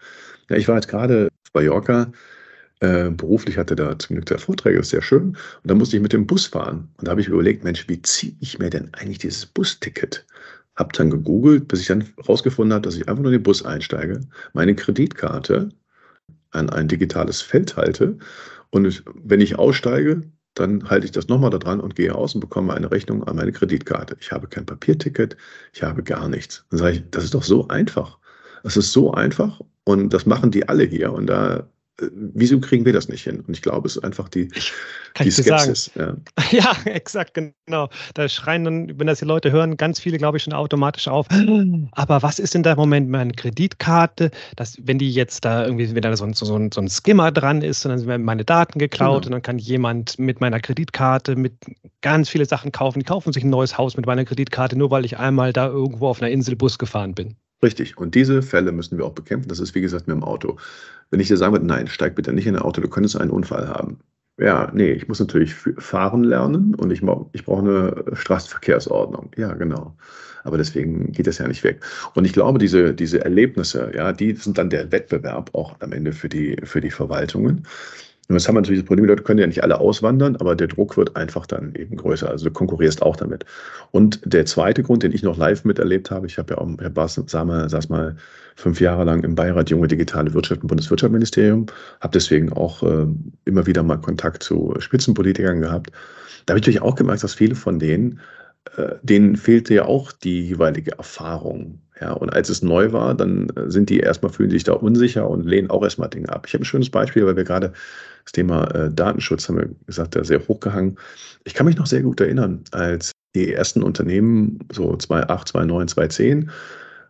Ja, 0.49 0.57
ich 0.57 0.69
war 0.69 0.77
jetzt 0.77 0.89
gerade 0.89 1.29
auf 1.29 1.55
Mallorca 1.55 2.13
äh, 2.81 3.11
beruflich 3.11 3.57
hatte 3.57 3.77
da 3.77 3.99
zum 3.99 4.17
Glück 4.17 4.27
der 4.27 4.39
Vorträge, 4.39 4.81
ist 4.81 4.91
sehr 4.91 5.03
schön. 5.03 5.29
Und 5.29 5.37
da 5.63 5.75
musste 5.75 5.97
ich 5.97 6.03
mit 6.03 6.13
dem 6.13 6.27
Bus 6.27 6.47
fahren. 6.47 6.89
Und 6.99 7.07
da 7.07 7.13
habe 7.13 7.21
ich 7.21 7.29
überlegt, 7.29 7.65
Mensch, 7.65 7.89
wie 7.89 8.03
ziehe 8.03 8.35
ich 8.41 8.59
mir 8.59 8.71
denn 8.71 8.93
eigentlich 8.95 9.19
dieses 9.19 9.47
Busticket? 9.47 10.27
Hab 10.77 10.93
dann 10.93 11.11
gegoogelt, 11.11 11.69
bis 11.69 11.81
ich 11.81 11.87
dann 11.87 12.05
rausgefunden 12.29 12.75
habe, 12.75 12.83
dass 12.83 12.97
ich 12.97 13.09
einfach 13.09 13.23
nur 13.23 13.33
in 13.33 13.39
den 13.39 13.43
Bus 13.45 13.65
einsteige, 13.65 14.21
meine 14.53 14.75
Kreditkarte 14.75 15.69
an 16.51 16.69
ein 16.71 16.89
digitales 16.89 17.41
Feld 17.43 17.77
halte 17.77 18.19
und 18.71 19.05
wenn 19.15 19.41
ich 19.41 19.57
aussteige, 19.57 20.23
dann 20.55 20.89
halte 20.89 21.07
ich 21.07 21.13
das 21.13 21.29
nochmal 21.29 21.51
da 21.51 21.59
dran 21.59 21.81
und 21.81 21.97
gehe 21.97 22.15
aus 22.15 22.35
und 22.35 22.41
bekomme 22.41 22.75
eine 22.75 22.91
Rechnung 22.91 23.23
an 23.25 23.37
meine 23.37 23.53
Kreditkarte. 23.53 24.17
Ich 24.21 24.33
habe 24.33 24.49
kein 24.49 24.67
Papierticket, 24.67 25.37
ich 25.73 25.83
habe 25.85 26.03
gar 26.03 26.29
nichts. 26.29 26.65
Dann 26.71 26.79
sage 26.79 26.97
ich, 26.97 27.03
das 27.11 27.25
ist 27.25 27.35
doch 27.35 27.45
so 27.45 27.69
einfach. 27.69 28.19
Das 28.65 28.77
ist 28.77 28.93
so 28.93 29.13
einfach 29.13 29.61
und 29.85 30.13
das 30.13 30.27
machen 30.27 30.51
die 30.51 30.69
alle 30.69 30.85
hier 30.85 31.13
und 31.13 31.27
da 31.27 31.69
äh, 32.01 32.09
wieso 32.13 32.59
kriegen 32.61 32.85
wir 32.85 32.93
das 32.93 33.09
nicht 33.09 33.23
hin? 33.23 33.41
Und 33.47 33.55
ich 33.55 33.63
glaube, 33.63 33.87
es 33.87 33.97
ist 33.97 34.03
einfach 34.03 34.29
die, 34.29 34.49
Kann 35.15 35.27
die 35.27 35.31
Skepsis. 35.31 35.93
Ja. 35.95 36.17
Ja, 36.51 36.77
exakt, 36.85 37.35
genau. 37.35 37.89
Da 38.15 38.29
schreien 38.29 38.65
dann, 38.65 38.99
wenn 38.99 39.07
das 39.07 39.21
die 39.21 39.25
Leute 39.25 39.53
hören, 39.53 39.77
ganz 39.77 40.01
viele, 40.01 40.19
glaube 40.19 40.37
ich, 40.37 40.43
schon 40.43 40.53
automatisch 40.53 41.09
auf. 41.09 41.27
Aber 41.93 42.23
was 42.23 42.39
ist 42.39 42.55
in 42.55 42.63
der 42.63 42.77
Moment 42.77 43.09
meine 43.11 43.33
Kreditkarte? 43.33 44.31
Dass, 44.57 44.77
wenn 44.83 44.99
die 44.99 45.11
jetzt 45.13 45.45
da 45.45 45.65
irgendwie, 45.65 45.95
wenn 45.95 46.03
da 46.03 46.17
so 46.17 46.25
ein, 46.25 46.35
so 46.35 46.57
ein, 46.57 46.73
so 46.73 46.81
ein 46.81 46.89
Skimmer 46.89 47.31
dran 47.33 47.63
ist, 47.63 47.85
und 47.85 47.91
dann 47.91 47.99
sind 47.99 48.25
meine 48.25 48.45
Daten 48.45 48.79
geklaut 48.79 49.23
Genau. 49.23 49.27
und 49.27 49.33
dann 49.33 49.43
kann 49.43 49.59
jemand 49.59 50.19
mit 50.19 50.41
meiner 50.41 50.61
Kreditkarte 50.61 51.37
mit 51.37 51.55
ganz 52.01 52.29
viele 52.29 52.47
Sachen 52.47 52.73
kaufen. 52.73 52.99
Die 53.01 53.05
kaufen 53.05 53.33
sich 53.33 53.45
ein 53.45 53.51
neues 53.51 53.79
Haus 53.79 53.97
mit 53.97 54.07
meiner 54.07 54.25
Kreditkarte, 54.25 54.77
nur 54.77 54.91
weil 54.91 55.05
ich 55.05 55.19
einmal 55.19 55.53
da 55.53 55.67
irgendwo 55.67 56.09
auf 56.09 56.21
einer 56.21 56.31
Insel 56.31 56.57
Bus 56.57 56.79
gefahren 56.79 57.15
bin. 57.15 57.37
Richtig. 57.65 57.97
Und 57.97 58.15
diese 58.15 58.43
Fälle 58.43 58.73
müssen 58.73 58.99
wir 58.99 59.07
auch 59.07 59.15
bekämpfen. 59.15 59.49
Das 59.49 59.59
ist, 59.59 59.75
wie 59.75 59.81
gesagt, 59.81 60.07
mit 60.07 60.15
dem 60.15 60.23
Auto. 60.23 60.59
Wenn 61.11 61.19
ich 61.19 61.29
dir 61.29 61.39
sagen 61.39 61.55
würde, 61.55 61.65
nein, 61.65 61.87
steig 61.87 62.15
bitte 62.15 62.31
nicht 62.35 62.47
in 62.47 62.57
ein 62.57 62.63
Auto, 62.63 62.83
du 62.83 62.89
könntest 62.89 63.17
einen 63.19 63.31
Unfall 63.31 63.69
haben. 63.69 64.01
Ja, 64.39 64.71
nee, 64.75 64.93
ich 64.93 65.09
muss 65.09 65.19
natürlich 65.19 65.55
fahren 65.55 66.25
lernen 66.25 66.75
und 66.75 66.91
ich, 66.91 67.03
ich 67.33 67.45
brauche 67.45 67.61
eine 67.61 68.05
Straßenverkehrsordnung. 68.15 69.31
Ja, 69.39 69.55
genau. 69.55 69.97
Aber 70.43 70.59
deswegen 70.59 71.13
geht 71.13 71.27
das 71.27 71.39
ja 71.39 71.49
nicht 71.49 71.65
weg. 71.65 71.83
Und 72.15 72.27
ich 72.27 72.35
glaube, 72.35 72.59
diese, 72.59 72.93
diese 72.93 73.25
Erlebnisse, 73.25 73.91
ja, 73.95 74.13
die 74.13 74.33
sind 74.35 74.59
dann 74.59 74.69
der 74.69 74.93
Wettbewerb 74.93 75.49
auch 75.55 75.77
am 75.81 75.93
Ende 75.93 76.13
für 76.13 76.29
die, 76.29 76.59
für 76.65 76.83
die 76.83 76.91
Verwaltungen. 76.91 77.67
Und 78.29 78.37
jetzt 78.37 78.49
haben 78.49 78.55
wir 78.55 78.63
natürlich 78.63 78.81
das 78.81 78.87
Problem, 78.87 79.05
die 79.05 79.11
Leute 79.11 79.23
können 79.23 79.41
ja 79.41 79.47
nicht 79.47 79.63
alle 79.63 79.79
auswandern, 79.79 80.37
aber 80.37 80.57
der 80.57 80.69
Druck 80.69 80.97
wird 80.97 81.15
einfach 81.15 81.47
dann 81.47 81.75
eben 81.75 81.97
größer. 81.97 82.29
Also 82.29 82.47
du 82.47 82.51
konkurrierst 82.51 83.03
auch 83.03 83.17
damit. 83.17 83.45
Und 83.91 84.21
der 84.25 84.47
zweite 84.47 84.83
Grund, 84.83 85.03
den 85.03 85.13
ich 85.13 85.23
noch 85.23 85.37
live 85.37 85.65
miterlebt 85.65 86.11
habe, 86.11 86.27
ich 86.27 86.39
habe 86.39 86.55
ja 86.55 86.59
auch, 86.59 86.69
Herr 86.81 86.91
Bas, 86.91 87.21
sag 87.27 87.47
mal, 87.47 87.69
saß 87.69 87.91
mal 87.91 88.17
fünf 88.57 88.81
Jahre 88.81 89.05
lang 89.05 89.23
im 89.25 89.35
Beirat 89.35 89.69
Junge 89.69 89.89
Digitale 89.89 90.33
Wirtschaft 90.33 90.63
im 90.63 90.69
Bundeswirtschaftsministerium, 90.69 91.67
habe 92.01 92.13
deswegen 92.13 92.53
auch 92.53 92.83
äh, 92.83 93.07
immer 93.45 93.67
wieder 93.67 93.83
mal 93.83 93.97
Kontakt 93.97 94.43
zu 94.43 94.75
Spitzenpolitikern 94.79 95.61
gehabt. 95.61 95.91
Da 96.47 96.53
habe 96.53 96.61
ich 96.61 96.63
natürlich 96.63 96.83
auch 96.83 96.95
gemerkt, 96.95 97.25
dass 97.25 97.35
viele 97.35 97.55
von 97.55 97.79
denen, 97.79 98.21
äh, 98.77 98.93
denen 99.03 99.37
fehlte 99.37 99.75
ja 99.75 99.85
auch 99.85 100.13
die 100.13 100.47
jeweilige 100.49 100.93
Erfahrung. 100.93 101.81
Ja, 102.01 102.13
und 102.13 102.33
als 102.33 102.49
es 102.49 102.63
neu 102.63 102.93
war, 102.93 103.15
dann 103.15 103.49
äh, 103.51 103.71
sind 103.71 103.91
die 103.91 104.01
erstmal, 104.01 104.33
fühlen 104.33 104.51
sich 104.51 104.65
da 104.65 104.73
unsicher 104.73 105.29
und 105.29 105.45
lehnen 105.45 105.71
auch 105.71 105.83
erstmal 105.83 106.09
Dinge 106.09 106.29
ab. 106.31 106.47
Ich 106.47 106.55
habe 106.55 106.63
ein 106.63 106.67
schönes 106.67 106.91
Beispiel, 106.91 107.25
weil 107.27 107.37
wir 107.37 107.45
gerade 107.45 107.73
das 108.25 108.33
Thema 108.33 108.65
äh, 108.75 108.91
Datenschutz, 108.93 109.49
haben 109.49 109.59
wir 109.59 109.71
gesagt, 109.87 110.17
da 110.17 110.25
sehr 110.25 110.47
hochgehangen. 110.47 110.97
Ich 111.45 111.55
kann 111.55 111.67
mich 111.67 111.77
noch 111.77 111.87
sehr 111.87 112.03
gut 112.03 112.21
erinnern, 112.21 112.65
als 112.71 113.13
die 113.35 113.53
ersten 113.53 113.83
Unternehmen, 113.83 114.61
so 114.73 114.97
2008, 114.97 115.49
2009, 115.49 115.89
2010, 115.89 116.51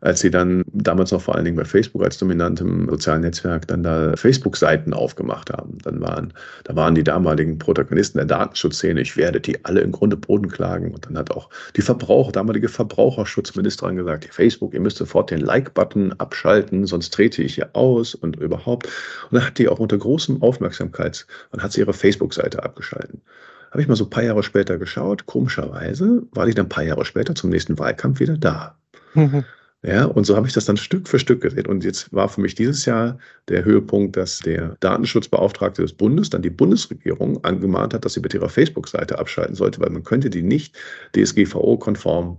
als 0.04 0.20
sie 0.20 0.30
dann 0.30 0.64
damals 0.66 1.12
noch 1.12 1.22
vor 1.22 1.34
allen 1.34 1.46
Dingen 1.46 1.56
bei 1.56 1.64
Facebook 1.64 2.04
als 2.04 2.18
dominantem 2.18 2.86
sozialen 2.90 3.22
Netzwerk 3.22 3.66
dann 3.68 3.82
da 3.82 4.14
Facebook-Seiten 4.16 4.92
aufgemacht 4.92 5.50
haben. 5.50 5.78
Dann 5.82 5.98
waren, 6.02 6.34
da 6.64 6.76
waren 6.76 6.94
die 6.94 7.02
damaligen 7.02 7.58
Protagonisten 7.58 8.18
der 8.18 8.26
Datenschutzszene, 8.26 9.00
ich 9.00 9.16
werde 9.16 9.40
die 9.40 9.64
alle 9.64 9.80
im 9.80 9.92
Grunde 9.92 10.18
Boden 10.18 10.50
klagen. 10.50 10.92
Und 10.92 11.06
dann 11.06 11.16
hat 11.16 11.30
auch 11.30 11.48
die 11.74 11.80
Verbraucher, 11.80 12.32
damalige 12.32 12.68
Verbraucherschutzministerin 12.68 13.96
gesagt, 13.96 14.26
Facebook, 14.30 14.74
ihr 14.74 14.80
müsst 14.80 14.98
sofort 14.98 15.30
den 15.30 15.40
Like-Button 15.40 16.12
abschalten, 16.18 16.84
sonst 16.84 17.14
trete 17.14 17.42
ich 17.42 17.54
hier 17.54 17.70
aus 17.72 18.14
und 18.14 18.36
überhaupt. 18.36 18.86
Und 19.30 19.38
dann 19.38 19.46
hat 19.46 19.56
die 19.56 19.68
auch 19.68 19.78
unter 19.78 19.96
großem 19.96 20.42
Aufmerksamkeits 20.42 21.26
und 21.50 21.62
hat 21.62 21.72
sie 21.72 21.80
ihre 21.80 21.94
Facebook-Seite 21.94 22.62
abgeschalten. 22.62 23.22
Habe 23.70 23.80
ich 23.80 23.88
mal 23.88 23.96
so 23.96 24.04
ein 24.04 24.10
paar 24.10 24.22
Jahre 24.22 24.42
später 24.42 24.76
geschaut. 24.76 25.24
Komischerweise 25.24 26.24
war 26.32 26.44
die 26.44 26.52
dann 26.52 26.66
ein 26.66 26.68
paar 26.68 26.84
Jahre 26.84 27.06
später 27.06 27.34
zum 27.34 27.48
nächsten 27.48 27.78
Wahlkampf 27.78 28.20
wieder 28.20 28.36
da. 28.36 28.76
Ja, 29.86 30.06
und 30.06 30.24
so 30.24 30.34
habe 30.34 30.46
ich 30.46 30.54
das 30.54 30.64
dann 30.64 30.78
Stück 30.78 31.08
für 31.08 31.18
Stück 31.18 31.42
gesehen. 31.42 31.66
Und 31.66 31.84
jetzt 31.84 32.10
war 32.10 32.30
für 32.30 32.40
mich 32.40 32.54
dieses 32.54 32.86
Jahr 32.86 33.18
der 33.48 33.66
Höhepunkt, 33.66 34.16
dass 34.16 34.38
der 34.38 34.76
Datenschutzbeauftragte 34.80 35.82
des 35.82 35.92
Bundes 35.92 36.30
dann 36.30 36.40
die 36.40 36.48
Bundesregierung 36.48 37.44
angemahnt 37.44 37.92
hat, 37.92 38.02
dass 38.02 38.14
sie 38.14 38.20
bitte 38.20 38.38
ihre 38.38 38.48
Facebook-Seite 38.48 39.18
abschalten 39.18 39.54
sollte, 39.54 39.80
weil 39.80 39.90
man 39.90 40.02
könnte 40.02 40.30
die 40.30 40.42
nicht 40.42 40.74
DSGVO-konform 41.14 42.38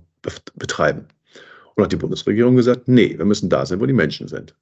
betreiben. 0.56 1.06
Und 1.76 1.84
hat 1.84 1.92
die 1.92 1.98
Bundesregierung 1.98 2.56
gesagt, 2.56 2.88
nee, 2.88 3.16
wir 3.16 3.26
müssen 3.26 3.50
da 3.50 3.64
sein, 3.66 3.80
wo 3.80 3.86
die 3.86 3.94
Menschen 3.94 4.28
sind. 4.28 4.56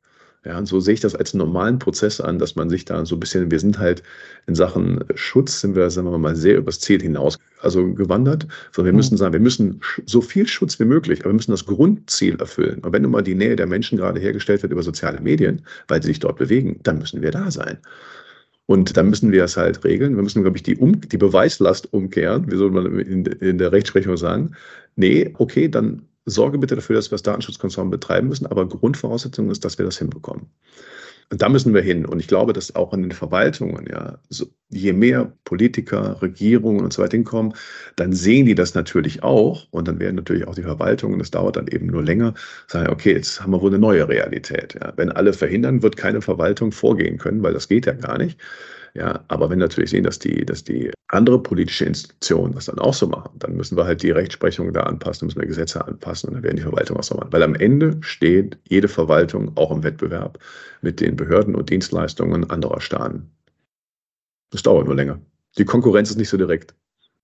Ja, 0.46 0.58
und 0.58 0.66
so 0.66 0.82
sehe 0.82 0.96
ich 0.96 1.00
das 1.00 1.16
als 1.16 1.34
normalen 1.34 1.80
Prozess 1.80 2.20
an, 2.20 2.38
dass 2.38 2.56
man 2.56 2.70
sich 2.70 2.84
da 2.84 3.06
so 3.06 3.16
ein 3.16 3.20
bisschen, 3.22 3.50
wir 3.50 3.60
sind 3.62 3.80
halt 3.80 4.04
in 4.46 4.56
Sachen 4.56 5.00
Schutz, 5.16 5.62
sind 5.62 5.74
wir, 5.76 5.90
sagen 5.90 6.12
wir 6.12 6.18
mal, 6.18 6.36
sehr 6.36 6.58
übers 6.58 6.82
Ziel 6.82 7.02
hinaus, 7.02 7.40
also 7.62 7.94
gewandert, 7.94 8.46
sondern 8.74 8.94
wir 8.94 8.98
müssen 8.98 9.16
sagen, 9.16 9.32
wir 9.32 9.40
müssen 9.40 9.80
so 10.06 10.20
viel 10.20 10.46
Schutz 10.46 10.78
wie 10.82 10.86
möglich, 10.86 11.22
aber 11.22 11.30
wir 11.30 11.36
müssen 11.36 11.52
das 11.52 11.66
Grundziel 11.66 12.36
erfüllen. 12.42 12.80
Und 12.80 12.92
wenn 12.92 13.04
nun 13.04 13.12
mal 13.12 13.22
die 13.22 13.36
Nähe 13.36 13.56
der 13.56 13.68
Menschen 13.68 13.98
gerade 13.98 14.20
hergestellt 14.20 14.64
wird 14.64 14.74
über 14.74 14.84
soziale 14.84 15.22
Medien, 15.22 15.62
weil 15.88 16.02
sie 16.02 16.10
sich 16.10 16.20
dort 16.20 16.38
bewegen, 16.38 16.78
dann 16.84 16.98
müssen 17.00 17.22
wir 17.22 17.32
da 17.32 17.50
sein. 17.50 17.78
Und 18.66 18.98
dann 18.98 19.10
müssen 19.10 19.32
wir 19.32 19.46
es 19.46 19.56
halt 19.56 19.84
regeln. 19.84 20.16
Wir 20.16 20.24
müssen, 20.24 20.42
glaube 20.42 20.58
ich, 20.58 20.64
die, 20.64 20.76
um, 20.78 21.00
die 21.02 21.18
Beweislast 21.18 21.92
umkehren. 21.94 22.52
Wie 22.52 22.58
soll 22.58 22.72
man 22.72 23.00
in, 23.00 23.26
in 23.26 23.58
der 23.58 23.72
Rechtsprechung 23.72 24.18
sagen? 24.18 24.56
Nee, 24.96 25.34
okay, 25.38 25.68
dann 25.70 26.04
sorge 26.26 26.58
bitte 26.58 26.76
dafür, 26.76 26.96
dass 26.96 27.12
wir 27.12 27.16
das 27.16 27.24
datenschutzkonform 27.24 27.90
betreiben 27.90 28.30
müssen, 28.30 28.46
aber 28.46 28.68
Grundvoraussetzung 28.68 29.50
ist, 29.50 29.66
dass 29.66 29.78
wir 29.78 29.86
das 29.86 29.98
hinbekommen. 29.98 30.48
Und 31.30 31.42
da 31.42 31.50
müssen 31.50 31.74
wir 31.74 31.82
hin. 31.82 32.06
Und 32.06 32.20
ich 32.20 32.28
glaube, 32.28 32.54
dass 32.54 32.76
auch 32.76 32.94
in 32.94 33.02
den 33.02 33.12
Verwaltungen, 33.12 33.88
ja, 33.90 34.20
so, 34.30 34.46
je 34.70 34.94
mehr 34.94 35.34
Politiker, 35.46 36.22
Regierungen 36.22 36.84
und 36.84 36.94
so 36.94 37.02
weiter 37.02 37.18
hinkommen, 37.18 37.54
dann 37.96 38.14
sehen 38.14 38.46
die 38.46 38.56
das 38.56 38.76
natürlich 38.76 39.24
auch. 39.24 39.68
Und 39.72 39.88
dann 39.88 40.00
werden 40.00 40.18
natürlich 40.18 40.48
auch 40.48 40.56
die 40.56 40.64
Verwaltungen, 40.64 41.20
das 41.20 41.32
dauert 41.32 41.56
dann 41.56 41.68
eben 41.68 41.88
nur 41.88 42.04
länger, 42.04 42.34
sagen, 42.68 42.92
okay, 42.92 43.14
jetzt 43.14 43.42
haben 43.42 43.52
wir 43.52 43.62
wohl 43.62 43.72
eine 43.72 43.80
neue 43.80 44.08
Realität. 44.08 44.76
Ja. 44.76 44.94
Wenn 44.96 45.12
alle 45.12 45.34
verhindern, 45.34 45.82
wird 45.82 45.98
keine 45.98 46.22
Verwaltung 46.22 46.72
vorgehen 46.72 47.18
können, 47.18 47.42
weil 47.42 47.54
das 47.54 47.68
geht 47.68 47.86
ja 47.86 47.94
gar 47.94 48.18
nicht. 48.18 48.40
Ja, 48.96 49.24
aber 49.28 49.50
wenn 49.50 49.58
wir 49.58 49.66
natürlich 49.66 49.90
sehen, 49.90 50.04
dass 50.04 50.20
die, 50.20 50.46
dass 50.46 50.64
die 50.64 50.92
andere 51.08 51.42
politische 51.42 51.86
Institutionen 51.86 52.54
das 52.54 52.66
dann 52.66 52.78
auch 52.78 52.94
so 52.94 53.08
machen, 53.08 53.32
dann 53.40 53.56
müssen 53.56 53.76
wir 53.76 53.86
halt 53.86 54.04
die 54.04 54.12
Rechtsprechung 54.12 54.72
da 54.72 54.82
anpassen, 54.82 55.26
müssen 55.26 55.42
wir 55.42 55.48
Gesetze 55.48 55.84
anpassen 55.84 56.30
und 56.30 56.36
dann 56.36 56.44
werden 56.44 56.58
die 56.58 56.62
Verwaltungen 56.64 57.00
auch 57.00 57.04
so 57.04 57.16
machen. 57.16 57.32
Weil 57.32 57.42
am 57.42 57.56
Ende 57.56 57.98
steht 58.02 58.58
jede 58.68 58.88
Verwaltung 58.88 59.52
auch 59.56 59.72
im 59.72 59.84
Wettbewerb 59.84 60.38
mit 60.82 61.02
den 61.02 61.16
Behörden 61.16 61.56
und 61.56 61.72
Dienstleistungen 61.72 62.50
anderer 62.52 62.82
Staaten. 62.82 63.32
Das 64.52 64.62
dauert 64.62 64.86
nur 64.86 64.96
länger. 64.96 65.20
Die 65.58 65.66
Konkurrenz 65.66 66.12
ist 66.12 66.18
nicht 66.18 66.30
so 66.30 66.38
direkt. 66.38 66.76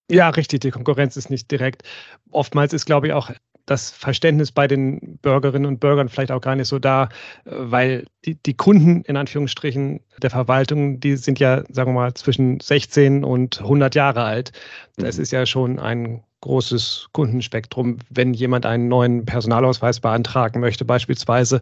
Ja, 0.09 0.29
richtig, 0.29 0.61
die 0.61 0.71
Konkurrenz 0.71 1.17
ist 1.17 1.29
nicht 1.29 1.51
direkt. 1.51 1.83
Oftmals 2.31 2.73
ist, 2.73 2.85
glaube 2.85 3.07
ich, 3.07 3.13
auch 3.13 3.29
das 3.69 3.91
Verständnis 3.91 4.51
bei 4.51 4.67
den 4.67 5.17
Bürgerinnen 5.21 5.65
und 5.65 5.79
Bürgern 5.79 6.09
vielleicht 6.09 6.31
auch 6.31 6.41
gar 6.41 6.55
nicht 6.55 6.67
so 6.67 6.79
da, 6.79 7.09
weil 7.45 8.05
die, 8.25 8.35
die 8.35 8.55
Kunden 8.55 9.03
in 9.03 9.17
Anführungsstrichen 9.17 10.01
der 10.21 10.29
Verwaltung, 10.29 10.99
die 10.99 11.15
sind 11.15 11.39
ja, 11.39 11.63
sagen 11.69 11.91
wir 11.91 12.01
mal, 12.01 12.13
zwischen 12.13 12.59
16 12.59 13.23
und 13.23 13.59
100 13.61 13.95
Jahre 13.95 14.23
alt. 14.23 14.51
Das 14.97 15.17
mhm. 15.17 15.23
ist 15.23 15.31
ja 15.31 15.45
schon 15.45 15.79
ein 15.79 16.23
großes 16.41 17.09
Kundenspektrum. 17.11 17.97
Wenn 18.09 18.33
jemand 18.33 18.65
einen 18.65 18.87
neuen 18.87 19.25
Personalausweis 19.25 19.99
beantragen 19.99 20.59
möchte, 20.59 20.85
beispielsweise, 20.85 21.61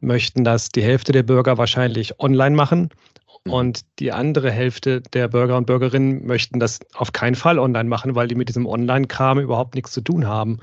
möchten 0.00 0.44
das 0.44 0.68
die 0.68 0.82
Hälfte 0.82 1.12
der 1.12 1.22
Bürger 1.22 1.58
wahrscheinlich 1.58 2.20
online 2.20 2.54
machen. 2.54 2.90
Und 3.44 3.80
die 3.98 4.12
andere 4.12 4.50
Hälfte 4.50 5.00
der 5.00 5.28
Bürger 5.28 5.56
und 5.56 5.66
Bürgerinnen 5.66 6.26
möchten 6.26 6.60
das 6.60 6.80
auf 6.94 7.12
keinen 7.12 7.34
Fall 7.34 7.58
online 7.58 7.88
machen, 7.88 8.14
weil 8.14 8.28
die 8.28 8.34
mit 8.34 8.48
diesem 8.48 8.66
Online-Kram 8.66 9.38
überhaupt 9.38 9.74
nichts 9.74 9.92
zu 9.92 10.02
tun 10.02 10.26
haben. 10.26 10.58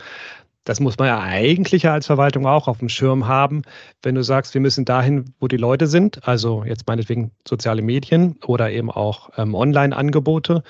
Das 0.66 0.80
muss 0.80 0.98
man 0.98 1.08
ja 1.08 1.22
eigentlich 1.22 1.88
als 1.88 2.08
Verwaltung 2.08 2.48
auch 2.48 2.68
auf 2.68 2.80
dem 2.80 2.90
Schirm 2.90 3.28
haben, 3.28 3.62
wenn 4.02 4.16
du 4.16 4.24
sagst, 4.24 4.56
wir 4.56 4.62
müssen 4.62 4.84
dahin, 4.84 5.26
wo 5.40 5.48
die 5.48 5.58
Leute 5.58 5.86
sind, 5.86 6.28
also 6.28 6.64
jetzt 6.66 6.88
meinetwegen 6.88 7.32
soziale 7.48 7.84
Medien 7.84 8.38
oder 8.46 8.72
eben 8.72 8.90
auch 8.90 9.30
ähm, 9.38 9.54
Online-Angebote. 9.54 10.64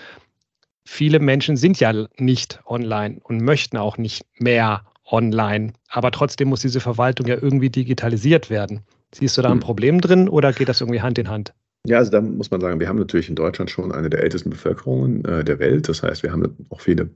Viele 0.84 1.20
Menschen 1.20 1.56
sind 1.56 1.80
ja 1.80 1.94
nicht 2.18 2.60
online 2.66 3.22
und 3.24 3.42
möchten 3.42 3.78
auch 3.78 3.98
nicht 3.98 4.26
mehr 4.38 4.84
online, 5.10 5.74
aber 5.88 6.12
trotzdem 6.12 6.50
muss 6.50 6.60
diese 6.60 6.82
Verwaltung 6.82 7.28
ja 7.28 7.36
irgendwie 7.36 7.70
digitalisiert 7.70 8.50
werden. 8.50 8.82
Siehst 9.14 9.38
du 9.38 9.42
da 9.42 9.50
ein 9.50 9.62
Problem 9.62 10.02
drin 10.02 10.28
oder 10.28 10.52
geht 10.52 10.68
das 10.68 10.82
irgendwie 10.82 11.02
Hand 11.02 11.18
in 11.18 11.30
Hand? 11.30 11.54
Ja, 11.88 12.00
also 12.00 12.12
da 12.12 12.20
muss 12.20 12.52
man 12.52 12.60
sagen, 12.60 12.80
wir 12.82 12.90
haben 12.90 12.98
natürlich 13.00 13.30
in 13.30 13.36
Deutschland 13.36 13.72
schon 13.72 13.94
eine 13.94 14.10
der 14.10 14.24
ältesten 14.24 14.50
Bevölkerungen 14.50 15.24
äh, 15.24 15.44
der 15.46 15.60
Welt. 15.60 15.88
Das 15.88 16.04
heißt, 16.04 16.24
wir 16.24 16.34
haben 16.34 16.68
auch 16.70 16.82
viele, 16.82 17.12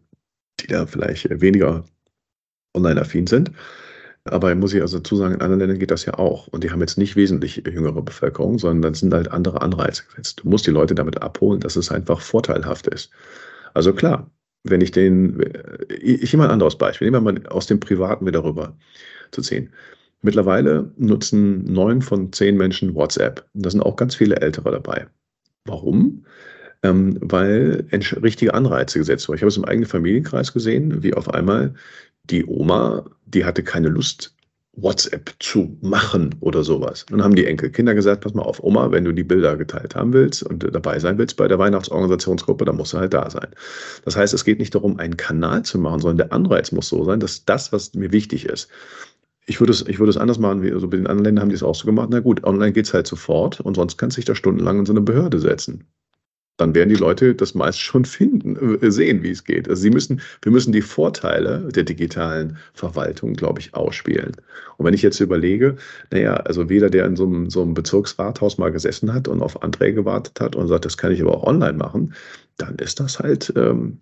die 0.62 0.68
da 0.68 0.86
vielleicht 0.86 1.28
weniger 1.42 1.84
online-affin 2.74 3.28
sind. 3.28 3.52
Aber 4.26 4.54
muss 4.56 4.74
ich 4.74 4.82
also 4.82 4.98
dazu 4.98 5.16
sagen, 5.16 5.36
in 5.36 5.42
anderen 5.42 5.60
Ländern 5.60 5.80
geht 5.80 5.92
das 5.92 6.06
ja 6.06 6.16
auch. 6.16 6.48
Und 6.48 6.64
die 6.64 6.72
haben 6.72 6.82
jetzt 6.82 6.98
nicht 6.98 7.16
wesentlich 7.16 7.64
jüngere 7.66 8.02
Bevölkerung, 8.02 8.60
sondern 8.60 8.82
dann 8.82 8.94
sind 8.94 9.14
halt 9.14 9.32
andere 9.32 9.62
Anreize 9.62 10.04
gesetzt. 10.06 10.42
Du 10.44 10.50
musst 10.50 10.68
die 10.68 10.72
Leute 10.72 10.94
damit 10.94 11.22
abholen, 11.22 11.60
dass 11.60 11.76
es 11.76 11.92
einfach 11.92 12.22
vorteilhaft 12.22 12.88
ist. 12.88 13.10
Also 13.74 13.94
klar, 13.94 14.30
wenn 14.64 14.82
ich 14.82 14.92
den, 14.92 15.42
ich 16.00 16.34
nehme 16.34 16.46
ein 16.46 16.52
anderes 16.52 16.78
Beispiel, 16.78 17.10
nehmen 17.10 17.26
wir 17.26 17.34
mal 17.34 17.48
aus 17.48 17.68
dem 17.68 17.80
Privaten 17.80 18.26
wieder 18.26 18.44
rüber 18.44 18.78
zu 19.32 19.42
ziehen. 19.42 19.72
Mittlerweile 20.22 20.92
nutzen 20.98 21.64
neun 21.64 22.02
von 22.02 22.34
zehn 22.34 22.58
Menschen 22.58 22.94
WhatsApp. 22.94 23.46
Und 23.54 23.66
da 23.66 23.70
sind 23.70 23.82
auch 23.82 23.96
ganz 23.96 24.16
viele 24.16 24.36
Ältere 24.42 24.72
dabei. 24.72 25.08
Warum? 25.66 26.26
Ähm, 26.84 27.18
weil 27.22 27.86
richtige 27.92 28.54
Anreize 28.54 29.00
gesetzt 29.00 29.28
wurden. 29.28 29.38
Ich 29.38 29.42
habe 29.42 29.50
es 29.50 29.58
im 29.58 29.66
eigenen 29.66 29.88
Familienkreis 29.88 30.54
gesehen, 30.54 31.04
wie 31.04 31.14
auf 31.14 31.30
einmal 31.34 31.74
die 32.30 32.46
Oma, 32.46 33.06
die 33.26 33.46
hatte 33.46 33.64
keine 33.64 33.90
Lust, 33.90 34.36
WhatsApp 34.82 35.34
zu 35.40 35.78
machen 35.82 36.36
oder 36.40 36.64
sowas. 36.64 37.06
Dann 37.10 37.24
haben 37.24 37.36
die 37.36 37.46
Enkelkinder 37.46 37.94
gesagt, 37.94 38.22
pass 38.22 38.34
mal 38.34 38.44
auf, 38.44 38.64
Oma, 38.64 38.92
wenn 38.92 39.04
du 39.04 39.12
die 39.12 39.24
Bilder 39.24 39.58
geteilt 39.58 39.96
haben 39.96 40.14
willst 40.14 40.44
und 40.44 40.64
dabei 40.74 41.00
sein 41.00 41.18
willst 41.18 41.38
bei 41.38 41.48
der 41.48 41.60
Weihnachtsorganisationsgruppe, 41.60 42.66
dann 42.66 42.78
musst 42.78 42.94
du 42.94 42.98
halt 42.98 43.14
da 43.14 43.30
sein. 43.30 43.48
Das 44.06 44.16
heißt, 44.16 44.34
es 44.34 44.46
geht 44.46 44.60
nicht 44.60 44.74
darum, 44.76 44.98
einen 44.98 45.18
Kanal 45.18 45.64
zu 45.64 45.80
machen, 45.80 46.00
sondern 46.00 46.30
der 46.30 46.34
Anreiz 46.34 46.72
muss 46.72 46.90
so 46.90 47.04
sein, 47.04 47.20
dass 47.20 47.46
das, 47.46 47.74
was 47.74 47.94
mir 47.94 48.12
wichtig 48.12 48.46
ist, 48.46 48.70
ich 49.46 49.60
würde 49.60 49.74
es, 49.74 49.82
ich 49.88 49.98
würde 49.98 50.12
es 50.12 50.18
anders 50.18 50.38
machen, 50.38 50.62
wie, 50.62 50.72
also 50.72 50.88
bei 50.88 50.98
den 50.98 51.08
anderen 51.08 51.26
Ländern 51.26 51.42
haben 51.42 51.50
die 51.50 51.56
es 51.56 51.64
auch 51.64 51.74
so 51.74 51.86
gemacht. 51.86 52.10
Na 52.12 52.20
gut, 52.20 52.44
online 52.44 52.72
geht 52.72 52.86
es 52.86 52.94
halt 52.94 53.08
sofort 53.08 53.60
und 53.60 53.76
sonst 53.76 53.98
kannst 53.98 54.16
du 54.16 54.20
dich 54.20 54.26
da 54.26 54.36
stundenlang 54.36 54.80
in 54.80 54.86
so 54.86 54.94
eine 54.94 55.02
Behörde 55.02 55.40
setzen 55.40 55.88
dann 56.60 56.76
werden 56.76 56.90
die 56.90 56.96
Leute 56.96 57.34
das 57.36 57.56
meist 57.56 57.80
schon 57.80 58.06
finden, 58.06 58.56
äh, 58.82 58.92
sehen, 58.92 59.24
wie 59.24 59.32
es 59.32 59.44
geht. 59.44 59.70
Also 59.70 59.82
sie 59.82 59.90
müssen, 59.90 60.22
wir 60.42 60.52
müssen 60.52 60.74
die 60.74 60.82
Vorteile 60.82 61.70
der 61.74 61.84
digitalen 61.84 62.58
Verwaltung, 62.74 63.34
glaube 63.34 63.62
ich, 63.62 63.74
ausspielen. 63.74 64.34
Und 64.78 64.86
wenn 64.86 64.94
ich 64.94 65.02
jetzt 65.02 65.20
überlege, 65.20 65.78
naja, 66.12 66.34
also 66.34 66.70
weder 66.70 66.90
der 66.90 67.06
in 67.06 67.16
so 67.16 67.26
einem, 67.26 67.50
so 67.50 67.62
einem 67.62 67.74
Bezirksrathaus 67.74 68.58
mal 68.58 68.72
gesessen 68.72 69.14
hat 69.14 69.28
und 69.28 69.42
auf 69.42 69.64
Anträge 69.64 69.96
gewartet 69.96 70.40
hat 70.42 70.56
und 70.56 70.68
sagt, 70.68 70.86
das 70.86 70.98
kann 70.98 71.12
ich 71.12 71.22
aber 71.22 71.38
auch 71.38 71.44
online 71.44 71.78
machen, 71.78 72.14
dann 72.58 72.76
ist 72.76 73.00
das 73.00 73.20
halt, 73.20 73.54
ähm, 73.56 74.00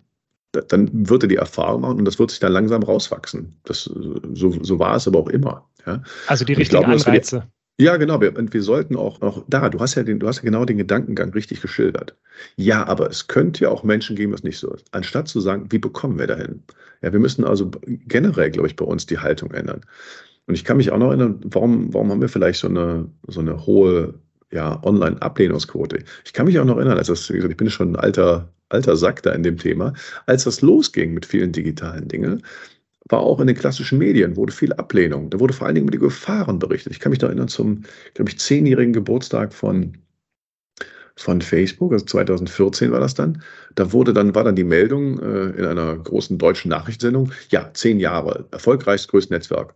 dann 0.52 0.90
wird 1.08 1.22
er 1.22 1.28
die 1.28 1.36
Erfahrung 1.36 1.82
machen 1.82 1.98
und 1.98 2.04
das 2.06 2.18
wird 2.18 2.30
sich 2.30 2.40
dann 2.40 2.52
langsam 2.52 2.82
rauswachsen. 2.82 3.56
Das, 3.64 3.84
so, 3.84 4.52
so 4.62 4.78
war 4.78 4.96
es 4.96 5.06
aber 5.06 5.20
auch 5.20 5.28
immer. 5.28 5.68
Ja. 5.86 6.02
Also 6.26 6.44
die 6.44 6.54
richtigen 6.54 6.82
glaube, 6.82 7.00
Anreize. 7.00 7.44
Ja, 7.80 7.96
genau. 7.96 8.20
Wir, 8.20 8.36
und 8.36 8.52
wir 8.52 8.62
sollten 8.62 8.96
auch, 8.96 9.22
auch 9.22 9.44
da, 9.46 9.68
du 9.68 9.78
hast 9.78 9.94
ja 9.94 10.02
den, 10.02 10.18
du 10.18 10.26
hast 10.26 10.38
ja 10.38 10.42
genau 10.42 10.64
den 10.64 10.78
Gedankengang 10.78 11.30
richtig 11.30 11.60
geschildert. 11.60 12.16
Ja, 12.56 12.84
aber 12.86 13.08
es 13.08 13.28
könnte 13.28 13.64
ja 13.64 13.70
auch 13.70 13.84
Menschen 13.84 14.16
geben, 14.16 14.32
was 14.32 14.42
nicht 14.42 14.58
so 14.58 14.72
ist. 14.72 14.86
Anstatt 14.92 15.28
zu 15.28 15.40
sagen, 15.40 15.66
wie 15.70 15.78
bekommen 15.78 16.18
wir 16.18 16.26
dahin? 16.26 16.64
Ja, 17.02 17.12
wir 17.12 17.20
müssen 17.20 17.44
also 17.44 17.70
generell, 17.86 18.50
glaube 18.50 18.66
ich, 18.68 18.74
bei 18.74 18.84
uns 18.84 19.06
die 19.06 19.18
Haltung 19.18 19.52
ändern. 19.52 19.82
Und 20.46 20.54
ich 20.54 20.64
kann 20.64 20.78
mich 20.78 20.90
auch 20.90 20.98
noch 20.98 21.08
erinnern, 21.08 21.40
warum, 21.44 21.92
warum 21.94 22.10
haben 22.10 22.20
wir 22.20 22.28
vielleicht 22.28 22.60
so 22.60 22.68
eine, 22.68 23.08
so 23.28 23.40
eine 23.40 23.66
hohe 23.66 24.14
ja, 24.50 24.82
Online-Ablehnungsquote? 24.82 25.98
Ich 26.24 26.32
kann 26.32 26.46
mich 26.46 26.58
auch 26.58 26.64
noch 26.64 26.78
erinnern, 26.78 26.98
als 26.98 27.06
das, 27.08 27.28
wie 27.30 27.34
gesagt, 27.34 27.52
ich 27.52 27.56
bin 27.56 27.70
schon 27.70 27.92
ein 27.92 27.96
alter, 27.96 28.52
alter 28.70 28.96
Sack 28.96 29.22
da 29.22 29.32
in 29.32 29.44
dem 29.44 29.56
Thema, 29.56 29.92
als 30.26 30.44
das 30.44 30.62
losging 30.62 31.14
mit 31.14 31.26
vielen 31.26 31.52
digitalen 31.52 32.08
Dingen, 32.08 32.42
war 33.08 33.20
auch 33.20 33.40
in 33.40 33.46
den 33.46 33.56
klassischen 33.56 33.98
Medien, 33.98 34.36
wurde 34.36 34.52
viel 34.52 34.72
Ablehnung. 34.74 35.30
Da 35.30 35.40
wurde 35.40 35.54
vor 35.54 35.66
allen 35.66 35.74
Dingen 35.74 35.88
über 35.88 35.96
die 35.96 35.98
Gefahren 35.98 36.58
berichtet. 36.58 36.92
Ich 36.92 37.00
kann 37.00 37.10
mich 37.10 37.18
da 37.18 37.28
erinnern 37.28 37.48
zum, 37.48 37.82
glaube 38.14 38.30
ich, 38.30 38.38
zehnjährigen 38.38 38.92
Geburtstag 38.92 39.54
von, 39.54 39.96
von 41.16 41.40
Facebook, 41.40 41.92
also 41.92 42.04
2014 42.04 42.92
war 42.92 43.00
das 43.00 43.14
dann. 43.14 43.42
Da 43.74 43.92
wurde 43.92 44.12
dann, 44.12 44.34
war 44.34 44.44
dann 44.44 44.56
die 44.56 44.64
Meldung 44.64 45.18
äh, 45.20 45.50
in 45.50 45.64
einer 45.64 45.96
großen 45.96 46.38
deutschen 46.38 46.70
Nachrichtensendung, 46.70 47.32
ja, 47.50 47.70
zehn 47.72 47.98
Jahre, 47.98 48.46
erfolgreichstes 48.50 49.08
größtes 49.08 49.30
Netzwerk. 49.30 49.74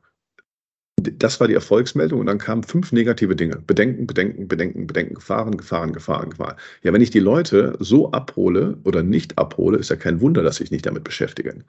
Das 1.01 1.41
war 1.41 1.49
die 1.49 1.55
Erfolgsmeldung 1.55 2.21
und 2.21 2.27
dann 2.27 2.39
kamen 2.39 2.63
fünf 2.63 2.93
negative 2.93 3.35
Dinge. 3.35 3.57
Bedenken, 3.57 4.07
Bedenken, 4.07 4.47
Bedenken, 4.47 4.87
Bedenken, 4.87 5.15
Gefahren, 5.15 5.57
Gefahren, 5.57 5.93
Gefahren, 5.93 6.31
Gefahren. 6.31 6.57
Ja, 6.83 6.93
wenn 6.93 7.01
ich 7.01 7.11
die 7.11 7.19
Leute 7.19 7.77
so 7.81 8.13
abhole 8.13 8.79
oder 8.85 9.03
nicht 9.03 9.37
abhole, 9.37 9.79
ist 9.79 9.91
ja 9.91 9.97
kein 9.97 10.21
Wunder, 10.21 10.45
dass 10.45 10.57
sich 10.57 10.71
nicht 10.71 10.87
damit 10.87 11.03
beschäftigen. 11.03 11.65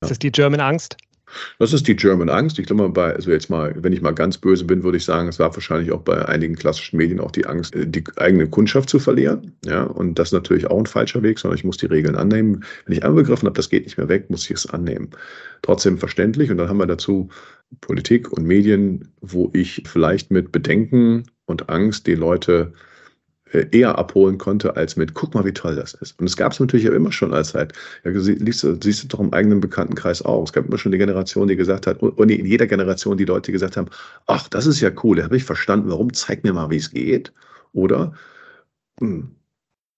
Ist 0.00 0.10
das 0.10 0.18
die 0.18 0.32
German 0.32 0.60
Angst? 0.60 0.96
Das 1.58 1.72
ist 1.72 1.86
die 1.86 1.96
German 1.96 2.28
Angst. 2.28 2.58
Ich 2.58 2.66
glaube, 2.66 2.88
bei, 2.88 3.14
also 3.14 3.30
jetzt 3.30 3.50
mal, 3.50 3.74
wenn 3.76 3.92
ich 3.92 4.00
mal 4.00 4.14
ganz 4.14 4.38
böse 4.38 4.64
bin, 4.64 4.82
würde 4.82 4.96
ich 4.96 5.04
sagen, 5.04 5.28
es 5.28 5.38
war 5.38 5.54
wahrscheinlich 5.54 5.92
auch 5.92 6.00
bei 6.00 6.24
einigen 6.26 6.54
klassischen 6.54 6.96
Medien 6.96 7.20
auch 7.20 7.30
die 7.30 7.46
Angst, 7.46 7.74
äh, 7.74 7.86
die 7.86 8.04
eigene 8.16 8.48
Kundschaft 8.48 8.88
zu 8.88 8.98
verlieren. 8.98 9.52
Ja, 9.64 9.82
und 9.84 10.18
das 10.18 10.28
ist 10.28 10.32
natürlich 10.32 10.66
auch 10.68 10.78
ein 10.78 10.86
falscher 10.86 11.22
Weg, 11.22 11.38
sondern 11.38 11.58
ich 11.58 11.64
muss 11.64 11.76
die 11.76 11.86
Regeln 11.86 12.16
annehmen. 12.16 12.64
Wenn 12.86 12.96
ich 12.96 13.04
anbegriffen 13.04 13.46
habe, 13.46 13.56
das 13.56 13.68
geht 13.68 13.84
nicht 13.84 13.98
mehr 13.98 14.08
weg, 14.08 14.30
muss 14.30 14.44
ich 14.44 14.56
es 14.56 14.66
annehmen. 14.66 15.10
Trotzdem 15.62 15.98
verständlich. 15.98 16.50
Und 16.50 16.58
dann 16.58 16.68
haben 16.68 16.78
wir 16.78 16.86
dazu 16.86 17.28
Politik 17.80 18.32
und 18.32 18.44
Medien, 18.44 19.08
wo 19.20 19.50
ich 19.52 19.82
vielleicht 19.86 20.30
mit 20.30 20.52
Bedenken 20.52 21.24
und 21.46 21.68
Angst 21.68 22.06
die 22.06 22.14
Leute 22.14 22.72
eher 23.52 23.98
abholen 23.98 24.38
konnte, 24.38 24.76
als 24.76 24.96
mit, 24.96 25.14
guck 25.14 25.34
mal, 25.34 25.44
wie 25.44 25.52
toll 25.52 25.76
das 25.76 25.94
ist. 25.94 26.18
Und 26.20 26.26
es 26.26 26.36
gab 26.36 26.52
es 26.52 26.60
natürlich 26.60 26.86
ja 26.86 26.92
immer 26.92 27.12
schon 27.12 27.32
als 27.32 27.54
halt, 27.54 27.72
ja, 28.04 28.12
siehst, 28.18 28.62
du, 28.62 28.78
siehst 28.80 29.04
du 29.04 29.08
doch 29.08 29.20
im 29.20 29.32
eigenen 29.32 29.60
Bekanntenkreis 29.60 30.22
auch. 30.22 30.44
Es 30.44 30.52
gab 30.52 30.66
immer 30.66 30.78
schon 30.78 30.92
die 30.92 30.98
Generation, 30.98 31.48
die 31.48 31.56
gesagt 31.56 31.86
hat, 31.86 32.02
und 32.02 32.30
in 32.30 32.46
jeder 32.46 32.66
Generation 32.66 33.16
die 33.16 33.24
Leute, 33.24 33.52
gesagt 33.52 33.76
haben, 33.76 33.88
ach, 34.26 34.48
das 34.48 34.66
ist 34.66 34.80
ja 34.80 34.90
cool, 35.02 35.16
da 35.16 35.24
habe 35.24 35.36
ich 35.36 35.44
verstanden, 35.44 35.90
warum, 35.90 36.12
zeig 36.12 36.44
mir 36.44 36.52
mal, 36.52 36.70
wie 36.70 36.76
es 36.76 36.90
geht. 36.90 37.32
Oder, 37.72 38.12
hm, 39.00 39.34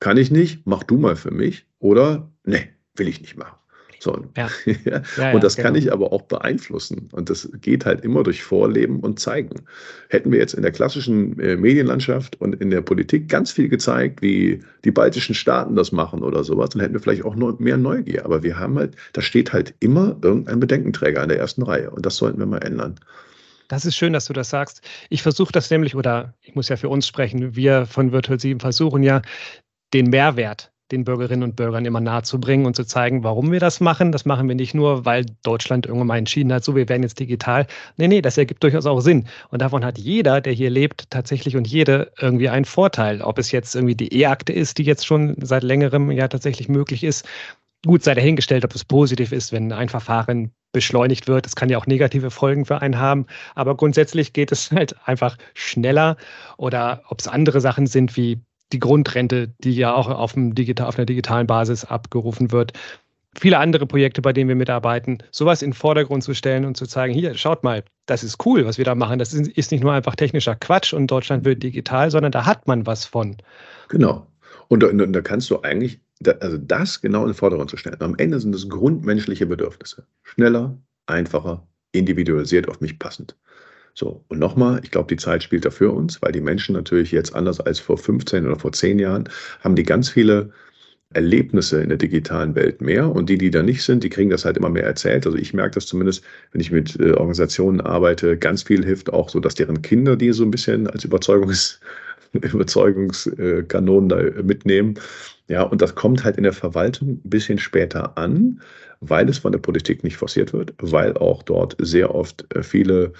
kann 0.00 0.16
ich 0.16 0.30
nicht, 0.30 0.66
mach 0.66 0.82
du 0.84 0.96
mal 0.98 1.16
für 1.16 1.30
mich. 1.30 1.66
Oder, 1.78 2.30
nee, 2.44 2.68
will 2.96 3.08
ich 3.08 3.20
nicht 3.20 3.36
machen. 3.36 3.59
So. 4.00 4.24
Ja. 4.36 4.48
ja. 5.16 5.32
Und 5.32 5.44
das 5.44 5.56
genau. 5.56 5.68
kann 5.68 5.74
ich 5.76 5.92
aber 5.92 6.12
auch 6.12 6.22
beeinflussen. 6.22 7.08
Und 7.12 7.28
das 7.28 7.48
geht 7.60 7.84
halt 7.84 8.02
immer 8.02 8.22
durch 8.22 8.42
Vorleben 8.42 9.00
und 9.00 9.20
Zeigen. 9.20 9.62
Hätten 10.08 10.32
wir 10.32 10.38
jetzt 10.38 10.54
in 10.54 10.62
der 10.62 10.72
klassischen 10.72 11.38
äh, 11.38 11.56
Medienlandschaft 11.56 12.40
und 12.40 12.54
in 12.54 12.70
der 12.70 12.80
Politik 12.80 13.28
ganz 13.28 13.52
viel 13.52 13.68
gezeigt, 13.68 14.22
wie 14.22 14.60
die 14.84 14.90
baltischen 14.90 15.34
Staaten 15.34 15.76
das 15.76 15.92
machen 15.92 16.22
oder 16.22 16.42
sowas, 16.44 16.70
dann 16.70 16.80
hätten 16.80 16.94
wir 16.94 17.00
vielleicht 17.00 17.24
auch 17.24 17.36
noch 17.36 17.58
mehr 17.58 17.76
Neugier. 17.76 18.24
Aber 18.24 18.42
wir 18.42 18.58
haben 18.58 18.78
halt, 18.78 18.96
da 19.12 19.20
steht 19.20 19.52
halt 19.52 19.74
immer 19.80 20.16
irgendein 20.22 20.60
Bedenkenträger 20.60 21.22
in 21.22 21.28
der 21.28 21.38
ersten 21.38 21.62
Reihe. 21.62 21.90
Und 21.90 22.06
das 22.06 22.16
sollten 22.16 22.38
wir 22.38 22.46
mal 22.46 22.64
ändern. 22.64 22.94
Das 23.68 23.84
ist 23.84 23.96
schön, 23.96 24.14
dass 24.14 24.24
du 24.24 24.32
das 24.32 24.50
sagst. 24.50 24.82
Ich 25.10 25.22
versuche 25.22 25.52
das 25.52 25.70
nämlich, 25.70 25.94
oder 25.94 26.34
ich 26.40 26.54
muss 26.54 26.68
ja 26.68 26.76
für 26.76 26.88
uns 26.88 27.06
sprechen, 27.06 27.54
wir 27.54 27.86
von 27.86 28.12
Virtual 28.12 28.40
7 28.40 28.58
versuchen 28.58 29.02
ja, 29.02 29.22
den 29.92 30.06
Mehrwert 30.06 30.69
den 30.92 31.04
Bürgerinnen 31.04 31.42
und 31.42 31.56
Bürgern 31.56 31.84
immer 31.84 32.00
nahe 32.00 32.22
zu 32.22 32.40
bringen 32.40 32.66
und 32.66 32.76
zu 32.76 32.84
zeigen, 32.84 33.24
warum 33.24 33.52
wir 33.52 33.60
das 33.60 33.80
machen. 33.80 34.12
Das 34.12 34.24
machen 34.24 34.48
wir 34.48 34.54
nicht 34.54 34.74
nur, 34.74 35.04
weil 35.04 35.26
Deutschland 35.42 35.86
irgendwann 35.86 36.08
mal 36.08 36.18
entschieden 36.18 36.52
hat, 36.52 36.64
so, 36.64 36.74
wir 36.74 36.88
werden 36.88 37.02
jetzt 37.02 37.20
digital. 37.20 37.66
Nee, 37.96 38.08
nee, 38.08 38.22
das 38.22 38.38
ergibt 38.38 38.62
durchaus 38.62 38.86
auch 38.86 39.00
Sinn. 39.00 39.26
Und 39.50 39.62
davon 39.62 39.84
hat 39.84 39.98
jeder, 39.98 40.40
der 40.40 40.52
hier 40.52 40.70
lebt, 40.70 41.10
tatsächlich 41.10 41.56
und 41.56 41.66
jede 41.66 42.12
irgendwie 42.20 42.48
einen 42.48 42.64
Vorteil. 42.64 43.22
Ob 43.22 43.38
es 43.38 43.52
jetzt 43.52 43.74
irgendwie 43.74 43.94
die 43.94 44.12
E-Akte 44.20 44.52
ist, 44.52 44.78
die 44.78 44.84
jetzt 44.84 45.06
schon 45.06 45.36
seit 45.40 45.62
längerem 45.62 46.10
ja 46.10 46.28
tatsächlich 46.28 46.68
möglich 46.68 47.04
ist. 47.04 47.26
Gut, 47.86 48.02
sei 48.04 48.14
dahingestellt, 48.14 48.64
ob 48.64 48.74
es 48.74 48.84
positiv 48.84 49.32
ist, 49.32 49.52
wenn 49.52 49.72
ein 49.72 49.88
Verfahren 49.88 50.52
beschleunigt 50.72 51.28
wird. 51.28 51.46
Es 51.46 51.56
kann 51.56 51.68
ja 51.70 51.78
auch 51.78 51.86
negative 51.86 52.30
Folgen 52.30 52.66
für 52.66 52.82
einen 52.82 52.98
haben. 52.98 53.26
Aber 53.54 53.76
grundsätzlich 53.76 54.32
geht 54.32 54.52
es 54.52 54.70
halt 54.70 54.96
einfach 55.06 55.36
schneller 55.54 56.16
oder 56.58 57.02
ob 57.08 57.20
es 57.20 57.28
andere 57.28 57.60
Sachen 57.60 57.86
sind 57.86 58.16
wie 58.16 58.40
die 58.72 58.78
Grundrente, 58.78 59.48
die 59.62 59.72
ja 59.72 59.94
auch 59.94 60.08
auf, 60.08 60.34
dem 60.34 60.54
Digital, 60.54 60.86
auf 60.86 60.96
einer 60.96 61.06
digitalen 61.06 61.46
Basis 61.46 61.84
abgerufen 61.84 62.52
wird. 62.52 62.72
Viele 63.38 63.58
andere 63.58 63.86
Projekte, 63.86 64.22
bei 64.22 64.32
denen 64.32 64.48
wir 64.48 64.56
mitarbeiten, 64.56 65.18
sowas 65.30 65.62
in 65.62 65.70
den 65.70 65.76
Vordergrund 65.76 66.24
zu 66.24 66.34
stellen 66.34 66.64
und 66.64 66.76
zu 66.76 66.86
zeigen, 66.86 67.14
hier, 67.14 67.34
schaut 67.34 67.62
mal, 67.62 67.84
das 68.06 68.24
ist 68.24 68.44
cool, 68.44 68.66
was 68.66 68.76
wir 68.76 68.84
da 68.84 68.96
machen. 68.96 69.20
Das 69.20 69.32
ist 69.32 69.70
nicht 69.70 69.82
nur 69.82 69.92
einfach 69.92 70.16
technischer 70.16 70.56
Quatsch 70.56 70.92
und 70.92 71.08
Deutschland 71.08 71.44
wird 71.44 71.62
digital, 71.62 72.10
sondern 72.10 72.32
da 72.32 72.44
hat 72.44 72.66
man 72.66 72.86
was 72.86 73.04
von. 73.04 73.36
Genau. 73.88 74.26
Und, 74.66 74.82
und, 74.82 75.00
und 75.00 75.12
da 75.12 75.20
kannst 75.20 75.48
du 75.50 75.60
eigentlich, 75.62 76.00
also 76.40 76.58
das 76.58 77.00
genau 77.00 77.22
in 77.22 77.28
den 77.28 77.34
Vordergrund 77.34 77.70
zu 77.70 77.76
stellen. 77.76 78.00
Am 78.00 78.16
Ende 78.16 78.40
sind 78.40 78.54
es 78.54 78.68
grundmenschliche 78.68 79.46
Bedürfnisse. 79.46 80.04
Schneller, 80.22 80.76
einfacher, 81.06 81.66
individualisiert, 81.92 82.68
auf 82.68 82.80
mich 82.80 82.98
passend. 82.98 83.36
So, 83.94 84.24
und 84.28 84.38
nochmal, 84.38 84.80
ich 84.82 84.90
glaube, 84.90 85.08
die 85.08 85.16
Zeit 85.16 85.42
spielt 85.42 85.64
da 85.64 85.70
für 85.70 85.90
uns, 85.90 86.22
weil 86.22 86.32
die 86.32 86.40
Menschen 86.40 86.74
natürlich 86.74 87.12
jetzt 87.12 87.34
anders 87.34 87.60
als 87.60 87.80
vor 87.80 87.98
15 87.98 88.46
oder 88.46 88.58
vor 88.58 88.72
10 88.72 88.98
Jahren 88.98 89.28
haben 89.60 89.76
die 89.76 89.82
ganz 89.82 90.08
viele 90.08 90.50
Erlebnisse 91.12 91.82
in 91.82 91.88
der 91.88 91.98
digitalen 91.98 92.54
Welt 92.54 92.80
mehr 92.80 93.10
und 93.10 93.28
die, 93.28 93.36
die 93.36 93.50
da 93.50 93.62
nicht 93.62 93.82
sind, 93.82 94.04
die 94.04 94.10
kriegen 94.10 94.30
das 94.30 94.44
halt 94.44 94.56
immer 94.56 94.68
mehr 94.70 94.84
erzählt. 94.84 95.26
Also 95.26 95.36
ich 95.36 95.52
merke 95.52 95.74
das 95.74 95.86
zumindest, 95.86 96.24
wenn 96.52 96.60
ich 96.60 96.70
mit 96.70 96.98
äh, 97.00 97.12
Organisationen 97.12 97.80
arbeite, 97.80 98.36
ganz 98.38 98.62
viel 98.62 98.84
hilft 98.84 99.12
auch 99.12 99.28
so, 99.28 99.40
dass 99.40 99.56
deren 99.56 99.82
Kinder 99.82 100.16
die 100.16 100.32
so 100.32 100.44
ein 100.44 100.52
bisschen 100.52 100.86
als 100.86 101.04
Überzeugungs 101.04 101.80
Überzeugungskanonen 102.32 104.08
da 104.08 104.42
mitnehmen. 104.42 104.94
Ja, 105.48 105.62
und 105.62 105.82
das 105.82 105.96
kommt 105.96 106.22
halt 106.22 106.36
in 106.36 106.44
der 106.44 106.52
Verwaltung 106.52 107.20
ein 107.24 107.30
bisschen 107.30 107.58
später 107.58 108.16
an, 108.16 108.60
weil 109.00 109.28
es 109.28 109.38
von 109.38 109.50
der 109.50 109.58
Politik 109.58 110.04
nicht 110.04 110.16
forciert 110.16 110.52
wird, 110.52 110.72
weil 110.78 111.14
auch 111.14 111.42
dort 111.42 111.76
sehr 111.80 112.14
oft 112.14 112.46
äh, 112.54 112.62
viele 112.62 113.12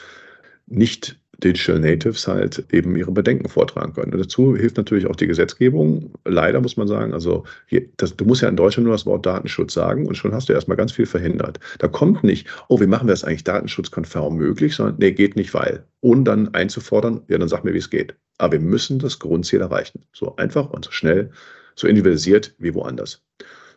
nicht 0.71 1.21
Digital 1.43 1.81
Natives 1.81 2.29
halt 2.29 2.65
eben 2.71 2.97
ihre 2.97 3.13
Bedenken 3.13 3.49
vortragen 3.49 3.95
können. 3.95 4.13
Und 4.13 4.21
dazu 4.21 4.57
hilft 4.57 4.77
natürlich 4.77 5.07
auch 5.07 5.17
die 5.17 5.27
Gesetzgebung. 5.27 6.13
Leider 6.25 6.61
muss 6.61 6.77
man 6.77 6.87
sagen, 6.87 7.13
also 7.15 7.45
hier, 7.67 7.87
das, 7.97 8.15
du 8.17 8.25
musst 8.25 8.43
ja 8.43 8.49
in 8.49 8.57
Deutschland 8.57 8.85
nur 8.85 8.95
das 8.95 9.07
Wort 9.07 9.27
Datenschutz 9.27 9.73
sagen 9.73 10.07
und 10.07 10.17
schon 10.17 10.35
hast 10.35 10.49
du 10.49 10.53
erstmal 10.53 10.77
ganz 10.77 10.93
viel 10.93 11.07
verhindert. 11.07 11.59
Da 11.79 11.89
kommt 11.89 12.23
nicht, 12.25 12.47
oh, 12.69 12.81
wie 12.81 12.87
machen 12.87 13.09
wir 13.09 13.13
das 13.13 13.25
eigentlich 13.25 13.45
datenschutzkonform 13.45 14.37
möglich, 14.37 14.75
sondern 14.75 14.97
nee, 14.99 15.13
geht 15.13 15.37
nicht, 15.37 15.55
weil. 15.55 15.85
Ohne 16.03 16.25
dann 16.25 16.55
einzufordern, 16.55 17.23
ja, 17.29 17.39
dann 17.39 17.49
sag 17.49 17.65
mir, 17.65 17.75
wie 17.75 17.79
es 17.79 17.91
geht. 17.91 18.15
Aber 18.39 18.53
wir 18.53 18.61
müssen 18.61 18.99
das 18.99 19.19
Grundziel 19.19 19.61
erreichen. 19.61 20.05
So 20.13 20.37
einfach 20.37 20.71
und 20.71 20.85
so 20.85 20.93
schnell, 20.93 21.31
so 21.75 21.87
individualisiert 21.87 22.55
wie 22.59 22.75
woanders. 22.75 23.23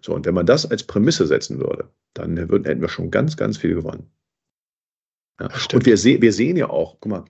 So, 0.02 0.14
und 0.14 0.26
wenn 0.26 0.34
man 0.34 0.46
das 0.46 0.70
als 0.70 0.84
Prämisse 0.84 1.28
setzen 1.28 1.60
würde, 1.60 1.88
dann 2.14 2.36
hätten 2.38 2.82
wir 2.82 2.90
schon 2.90 3.10
ganz, 3.10 3.38
ganz 3.38 3.58
viel 3.58 3.74
gewonnen. 3.74 4.10
Ja. 5.40 5.50
Und 5.74 5.86
wir, 5.86 5.98
se 5.98 6.22
wir 6.22 6.34
sehen 6.34 6.58
ja 6.58 6.70
auch, 6.70 6.98
guck 7.00 7.12
mal, 7.12 7.26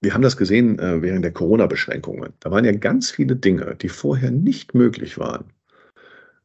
wir 0.00 0.14
haben 0.14 0.22
das 0.22 0.36
gesehen 0.36 0.78
äh, 0.78 1.02
während 1.02 1.24
der 1.24 1.32
Corona-Beschränkungen. 1.32 2.32
Da 2.40 2.50
waren 2.50 2.64
ja 2.64 2.72
ganz 2.72 3.10
viele 3.10 3.36
Dinge, 3.36 3.76
die 3.80 3.88
vorher 3.88 4.30
nicht 4.30 4.74
möglich 4.74 5.18
waren. 5.18 5.52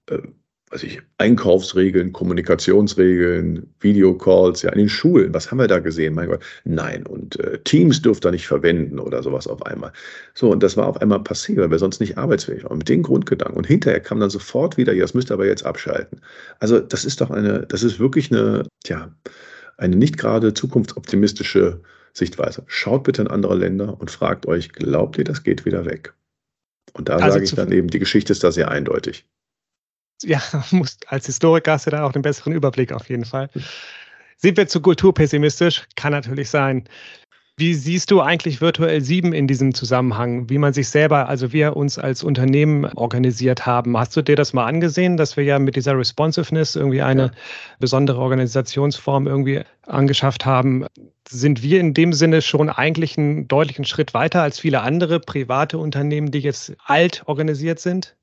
Äh, 0.10 0.20
weiß 0.72 0.84
ich, 0.84 1.02
Einkaufsregeln, 1.20 2.12
Kommunikationsregeln, 2.12 3.74
Videocalls, 3.80 4.64
ja, 4.64 4.72
in 4.72 4.80
den 4.80 4.90
Schulen. 4.90 5.34
Was 5.34 5.52
haben 5.52 5.60
wir 5.60 5.68
da 5.68 5.80
gesehen? 5.80 6.16
Mein 6.16 6.28
Gott, 6.28 6.42
nein. 6.66 7.06
Und 7.06 7.40
äh, 7.40 7.60
Teams 7.60 8.02
dürft 8.02 8.26
ihr 8.26 8.32
nicht 8.32 8.48
verwenden 8.48 9.00
oder 9.00 9.24
sowas 9.24 9.48
auf 9.48 9.66
einmal. 9.66 9.94
So, 10.34 10.52
und 10.52 10.64
das 10.64 10.76
war 10.76 10.88
auf 10.88 11.02
einmal 11.02 11.24
passiert, 11.24 11.60
weil 11.60 11.72
wir 11.72 11.80
sonst 11.80 12.02
nicht 12.02 12.18
arbeitsfähig 12.18 12.64
waren. 12.66 12.80
Mit 12.80 12.90
den 12.90 13.04
Grundgedanken. 13.04 13.58
Und 13.58 13.68
hinterher 13.68 14.02
kam 14.02 14.20
dann 14.20 14.30
sofort 14.30 14.76
wieder, 14.76 14.92
ja, 14.92 15.04
das 15.04 15.14
müsst 15.14 15.32
ihr 15.32 15.36
aber 15.36 15.46
jetzt 15.46 15.66
abschalten. 15.66 16.20
Also, 16.60 16.80
das 16.80 17.06
ist 17.06 17.22
doch 17.22 17.30
eine, 17.30 17.66
das 17.68 17.84
ist 17.84 18.00
wirklich 18.00 18.32
eine, 18.32 18.64
tja, 18.84 19.16
eine 19.78 19.96
nicht 19.96 20.18
gerade 20.18 20.54
zukunftsoptimistische 20.54 21.82
Sichtweise. 22.14 22.64
Schaut 22.68 23.04
bitte 23.04 23.22
in 23.22 23.28
andere 23.28 23.56
Länder 23.56 24.00
und 24.00 24.12
fragt 24.12 24.46
euch, 24.46 24.70
glaubt 24.72 25.18
ihr, 25.18 25.24
das 25.24 25.44
geht 25.44 25.66
wieder 25.66 25.86
weg? 25.86 26.14
Und 26.94 27.10
da 27.10 27.16
also 27.16 27.32
sage 27.32 27.44
ich 27.44 27.56
dann 27.56 27.72
eben, 27.72 27.90
die 27.90 28.00
Geschichte 28.00 28.32
ist 28.32 28.44
da 28.44 28.52
sehr 28.52 28.70
eindeutig 28.70 29.26
ja, 30.24 30.42
muss, 30.72 30.98
als 31.08 31.26
Historiker 31.26 31.74
hast 31.74 31.88
du 31.88 31.92
da 31.92 32.04
auch 32.04 32.12
den 32.12 32.22
besseren 32.22 32.54
Überblick 32.54 32.92
auf 32.92 33.10
jeden 33.10 33.26
Fall. 33.26 33.50
Sind 34.38 34.58
wir 34.58 34.68
zu 34.68 34.82
kulturpessimistisch? 34.82 35.86
Kann 35.96 36.12
natürlich 36.12 36.50
sein. 36.50 36.88
Wie 37.58 37.74
siehst 37.74 38.12
du 38.12 38.20
eigentlich 38.20 38.60
virtuell 38.60 39.00
7 39.00 39.32
in 39.32 39.48
diesem 39.48 39.74
Zusammenhang, 39.74 40.50
wie 40.50 40.58
man 40.58 40.74
sich 40.74 40.90
selber, 40.90 41.30
also 41.30 41.54
wir 41.54 41.78
uns 41.78 41.98
als 41.98 42.22
Unternehmen 42.22 42.84
organisiert 42.84 43.66
haben? 43.66 43.98
Hast 43.98 44.18
du 44.18 44.22
dir 44.22 44.36
das 44.36 44.52
mal 44.52 44.66
angesehen, 44.66 45.16
dass 45.16 45.38
wir 45.38 45.46
ja 45.46 45.58
mit 45.58 45.78
dieser 45.78 45.98
Responsiveness 45.98 46.76
irgendwie 46.76 47.02
eine 47.02 47.22
ja. 47.22 47.32
besondere 47.80 48.20
Organisationsform 48.20 49.28
irgendwie 49.28 49.62
angeschafft 49.88 50.46
haben? 50.46 50.86
Sind 51.30 51.64
wir 51.64 51.80
in 51.80 51.94
dem 51.94 52.12
Sinne 52.12 52.42
schon 52.42 52.70
eigentlich 52.70 53.18
einen 53.18 53.48
deutlichen 53.48 53.86
Schritt 53.86 54.14
weiter 54.14 54.42
als 54.42 54.60
viele 54.60 54.82
andere 54.82 55.22
private 55.22 55.78
Unternehmen, 55.78 56.32
die 56.32 56.40
jetzt 56.40 56.76
alt 56.84 57.24
organisiert 57.26 57.80
sind? 57.80 58.18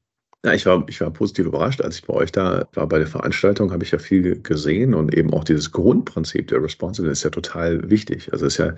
Ja, 0.45 0.53
ich 0.55 0.67
war, 0.67 0.85
ich 0.89 1.01
war 1.01 1.11
positiv 1.13 1.47
überrascht, 1.47 1.81
als 1.81 1.97
ich 1.99 2.05
bei 2.05 2.15
euch 2.15 2.33
da 2.33 2.67
war 2.73 2.89
bei 2.89 2.99
der 2.99 3.07
Veranstaltung, 3.07 3.71
habe 3.71 3.85
ich 3.85 3.93
ja 3.93 3.99
viel 3.99 4.43
gesehen 4.43 4.93
und 4.93 5.15
eben 5.15 5.33
auch 5.33 5.45
dieses 5.45 5.71
Grundprinzip 5.71 6.49
der 6.49 6.63
Responsiveness 6.63 7.19
ist 7.19 7.25
ja 7.25 7.31
total 7.31 7.89
wichtig. 7.91 8.33
Also 8.33 8.47
ist 8.47 8.57
ja, 8.57 8.75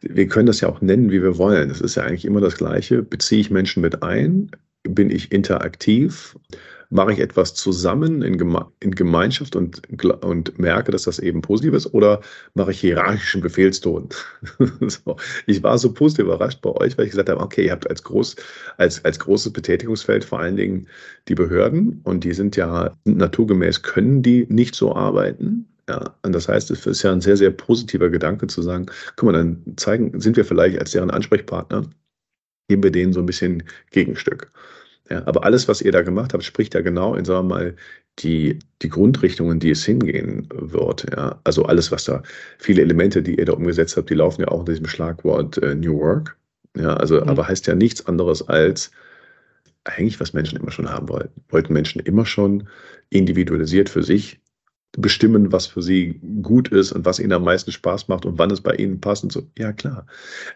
wir 0.00 0.26
können 0.28 0.46
das 0.46 0.62
ja 0.62 0.68
auch 0.70 0.80
nennen, 0.80 1.10
wie 1.10 1.22
wir 1.22 1.36
wollen. 1.36 1.68
Es 1.70 1.82
ist 1.82 1.96
ja 1.96 2.04
eigentlich 2.04 2.24
immer 2.24 2.40
das 2.40 2.56
Gleiche. 2.56 3.02
Beziehe 3.02 3.42
ich 3.42 3.50
Menschen 3.50 3.82
mit 3.82 4.02
ein? 4.02 4.50
Bin 4.84 5.10
ich 5.10 5.32
interaktiv? 5.32 6.34
Mache 6.92 7.12
ich 7.12 7.20
etwas 7.20 7.54
zusammen 7.54 8.20
in, 8.22 8.36
Geme 8.36 8.66
in 8.80 8.94
Gemeinschaft 8.94 9.56
und, 9.56 9.82
und 10.22 10.58
merke, 10.58 10.92
dass 10.92 11.04
das 11.04 11.18
eben 11.18 11.40
positiv 11.40 11.72
ist, 11.72 11.94
oder 11.94 12.20
mache 12.54 12.70
ich 12.72 12.80
hierarchischen 12.80 13.40
Befehlston? 13.40 14.10
so. 14.86 15.16
Ich 15.46 15.62
war 15.62 15.78
so 15.78 15.92
positiv 15.92 16.26
überrascht 16.26 16.60
bei 16.60 16.70
euch, 16.70 16.96
weil 16.96 17.06
ich 17.06 17.12
gesagt 17.12 17.30
habe, 17.30 17.40
okay, 17.40 17.66
ihr 17.66 17.72
habt 17.72 17.88
als, 17.88 18.02
groß, 18.02 18.36
als, 18.76 19.02
als 19.04 19.18
großes 19.18 19.52
Betätigungsfeld 19.52 20.24
vor 20.24 20.40
allen 20.40 20.56
Dingen 20.56 20.86
die 21.28 21.34
Behörden 21.34 22.02
und 22.04 22.24
die 22.24 22.34
sind 22.34 22.56
ja 22.56 22.94
naturgemäß, 23.04 23.82
können 23.82 24.22
die 24.22 24.46
nicht 24.50 24.74
so 24.74 24.94
arbeiten. 24.94 25.66
Ja, 25.88 26.14
und 26.22 26.32
das 26.32 26.46
heißt, 26.46 26.70
es 26.70 26.86
ist 26.86 27.02
ja 27.02 27.10
ein 27.10 27.22
sehr, 27.22 27.38
sehr 27.38 27.50
positiver 27.50 28.10
Gedanke 28.10 28.46
zu 28.46 28.60
sagen, 28.60 28.86
guck 29.16 29.32
mal, 29.32 29.32
dann 29.32 29.62
zeigen, 29.76 30.20
sind 30.20 30.36
wir 30.36 30.44
vielleicht 30.44 30.78
als 30.78 30.90
deren 30.90 31.10
Ansprechpartner, 31.10 31.86
geben 32.68 32.82
wir 32.82 32.92
denen 32.92 33.14
so 33.14 33.20
ein 33.20 33.26
bisschen 33.26 33.62
Gegenstück. 33.90 34.52
Ja, 35.12 35.22
aber 35.26 35.44
alles, 35.44 35.68
was 35.68 35.82
ihr 35.82 35.92
da 35.92 36.00
gemacht 36.00 36.32
habt, 36.32 36.42
spricht 36.42 36.72
ja 36.72 36.80
genau 36.80 37.14
in, 37.14 37.26
sagen 37.26 37.46
wir 37.46 37.54
mal, 37.54 37.76
die, 38.20 38.58
die 38.80 38.88
Grundrichtungen, 38.88 39.60
die 39.60 39.68
es 39.68 39.84
hingehen 39.84 40.48
wird. 40.50 41.04
Ja. 41.14 41.38
Also 41.44 41.66
alles, 41.66 41.92
was 41.92 42.04
da, 42.04 42.22
viele 42.58 42.80
Elemente, 42.80 43.22
die 43.22 43.38
ihr 43.38 43.44
da 43.44 43.52
umgesetzt 43.52 43.94
habt, 43.98 44.08
die 44.08 44.14
laufen 44.14 44.40
ja 44.40 44.48
auch 44.48 44.60
unter 44.60 44.72
diesem 44.72 44.86
Schlagwort 44.86 45.58
äh, 45.58 45.74
New 45.74 45.98
Work. 45.98 46.38
Ja, 46.78 46.96
also, 46.96 47.20
mhm. 47.20 47.28
aber 47.28 47.46
heißt 47.46 47.66
ja 47.66 47.74
nichts 47.74 48.06
anderes 48.06 48.48
als 48.48 48.90
eigentlich, 49.84 50.18
was 50.18 50.32
Menschen 50.32 50.58
immer 50.58 50.70
schon 50.70 50.90
haben 50.90 51.10
wollten. 51.10 51.42
Wollten 51.50 51.74
Menschen 51.74 52.00
immer 52.00 52.24
schon 52.24 52.66
individualisiert 53.10 53.90
für 53.90 54.02
sich 54.02 54.40
bestimmen, 54.98 55.52
was 55.52 55.66
für 55.66 55.82
sie 55.82 56.20
gut 56.42 56.68
ist 56.68 56.92
und 56.92 57.04
was 57.06 57.18
ihnen 57.18 57.32
am 57.32 57.44
meisten 57.44 57.72
Spaß 57.72 58.08
macht 58.08 58.26
und 58.26 58.38
wann 58.38 58.50
es 58.50 58.60
bei 58.60 58.74
ihnen 58.74 59.00
passt 59.00 59.24
und 59.24 59.32
so. 59.32 59.42
Ja, 59.56 59.72
klar. 59.72 60.06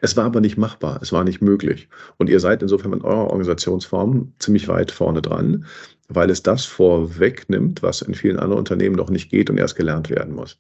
Es 0.03 0.17
war 0.17 0.25
aber 0.25 0.41
nicht 0.41 0.59
machbar. 0.59 1.01
Es 1.01 1.11
war 1.13 1.25
nicht 1.25 1.41
möglich. 1.41 1.89
Und 2.19 2.29
ihr 2.29 2.41
seid 2.41 2.63
insofern 2.63 2.91
mit 2.91 3.03
eurer 3.03 3.25
Organisationsform 3.25 4.33
ziemlich 4.39 4.69
weit 4.69 4.91
vorne 4.91 5.23
dran, 5.23 5.65
weil 6.09 6.29
es 6.29 6.43
das 6.43 6.67
vorwegnimmt, 6.67 7.83
was 7.83 8.03
in 8.03 8.15
vielen 8.15 8.39
anderen 8.39 8.59
Unternehmen 8.59 8.97
noch 8.97 9.09
nicht 9.09 9.31
geht 9.31 9.49
und 9.49 9.57
erst 9.57 9.77
gelernt 9.77 10.11
werden 10.11 10.35
muss. 10.35 10.59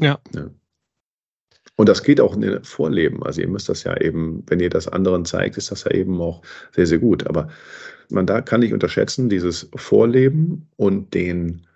Ja. 0.00 0.18
ja. 0.34 0.48
Und 1.76 1.88
das 1.88 2.02
geht 2.02 2.20
auch 2.20 2.34
in 2.34 2.40
den 2.40 2.64
Vorleben. 2.64 3.22
Also 3.22 3.42
ihr 3.42 3.48
müsst 3.48 3.68
das 3.68 3.84
ja 3.84 4.00
eben, 4.00 4.44
wenn 4.46 4.60
ihr 4.60 4.70
das 4.70 4.88
anderen 4.88 5.24
zeigt, 5.24 5.58
ist 5.58 5.70
das 5.70 5.84
ja 5.84 5.90
eben 5.90 6.20
auch 6.20 6.40
sehr, 6.72 6.86
sehr 6.86 6.98
gut. 6.98 7.26
Aber 7.26 7.48
man 8.10 8.26
da 8.26 8.40
kann 8.40 8.60
nicht 8.60 8.72
unterschätzen, 8.72 9.28
dieses 9.28 9.68
Vorleben 9.74 10.68
und 10.76 11.12
den 11.12 11.66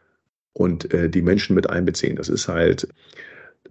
und 0.59 0.93
äh, 0.93 1.09
die 1.09 1.23
Menschen 1.23 1.55
mit 1.55 1.71
einbeziehen. 1.71 2.17
Das 2.17 2.29
ist 2.29 2.49
halt, 2.49 2.89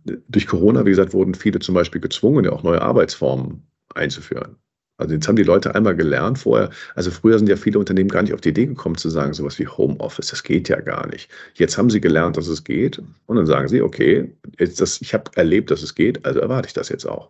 durch 0.05 0.47
Corona, 0.47 0.85
wie 0.85 0.91
gesagt, 0.91 1.13
wurden 1.13 1.35
viele 1.35 1.59
zum 1.59 1.75
Beispiel 1.75 2.01
gezwungen, 2.01 2.45
ja 2.45 2.51
auch 2.51 2.63
neue 2.63 2.81
Arbeitsformen 2.81 3.67
einzuführen. 3.93 4.55
Also 4.97 5.13
jetzt 5.13 5.27
haben 5.27 5.35
die 5.35 5.43
Leute 5.43 5.75
einmal 5.75 5.95
gelernt 5.95 6.39
vorher. 6.39 6.71
Also 6.95 7.11
früher 7.11 7.37
sind 7.37 7.47
ja 7.47 7.55
viele 7.55 7.77
Unternehmen 7.77 8.09
gar 8.09 8.23
nicht 8.23 8.33
auf 8.33 8.41
die 8.41 8.49
Idee 8.49 8.65
gekommen 8.65 8.97
zu 8.97 9.09
sagen, 9.09 9.33
sowas 9.33 9.59
wie 9.59 9.67
Homeoffice, 9.67 10.27
das 10.27 10.43
geht 10.43 10.69
ja 10.69 10.79
gar 10.81 11.07
nicht. 11.07 11.29
Jetzt 11.53 11.77
haben 11.77 11.89
sie 11.89 12.01
gelernt, 12.01 12.35
dass 12.37 12.47
es 12.47 12.63
geht 12.63 13.01
und 13.27 13.35
dann 13.35 13.45
sagen 13.45 13.67
sie, 13.67 13.81
okay, 13.81 14.33
jetzt 14.57 14.81
das, 14.81 14.99
ich 15.01 15.13
habe 15.13 15.31
erlebt, 15.35 15.69
dass 15.69 15.83
es 15.83 15.93
geht, 15.93 16.25
also 16.25 16.39
erwarte 16.39 16.67
ich 16.67 16.73
das 16.73 16.89
jetzt 16.89 17.05
auch. 17.05 17.29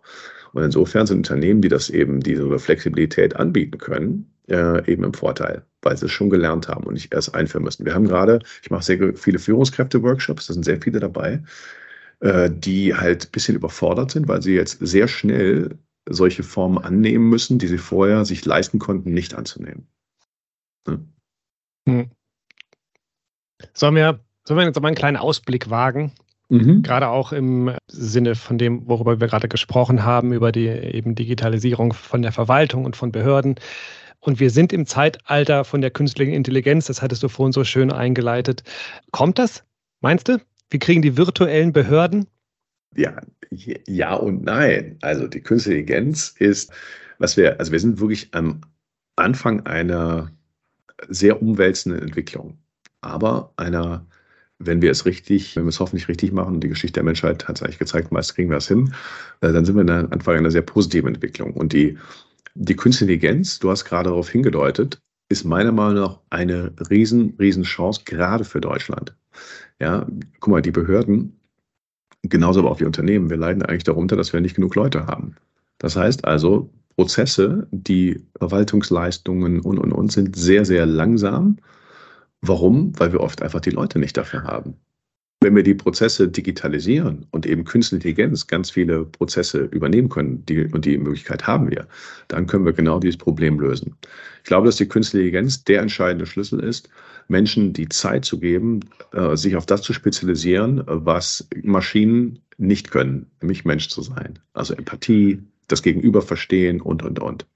Und 0.54 0.62
insofern 0.62 1.06
sind 1.06 1.18
Unternehmen, 1.18 1.60
die 1.60 1.68
das 1.68 1.90
eben, 1.90 2.20
diese 2.20 2.58
Flexibilität 2.58 3.36
anbieten 3.36 3.76
können, 3.76 4.30
äh, 4.48 4.90
eben 4.90 5.04
im 5.04 5.12
Vorteil, 5.12 5.62
weil 5.82 5.96
sie 5.96 6.06
es 6.06 6.12
schon 6.12 6.30
gelernt 6.30 6.68
haben 6.68 6.84
und 6.84 6.94
nicht 6.94 7.12
erst 7.12 7.34
einführen 7.34 7.64
müssen. 7.64 7.84
Wir 7.84 7.94
haben 7.94 8.08
gerade, 8.08 8.40
ich 8.62 8.70
mache 8.70 8.82
sehr 8.82 9.14
viele 9.14 9.38
Führungskräfte-Workshops, 9.38 10.46
da 10.46 10.54
sind 10.54 10.64
sehr 10.64 10.80
viele 10.80 11.00
dabei, 11.00 11.42
äh, 12.20 12.50
die 12.50 12.94
halt 12.94 13.26
ein 13.26 13.30
bisschen 13.30 13.56
überfordert 13.56 14.10
sind, 14.10 14.26
weil 14.26 14.40
sie 14.40 14.54
jetzt 14.54 14.78
sehr 14.80 15.06
schnell 15.06 15.76
solche 16.10 16.42
Formen 16.42 16.78
annehmen 16.78 17.28
müssen, 17.28 17.58
die 17.58 17.66
sie 17.66 17.78
vorher 17.78 18.24
sich 18.24 18.44
leisten 18.44 18.78
konnten, 18.78 19.12
nicht 19.12 19.34
anzunehmen. 19.34 19.88
Ne? 20.86 21.00
Hm. 21.88 22.10
Sollen, 23.72 23.94
wir, 23.94 24.20
sollen 24.44 24.58
wir 24.58 24.66
jetzt 24.66 24.80
mal 24.80 24.88
einen 24.88 24.96
kleinen 24.96 25.16
Ausblick 25.16 25.70
wagen? 25.70 26.12
Mhm. 26.48 26.82
Gerade 26.82 27.08
auch 27.08 27.32
im 27.32 27.72
Sinne 27.88 28.34
von 28.34 28.56
dem, 28.56 28.88
worüber 28.88 29.20
wir 29.20 29.28
gerade 29.28 29.48
gesprochen 29.48 30.04
haben, 30.04 30.32
über 30.32 30.50
die 30.52 30.66
eben 30.66 31.14
Digitalisierung 31.14 31.92
von 31.92 32.22
der 32.22 32.32
Verwaltung 32.32 32.84
und 32.84 32.96
von 32.96 33.12
Behörden. 33.12 33.56
Und 34.20 34.40
wir 34.40 34.50
sind 34.50 34.72
im 34.72 34.86
Zeitalter 34.86 35.64
von 35.64 35.80
der 35.80 35.90
künstlichen 35.90 36.32
Intelligenz, 36.32 36.86
das 36.86 37.02
hattest 37.02 37.22
du 37.22 37.28
vorhin 37.28 37.52
so 37.52 37.64
schön 37.64 37.92
eingeleitet. 37.92 38.62
Kommt 39.12 39.38
das, 39.38 39.64
meinst 40.00 40.28
du? 40.28 40.40
Wir 40.70 40.80
kriegen 40.80 41.02
die 41.02 41.16
virtuellen 41.16 41.72
Behörden? 41.72 42.26
Ja, 42.96 43.20
ja 43.50 44.14
und 44.14 44.44
nein. 44.44 44.98
Also 45.02 45.28
die 45.28 45.40
künstliche 45.40 45.80
Intelligenz 45.80 46.34
ist, 46.38 46.72
was 47.18 47.36
wir, 47.36 47.58
also 47.58 47.72
wir 47.72 47.80
sind 47.80 48.00
wirklich 48.00 48.28
am 48.32 48.60
Anfang 49.16 49.66
einer 49.66 50.30
sehr 51.08 51.40
umwälzenden 51.42 52.02
Entwicklung, 52.02 52.58
aber 53.00 53.52
einer, 53.56 54.06
wenn 54.58 54.82
wir 54.82 54.90
es 54.90 55.06
richtig, 55.06 55.54
wenn 55.56 55.64
wir 55.64 55.68
es 55.68 55.80
hoffentlich 55.80 56.08
richtig 56.08 56.32
machen, 56.32 56.60
die 56.60 56.68
Geschichte 56.68 56.94
der 56.94 57.04
Menschheit 57.04 57.46
hat 57.46 57.56
es 57.56 57.62
eigentlich 57.62 57.78
gezeigt, 57.78 58.10
meist 58.10 58.34
kriegen 58.34 58.50
wir 58.50 58.56
es 58.56 58.68
hin, 58.68 58.94
äh, 59.40 59.52
dann 59.52 59.64
sind 59.64 59.76
wir 59.76 59.82
am 59.82 60.12
Anfang 60.12 60.36
einer 60.36 60.50
sehr 60.50 60.62
positiven 60.62 61.14
Entwicklung. 61.14 61.52
Und 61.54 61.72
die 61.72 61.98
die 62.60 62.76
Künstliche 62.76 63.12
Intelligenz, 63.12 63.58
du 63.60 63.70
hast 63.70 63.84
gerade 63.84 64.08
darauf 64.10 64.30
hingedeutet, 64.30 64.98
ist 65.28 65.44
meiner 65.44 65.72
Meinung 65.72 65.94
nach 65.94 66.20
eine 66.30 66.72
riesen, 66.90 67.34
riesen 67.38 67.62
Chance, 67.62 68.02
gerade 68.04 68.44
für 68.44 68.60
Deutschland. 68.60 69.16
Ja, 69.80 70.06
guck 70.40 70.50
mal, 70.50 70.62
die 70.62 70.72
Behörden, 70.72 71.37
genauso 72.22 72.60
aber 72.60 72.70
auch 72.70 72.78
die 72.78 72.84
Unternehmen, 72.84 73.30
wir 73.30 73.36
leiden 73.36 73.62
eigentlich 73.62 73.84
darunter, 73.84 74.16
dass 74.16 74.32
wir 74.32 74.40
nicht 74.40 74.56
genug 74.56 74.74
Leute 74.74 75.06
haben. 75.06 75.36
Das 75.78 75.96
heißt 75.96 76.24
also, 76.24 76.70
Prozesse, 76.96 77.68
die 77.70 78.20
Verwaltungsleistungen 78.36 79.60
und, 79.60 79.78
und, 79.78 79.92
und 79.92 80.10
sind 80.10 80.34
sehr, 80.34 80.64
sehr 80.64 80.84
langsam. 80.84 81.58
Warum? 82.40 82.98
Weil 82.98 83.12
wir 83.12 83.20
oft 83.20 83.40
einfach 83.40 83.60
die 83.60 83.70
Leute 83.70 84.00
nicht 84.00 84.16
dafür 84.16 84.42
haben. 84.42 84.74
Wenn 85.40 85.54
wir 85.54 85.62
die 85.62 85.76
Prozesse 85.76 86.26
digitalisieren 86.26 87.26
und 87.30 87.46
eben 87.46 87.62
künstliche 87.62 88.08
Intelligenz 88.08 88.48
ganz 88.48 88.70
viele 88.72 89.04
Prozesse 89.04 89.60
übernehmen 89.60 90.08
können, 90.08 90.44
die, 90.46 90.64
und 90.64 90.84
die 90.84 90.98
Möglichkeit 90.98 91.46
haben 91.46 91.70
wir, 91.70 91.86
dann 92.26 92.48
können 92.48 92.64
wir 92.64 92.72
genau 92.72 92.98
dieses 92.98 93.18
Problem 93.18 93.60
lösen. 93.60 93.94
Ich 94.38 94.48
glaube, 94.48 94.66
dass 94.66 94.74
die 94.74 94.88
künstliche 94.88 95.28
Intelligenz 95.28 95.62
der 95.62 95.82
entscheidende 95.82 96.26
Schlüssel 96.26 96.58
ist, 96.58 96.88
Menschen 97.28 97.72
die 97.72 97.88
Zeit 97.88 98.24
zu 98.24 98.40
geben, 98.40 98.80
äh, 99.12 99.36
sich 99.36 99.56
auf 99.56 99.66
das 99.66 99.82
zu 99.82 99.92
spezialisieren, 99.92 100.82
was 100.86 101.46
Maschinen 101.62 102.40
nicht 102.56 102.90
können, 102.90 103.26
nämlich 103.40 103.64
Mensch 103.64 103.88
zu 103.88 104.02
sein. 104.02 104.38
Also 104.54 104.74
Empathie, 104.74 105.42
das 105.68 105.82
Gegenüber 105.82 106.22
verstehen 106.22 106.80
und, 106.80 107.02
und, 107.02 107.20
und. 107.20 107.46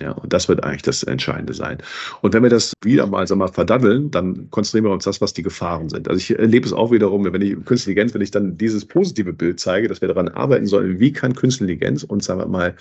Ja, 0.00 0.12
und 0.12 0.32
das 0.32 0.48
wird 0.48 0.62
eigentlich 0.62 0.82
das 0.82 1.02
Entscheidende 1.02 1.52
sein. 1.54 1.78
Und 2.20 2.32
wenn 2.32 2.44
wir 2.44 2.50
das 2.50 2.72
wieder 2.84 3.06
mal, 3.08 3.28
wir 3.28 3.34
mal 3.34 3.48
verdaddeln, 3.48 4.12
dann 4.12 4.48
konzentrieren 4.50 4.84
wir 4.84 4.92
uns 4.92 5.04
das, 5.04 5.20
was 5.20 5.32
die 5.34 5.42
Gefahren 5.42 5.88
sind. 5.88 6.08
Also 6.08 6.18
ich 6.18 6.38
erlebe 6.38 6.66
es 6.66 6.72
auch 6.72 6.92
wiederum, 6.92 7.24
wenn 7.24 7.42
ich 7.42 7.54
künstliche 7.64 8.00
Intelligenz, 8.00 8.14
wenn 8.14 8.22
ich 8.22 8.30
dann 8.30 8.56
dieses 8.56 8.84
positive 8.84 9.32
Bild 9.32 9.58
zeige, 9.58 9.88
dass 9.88 10.00
wir 10.00 10.06
daran 10.06 10.28
arbeiten 10.28 10.66
sollen, 10.66 11.00
wie 11.00 11.12
kann 11.12 11.34
künstliche 11.34 11.72
Intelligenz 11.72 12.04
uns, 12.04 12.26
sagen 12.26 12.40
wir 12.40 12.46
mal, 12.46 12.76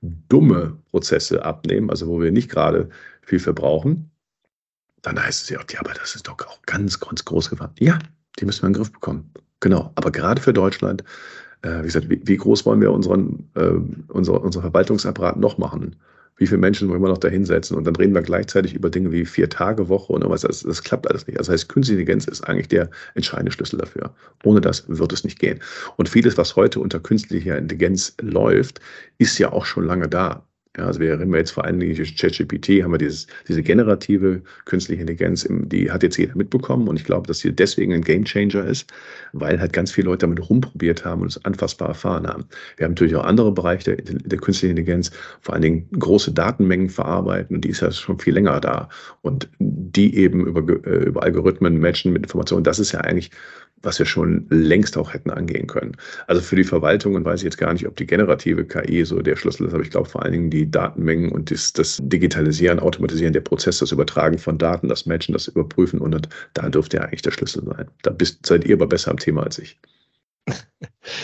dumme 0.00 0.78
Prozesse 0.90 1.44
abnehmen, 1.44 1.90
also 1.90 2.06
wo 2.06 2.20
wir 2.20 2.32
nicht 2.32 2.50
gerade 2.50 2.88
viel 3.22 3.38
verbrauchen, 3.38 4.10
dann 5.06 5.22
heißt 5.22 5.44
es 5.44 5.48
ja, 5.50 5.60
ja, 5.70 5.80
aber 5.80 5.94
das 5.94 6.16
ist 6.16 6.26
doch 6.26 6.36
auch 6.46 6.60
ganz, 6.66 6.98
ganz 6.98 7.24
groß 7.24 7.50
geworden. 7.50 7.72
Ja, 7.78 7.98
die 8.40 8.44
müssen 8.44 8.62
wir 8.62 8.66
in 8.66 8.72
den 8.72 8.78
Griff 8.78 8.92
bekommen. 8.92 9.30
Genau. 9.60 9.92
Aber 9.94 10.10
gerade 10.10 10.42
für 10.42 10.52
Deutschland, 10.52 11.04
äh, 11.62 11.78
wie 11.78 11.86
gesagt, 11.86 12.10
wie, 12.10 12.20
wie, 12.24 12.36
groß 12.36 12.66
wollen 12.66 12.80
wir 12.80 12.90
unseren, 12.90 13.48
äh, 13.54 13.70
unser, 14.08 14.42
unser 14.42 14.62
Verwaltungsapparat 14.62 15.36
noch 15.36 15.58
machen? 15.58 15.94
Wie 16.38 16.46
viele 16.48 16.58
Menschen 16.58 16.88
wollen 16.88 17.00
wir 17.00 17.08
noch 17.08 17.18
da 17.18 17.28
hinsetzen? 17.28 17.76
Und 17.76 17.84
dann 17.84 17.94
reden 17.94 18.14
wir 18.14 18.22
gleichzeitig 18.22 18.74
über 18.74 18.90
Dinge 18.90 19.12
wie 19.12 19.24
vier 19.24 19.48
Tage 19.48 19.88
Woche 19.88 20.12
und 20.12 20.28
was. 20.28 20.40
Das, 20.40 20.62
das 20.62 20.82
klappt 20.82 21.08
alles 21.08 21.24
nicht. 21.28 21.38
Das 21.38 21.48
heißt, 21.48 21.68
Künstliche 21.68 22.00
Intelligenz 22.00 22.26
ist 22.26 22.42
eigentlich 22.42 22.68
der 22.68 22.90
entscheidende 23.14 23.52
Schlüssel 23.52 23.78
dafür. 23.78 24.12
Ohne 24.42 24.60
das 24.60 24.88
wird 24.88 25.12
es 25.12 25.22
nicht 25.22 25.38
gehen. 25.38 25.60
Und 25.94 26.08
vieles, 26.08 26.36
was 26.36 26.56
heute 26.56 26.80
unter 26.80 26.98
künstlicher 26.98 27.56
Intelligenz 27.56 28.16
läuft, 28.20 28.80
ist 29.18 29.38
ja 29.38 29.52
auch 29.52 29.66
schon 29.66 29.84
lange 29.84 30.08
da. 30.08 30.44
Ja, 30.76 30.84
also 30.86 31.00
wir 31.00 31.18
reden 31.18 31.34
jetzt 31.34 31.52
vor 31.52 31.64
allen 31.64 31.80
Dingen 31.80 31.94
ChatGPT, 31.94 32.82
haben 32.82 32.92
wir 32.92 32.98
dieses, 32.98 33.26
diese 33.48 33.62
generative 33.62 34.42
künstliche 34.66 35.00
Intelligenz, 35.00 35.46
die 35.48 35.90
hat 35.90 36.02
jetzt 36.02 36.18
jeder 36.18 36.36
mitbekommen 36.36 36.86
und 36.88 36.96
ich 36.96 37.04
glaube, 37.04 37.26
dass 37.26 37.38
sie 37.38 37.52
deswegen 37.52 37.94
ein 37.94 38.02
Gamechanger 38.02 38.64
ist, 38.66 38.92
weil 39.32 39.58
halt 39.58 39.72
ganz 39.72 39.90
viele 39.90 40.08
Leute 40.08 40.26
damit 40.26 40.50
rumprobiert 40.50 41.04
haben 41.04 41.22
und 41.22 41.28
es 41.28 41.42
anfassbar 41.46 41.88
erfahren 41.88 42.26
haben. 42.26 42.44
Wir 42.76 42.84
haben 42.84 42.92
natürlich 42.92 43.16
auch 43.16 43.24
andere 43.24 43.52
Bereiche 43.52 43.96
der, 43.96 44.18
der 44.18 44.38
künstlichen 44.38 44.76
Intelligenz, 44.76 45.10
vor 45.40 45.54
allen 45.54 45.62
Dingen 45.62 45.88
große 45.98 46.32
Datenmengen 46.32 46.90
verarbeiten 46.90 47.56
und 47.56 47.64
die 47.64 47.70
ist 47.70 47.80
ja 47.80 47.90
schon 47.90 48.18
viel 48.18 48.34
länger 48.34 48.60
da 48.60 48.90
und 49.22 49.48
die 49.58 50.14
eben 50.16 50.46
über, 50.46 50.60
äh, 50.86 51.06
über 51.06 51.22
Algorithmen 51.22 51.78
matchen 51.78 52.12
mit 52.12 52.24
Informationen, 52.24 52.64
das 52.64 52.78
ist 52.78 52.92
ja 52.92 53.00
eigentlich 53.00 53.30
was 53.82 53.98
wir 53.98 54.06
schon 54.06 54.46
längst 54.50 54.96
auch 54.96 55.12
hätten 55.12 55.30
angehen 55.30 55.66
können. 55.66 55.96
Also 56.26 56.40
für 56.40 56.56
die 56.56 56.64
Verwaltungen 56.64 57.24
weiß 57.24 57.40
ich 57.40 57.44
jetzt 57.44 57.58
gar 57.58 57.72
nicht, 57.72 57.86
ob 57.86 57.96
die 57.96 58.06
generative 58.06 58.64
KI 58.64 59.04
so 59.04 59.20
der 59.20 59.36
Schlüssel 59.36 59.66
ist, 59.66 59.74
aber 59.74 59.82
ich 59.82 59.90
glaube 59.90 60.08
vor 60.08 60.22
allen 60.22 60.32
Dingen 60.32 60.50
die 60.50 60.70
Datenmengen 60.70 61.30
und 61.30 61.50
das, 61.50 61.72
das 61.72 61.98
Digitalisieren, 62.02 62.80
Automatisieren 62.80 63.32
der 63.32 63.40
Prozess, 63.40 63.78
das 63.78 63.92
Übertragen 63.92 64.38
von 64.38 64.58
Daten, 64.58 64.88
das 64.88 65.06
Matchen, 65.06 65.32
das 65.32 65.48
Überprüfen 65.48 66.00
und 66.00 66.28
da 66.54 66.68
dürfte 66.68 66.96
ja 66.96 67.04
eigentlich 67.04 67.22
der 67.22 67.30
Schlüssel 67.30 67.64
sein. 67.64 67.86
Da 68.02 68.10
bist, 68.10 68.44
seid 68.46 68.64
ihr 68.64 68.76
aber 68.76 68.86
besser 68.86 69.10
am 69.10 69.18
Thema 69.18 69.42
als 69.44 69.58
ich. 69.58 69.78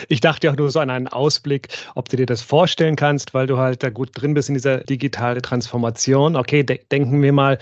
Ich 0.08 0.20
dachte 0.20 0.46
ja 0.46 0.54
nur 0.54 0.70
so 0.70 0.80
an 0.80 0.90
einen 0.90 1.08
Ausblick, 1.08 1.68
ob 1.94 2.08
du 2.08 2.16
dir 2.16 2.26
das 2.26 2.42
vorstellen 2.42 2.96
kannst, 2.96 3.34
weil 3.34 3.46
du 3.46 3.58
halt 3.58 3.82
da 3.82 3.90
gut 3.90 4.10
drin 4.14 4.34
bist 4.34 4.48
in 4.48 4.54
dieser 4.54 4.78
digitalen 4.78 5.42
Transformation. 5.42 6.36
Okay, 6.36 6.62
de 6.62 6.80
denken 6.90 7.22
wir 7.22 7.32
mal, 7.32 7.58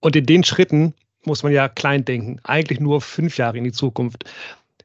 und 0.00 0.16
in 0.16 0.26
den 0.26 0.44
Schritten, 0.44 0.94
muss 1.26 1.42
man 1.42 1.52
ja 1.52 1.68
klein 1.68 2.04
denken. 2.04 2.38
Eigentlich 2.42 2.80
nur 2.80 3.00
fünf 3.00 3.36
Jahre 3.36 3.58
in 3.58 3.64
die 3.64 3.72
Zukunft. 3.72 4.24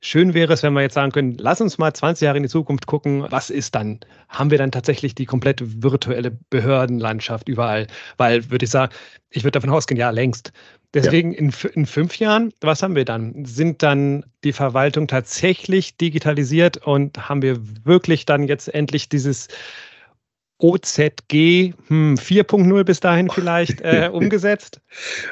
Schön 0.01 0.33
wäre 0.33 0.53
es, 0.53 0.63
wenn 0.63 0.73
wir 0.73 0.81
jetzt 0.81 0.93
sagen 0.93 1.11
können, 1.11 1.35
lass 1.37 1.59
uns 1.59 1.77
mal 1.77 1.93
20 1.93 2.25
Jahre 2.25 2.37
in 2.37 2.43
die 2.43 2.49
Zukunft 2.49 2.87
gucken, 2.87 3.25
was 3.29 3.49
ist 3.49 3.75
dann? 3.75 3.99
Haben 4.29 4.49
wir 4.49 4.57
dann 4.57 4.71
tatsächlich 4.71 5.13
die 5.13 5.25
komplette 5.25 5.83
virtuelle 5.83 6.31
Behördenlandschaft 6.49 7.49
überall? 7.49 7.87
Weil, 8.15 8.49
würde 8.49 8.63
ich 8.63 8.71
sagen, 8.71 8.93
ich 9.29 9.43
würde 9.43 9.59
davon 9.59 9.69
ausgehen, 9.71 9.99
ja, 9.99 10.09
längst. 10.09 10.53
Deswegen 10.93 11.33
ja. 11.33 11.39
in, 11.39 11.53
in 11.73 11.85
fünf 11.85 12.17
Jahren, 12.17 12.51
was 12.61 12.81
haben 12.81 12.95
wir 12.95 13.05
dann? 13.05 13.45
Sind 13.45 13.83
dann 13.83 14.25
die 14.43 14.53
Verwaltung 14.53 15.07
tatsächlich 15.07 15.97
digitalisiert 15.97 16.77
und 16.77 17.29
haben 17.29 17.41
wir 17.41 17.57
wirklich 17.85 18.25
dann 18.25 18.47
jetzt 18.47 18.73
endlich 18.73 19.09
dieses 19.09 19.49
OZG 20.59 21.73
hm, 21.87 22.15
4.0 22.15 22.83
bis 22.83 22.99
dahin 22.99 23.29
vielleicht 23.29 23.81
äh, 23.81 24.09
umgesetzt? 24.13 24.81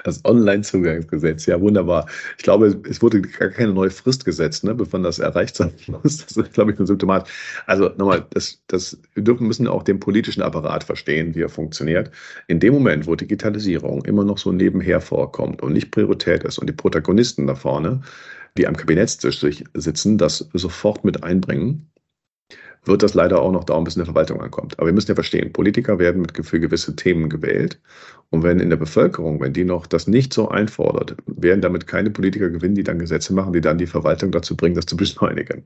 Das 0.06 0.24
Online-Zugangsgesetz, 0.24 1.46
ja 1.46 1.60
wunderbar. 1.60 2.08
Ich 2.38 2.44
glaube, 2.44 2.80
es 2.90 3.02
wurde 3.02 3.22
gar 3.22 3.50
keine 3.50 3.74
neue 3.74 3.90
Frist 3.90 4.24
gesetzt, 4.24 4.64
ne, 4.64 4.74
bevor 4.74 5.02
das 5.02 5.20
erreicht 5.20 5.56
sein 5.56 5.74
muss. 5.88 6.26
Das 6.26 6.38
ist, 6.38 6.54
glaube 6.54 6.72
ich, 6.72 6.80
ein 6.80 6.86
Symptomat. 6.86 7.28
Also 7.66 7.90
nochmal, 7.98 8.26
das, 8.30 8.62
das, 8.68 8.98
wir 9.14 9.24
dürfen, 9.24 9.48
müssen 9.48 9.68
auch 9.68 9.84
den 9.84 10.00
politischen 10.00 10.42
Apparat 10.42 10.86
verstehen, 10.86 11.36
wie 11.36 11.42
er 11.42 11.50
funktioniert. 11.50 12.10
In 12.48 12.60
dem 12.62 12.74
Moment, 12.74 13.06
wo 13.06 13.16
Digitalisierung 13.16 14.06
immer 14.06 14.24
noch 14.24 14.38
so 14.38 14.54
nebenher 14.54 15.02
vorkommt 15.02 15.62
und 15.62 15.74
nicht 15.74 15.92
Priorität 15.92 16.46
ist 16.46 16.58
und 16.58 16.68
die 16.68 16.74
Protagonisten 16.74 17.48
da 17.48 17.56
vorne, 17.56 18.02
die 18.58 18.66
am 18.66 18.78
Kabinettstisch 18.78 19.46
sitzen, 19.74 20.18
das 20.18 20.48
sofort 20.54 21.04
mit 21.04 21.24
einbringen, 21.24 21.88
wird 22.88 23.04
das 23.04 23.14
leider 23.14 23.42
auch 23.42 23.52
noch 23.52 23.64
dauern, 23.64 23.84
bis 23.84 23.96
in 23.96 24.00
der 24.00 24.06
Verwaltung 24.06 24.42
ankommt. 24.42 24.78
Aber 24.78 24.88
wir 24.88 24.94
müssen 24.94 25.10
ja 25.10 25.16
verstehen, 25.16 25.54
Politiker 25.54 26.00
werden 26.00 26.22
mit 26.22 26.34
für 26.46 26.60
gewisse 26.60 26.96
Themen 26.96 27.30
gewählt. 27.30 27.80
Und 28.30 28.44
wenn 28.44 28.60
in 28.60 28.70
der 28.70 28.78
Bevölkerung, 28.78 29.40
wenn 29.40 29.54
die 29.54 29.64
noch 29.64 29.88
das 29.88 30.08
nicht 30.08 30.34
so 30.34 30.50
einfordert, 30.50 31.16
werden 31.28 31.62
damit 31.62 31.88
keine 31.88 32.10
Politiker 32.10 32.50
gewinnen, 32.50 32.76
die 32.76 32.84
dann 32.84 33.00
Gesetze 33.00 33.34
machen, 33.34 33.54
die 33.54 33.62
dann 33.62 33.78
die 33.78 33.88
Verwaltung 33.88 34.32
dazu 34.32 34.56
bringen, 34.58 34.76
das 34.76 34.86
zu 34.86 34.98
beschleunigen. 34.98 35.64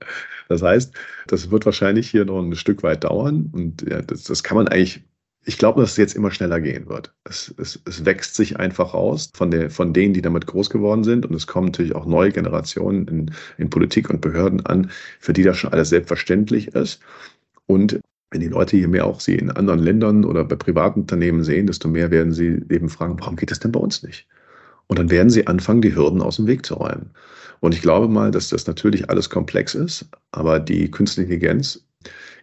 Das 0.49 0.61
heißt, 0.61 0.93
das 1.27 1.49
wird 1.49 1.65
wahrscheinlich 1.65 2.09
hier 2.09 2.25
noch 2.25 2.41
ein 2.41 2.55
Stück 2.55 2.83
weit 2.83 3.03
dauern. 3.03 3.49
Und 3.53 3.81
ja, 3.89 4.01
das, 4.01 4.23
das 4.23 4.43
kann 4.43 4.57
man 4.57 4.67
eigentlich 4.67 5.03
ich 5.43 5.57
glaube, 5.57 5.81
dass 5.81 5.91
es 5.91 5.97
jetzt 5.97 6.15
immer 6.15 6.31
schneller 6.31 6.61
gehen 6.61 6.87
wird. 6.87 7.13
Es, 7.23 7.53
es, 7.57 7.79
es 7.85 8.05
wächst 8.05 8.35
sich 8.35 8.59
einfach 8.59 8.93
aus 8.93 9.31
von, 9.33 9.49
der, 9.49 9.71
von 9.71 9.91
denen, 9.93 10.13
die 10.13 10.21
damit 10.21 10.45
groß 10.45 10.69
geworden 10.69 11.03
sind. 11.03 11.25
Und 11.25 11.33
es 11.33 11.47
kommen 11.47 11.67
natürlich 11.67 11.95
auch 11.95 12.05
neue 12.05 12.31
Generationen 12.31 13.07
in, 13.07 13.31
in 13.57 13.69
Politik 13.69 14.09
und 14.09 14.21
Behörden 14.21 14.63
an, 14.65 14.91
für 15.19 15.33
die 15.33 15.43
das 15.43 15.57
schon 15.57 15.73
alles 15.73 15.89
selbstverständlich 15.89 16.69
ist. 16.69 16.99
Und 17.65 17.99
wenn 18.29 18.41
die 18.41 18.47
Leute 18.47 18.77
hier 18.77 18.87
mehr 18.87 19.05
auch 19.05 19.19
sie 19.19 19.35
in 19.35 19.49
anderen 19.51 19.79
Ländern 19.79 20.25
oder 20.25 20.45
bei 20.45 20.55
privaten 20.55 21.01
Unternehmen 21.01 21.43
sehen, 21.43 21.67
desto 21.67 21.89
mehr 21.89 22.11
werden 22.11 22.33
sie 22.33 22.61
eben 22.69 22.89
fragen, 22.89 23.19
warum 23.19 23.35
geht 23.35 23.51
das 23.51 23.59
denn 23.59 23.71
bei 23.71 23.79
uns 23.79 24.03
nicht? 24.03 24.27
Und 24.87 24.99
dann 24.99 25.09
werden 25.09 25.29
sie 25.29 25.47
anfangen, 25.47 25.81
die 25.81 25.95
Hürden 25.95 26.21
aus 26.21 26.35
dem 26.35 26.47
Weg 26.47 26.65
zu 26.65 26.75
räumen. 26.75 27.11
Und 27.61 27.73
ich 27.73 27.81
glaube 27.81 28.07
mal, 28.07 28.31
dass 28.31 28.49
das 28.49 28.67
natürlich 28.67 29.09
alles 29.09 29.29
komplex 29.29 29.73
ist, 29.75 30.05
aber 30.31 30.59
die 30.59 30.89
künstliche 30.91 31.33
Intelligenz 31.33 31.83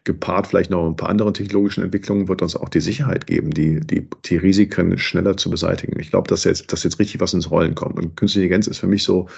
gepaart 0.09 0.47
vielleicht 0.47 0.71
noch 0.71 0.89
ein 0.89 0.97
paar 0.97 1.11
anderen 1.11 1.35
technologischen 1.35 1.85
Entwicklungen, 1.85 2.29
wird 2.29 2.41
uns 2.41 2.57
auch 2.57 2.71
die 2.71 2.81
Sicherheit 2.81 3.27
geben, 3.27 3.51
die, 3.51 3.79
die, 3.81 4.09
die 4.25 4.37
Risiken 4.39 4.97
schneller 4.99 5.37
zu 5.37 5.51
beseitigen. 5.51 6.01
Ich 6.01 6.11
glaube, 6.11 6.29
dass 6.29 6.45
jetzt, 6.45 6.73
dass 6.73 6.83
jetzt 6.83 6.99
richtig 6.99 7.21
was 7.21 7.35
ins 7.35 7.51
Rollen 7.51 7.75
kommt. 7.75 7.99
Und 7.99 8.17
künstliche 8.17 8.47
Intelligenz 8.47 8.67
ist 8.67 8.79
für 8.79 8.87
mich 8.87 9.05
so, 9.05 9.29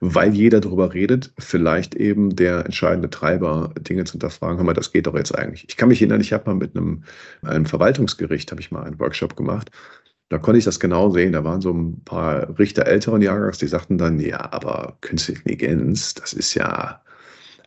weil 0.00 0.34
jeder 0.34 0.60
darüber 0.60 0.92
redet, 0.92 1.32
vielleicht 1.38 1.94
eben 1.94 2.34
der 2.34 2.64
entscheidende 2.66 3.08
Treiber, 3.08 3.72
Dinge 3.78 4.04
zu 4.04 4.12
hinterfragen, 4.12 4.58
hör 4.58 4.64
mal, 4.64 4.74
das 4.74 4.92
geht 4.92 5.06
doch 5.06 5.14
jetzt 5.14 5.36
eigentlich. 5.38 5.66
Ich 5.68 5.76
kann 5.76 5.88
mich 5.88 6.00
erinnern, 6.00 6.20
ich 6.20 6.32
habe 6.32 6.50
mal 6.50 6.56
mit 6.56 6.76
einem, 6.76 7.04
einem 7.42 7.66
Verwaltungsgericht, 7.66 8.50
habe 8.50 8.60
ich 8.60 8.72
mal 8.72 8.82
einen 8.82 8.98
Workshop 8.98 9.36
gemacht, 9.36 9.70
da 10.28 10.38
konnte 10.38 10.58
ich 10.58 10.64
das 10.64 10.80
genau 10.80 11.10
sehen. 11.10 11.32
Da 11.32 11.44
waren 11.44 11.60
so 11.60 11.72
ein 11.72 12.02
paar 12.04 12.58
Richter 12.58 12.86
älteren 12.86 13.22
Jahrgangs, 13.22 13.58
die 13.58 13.68
sagten 13.68 13.98
dann, 13.98 14.18
ja, 14.18 14.52
aber 14.52 14.96
künstliche 15.02 15.42
Intelligenz, 15.42 16.14
das 16.14 16.32
ist 16.32 16.54
ja, 16.54 17.02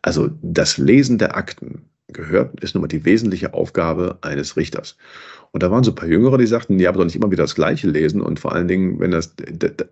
also 0.02 0.30
das 0.41 0.78
Lesen 0.78 1.18
der 1.18 1.38
Akten 1.38 1.89
gehört, 2.14 2.59
ist 2.61 2.76
nun 2.76 2.82
mal 2.82 2.88
die 2.88 3.05
wesentliche 3.05 3.53
Aufgabe 3.53 4.18
eines 4.22 4.55
Richters. 4.55 4.97
Und 5.51 5.61
da 5.61 5.70
waren 5.70 5.84
so 5.84 5.91
ein 5.91 5.95
paar 5.95 6.09
Jüngere, 6.09 6.38
die 6.38 6.47
sagten, 6.47 6.80
ja, 6.80 6.89
aber 6.89 6.99
doch 6.99 7.05
nicht 7.05 7.16
immer 7.16 7.32
wieder 7.32 7.43
das 7.43 7.55
Gleiche 7.55 7.88
lesen. 7.88 8.22
Und 8.22 8.39
vor 8.39 8.53
allen 8.53 8.68
Dingen, 8.68 8.99
wenn, 8.99 9.11
das, 9.11 9.36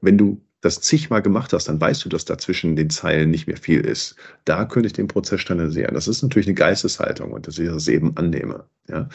wenn 0.02 0.18
du 0.18 0.42
das 0.62 0.82
zigmal 0.82 1.22
gemacht 1.22 1.54
hast, 1.54 1.68
dann 1.68 1.82
weißt 1.82 2.04
du, 2.06 2.10
dass 2.10 2.26
da 2.26 2.38
zwischen 2.38 2.76
den 2.76 2.90
Zeilen 2.90 3.30
nicht 3.30 3.48
mehr 3.48 3.58
viel 3.58 3.82
ist. 3.82 4.16
Da 4.46 4.66
könnte 4.66 4.88
ich 4.88 4.94
den 4.94 5.08
Prozess 5.08 5.42
standardisieren. 5.42 5.94
Das 5.94 6.08
ist 6.08 6.24
natürlich 6.24 6.48
eine 6.48 6.56
Geisteshaltung 6.56 7.32
und 7.32 7.48
dass 7.48 7.60
ich 7.60 7.68
das 7.68 7.88
eben 7.88 8.16
annehme. 8.18 8.64
Ja. 8.90 9.10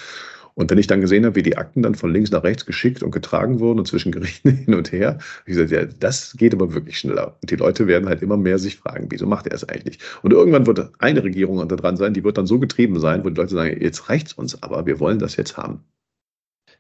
Und 0.57 0.71
wenn 0.71 0.79
ich 0.79 0.87
dann 0.87 1.03
gesehen 1.03 1.27
habe, 1.27 1.37
wie 1.37 1.43
die 1.43 1.59
Akten 1.59 1.83
dann 1.83 1.95
von 1.95 2.11
links 2.13 2.31
nach 2.31 2.43
rechts 2.43 2.65
geschickt 2.65 3.03
und 3.03 3.11
getragen 3.11 3.61
wurden 3.61 3.79
und 3.79 3.87
zwischen 3.87 4.11
Gerichten 4.11 4.51
hin 4.65 4.75
und 4.75 4.91
her, 4.91 5.19
ich 5.45 5.55
gesagt, 5.55 5.71
ja, 5.71 5.85
das 5.85 6.35
geht 6.37 6.55
aber 6.55 6.73
wirklich 6.73 6.99
schneller. 6.99 7.37
Und 7.43 7.51
die 7.51 7.57
Leute 7.57 7.87
werden 7.87 8.09
halt 8.09 8.23
immer 8.23 8.39
mehr 8.39 8.59
sich 8.59 8.77
fragen, 8.77 9.07
wieso 9.11 9.27
macht 9.27 9.47
er 9.47 9.55
es 9.55 9.69
eigentlich? 9.69 9.99
Und 10.23 10.33
irgendwann 10.33 10.67
wird 10.67 10.91
eine 10.99 11.23
Regierung 11.23 11.69
dran 11.69 11.99
sein, 11.99 12.15
die 12.15 12.25
wird 12.25 12.39
dann 12.39 12.47
so 12.47 12.59
getrieben 12.59 12.99
sein, 13.01 13.23
wo 13.23 13.29
die 13.29 13.37
Leute 13.37 13.55
sagen, 13.55 13.77
jetzt 13.83 14.09
reicht's 14.09 14.33
uns, 14.33 14.63
aber 14.63 14.87
wir 14.87 14.99
wollen 14.99 15.19
das 15.19 15.37
jetzt 15.37 15.59
haben. 15.59 15.85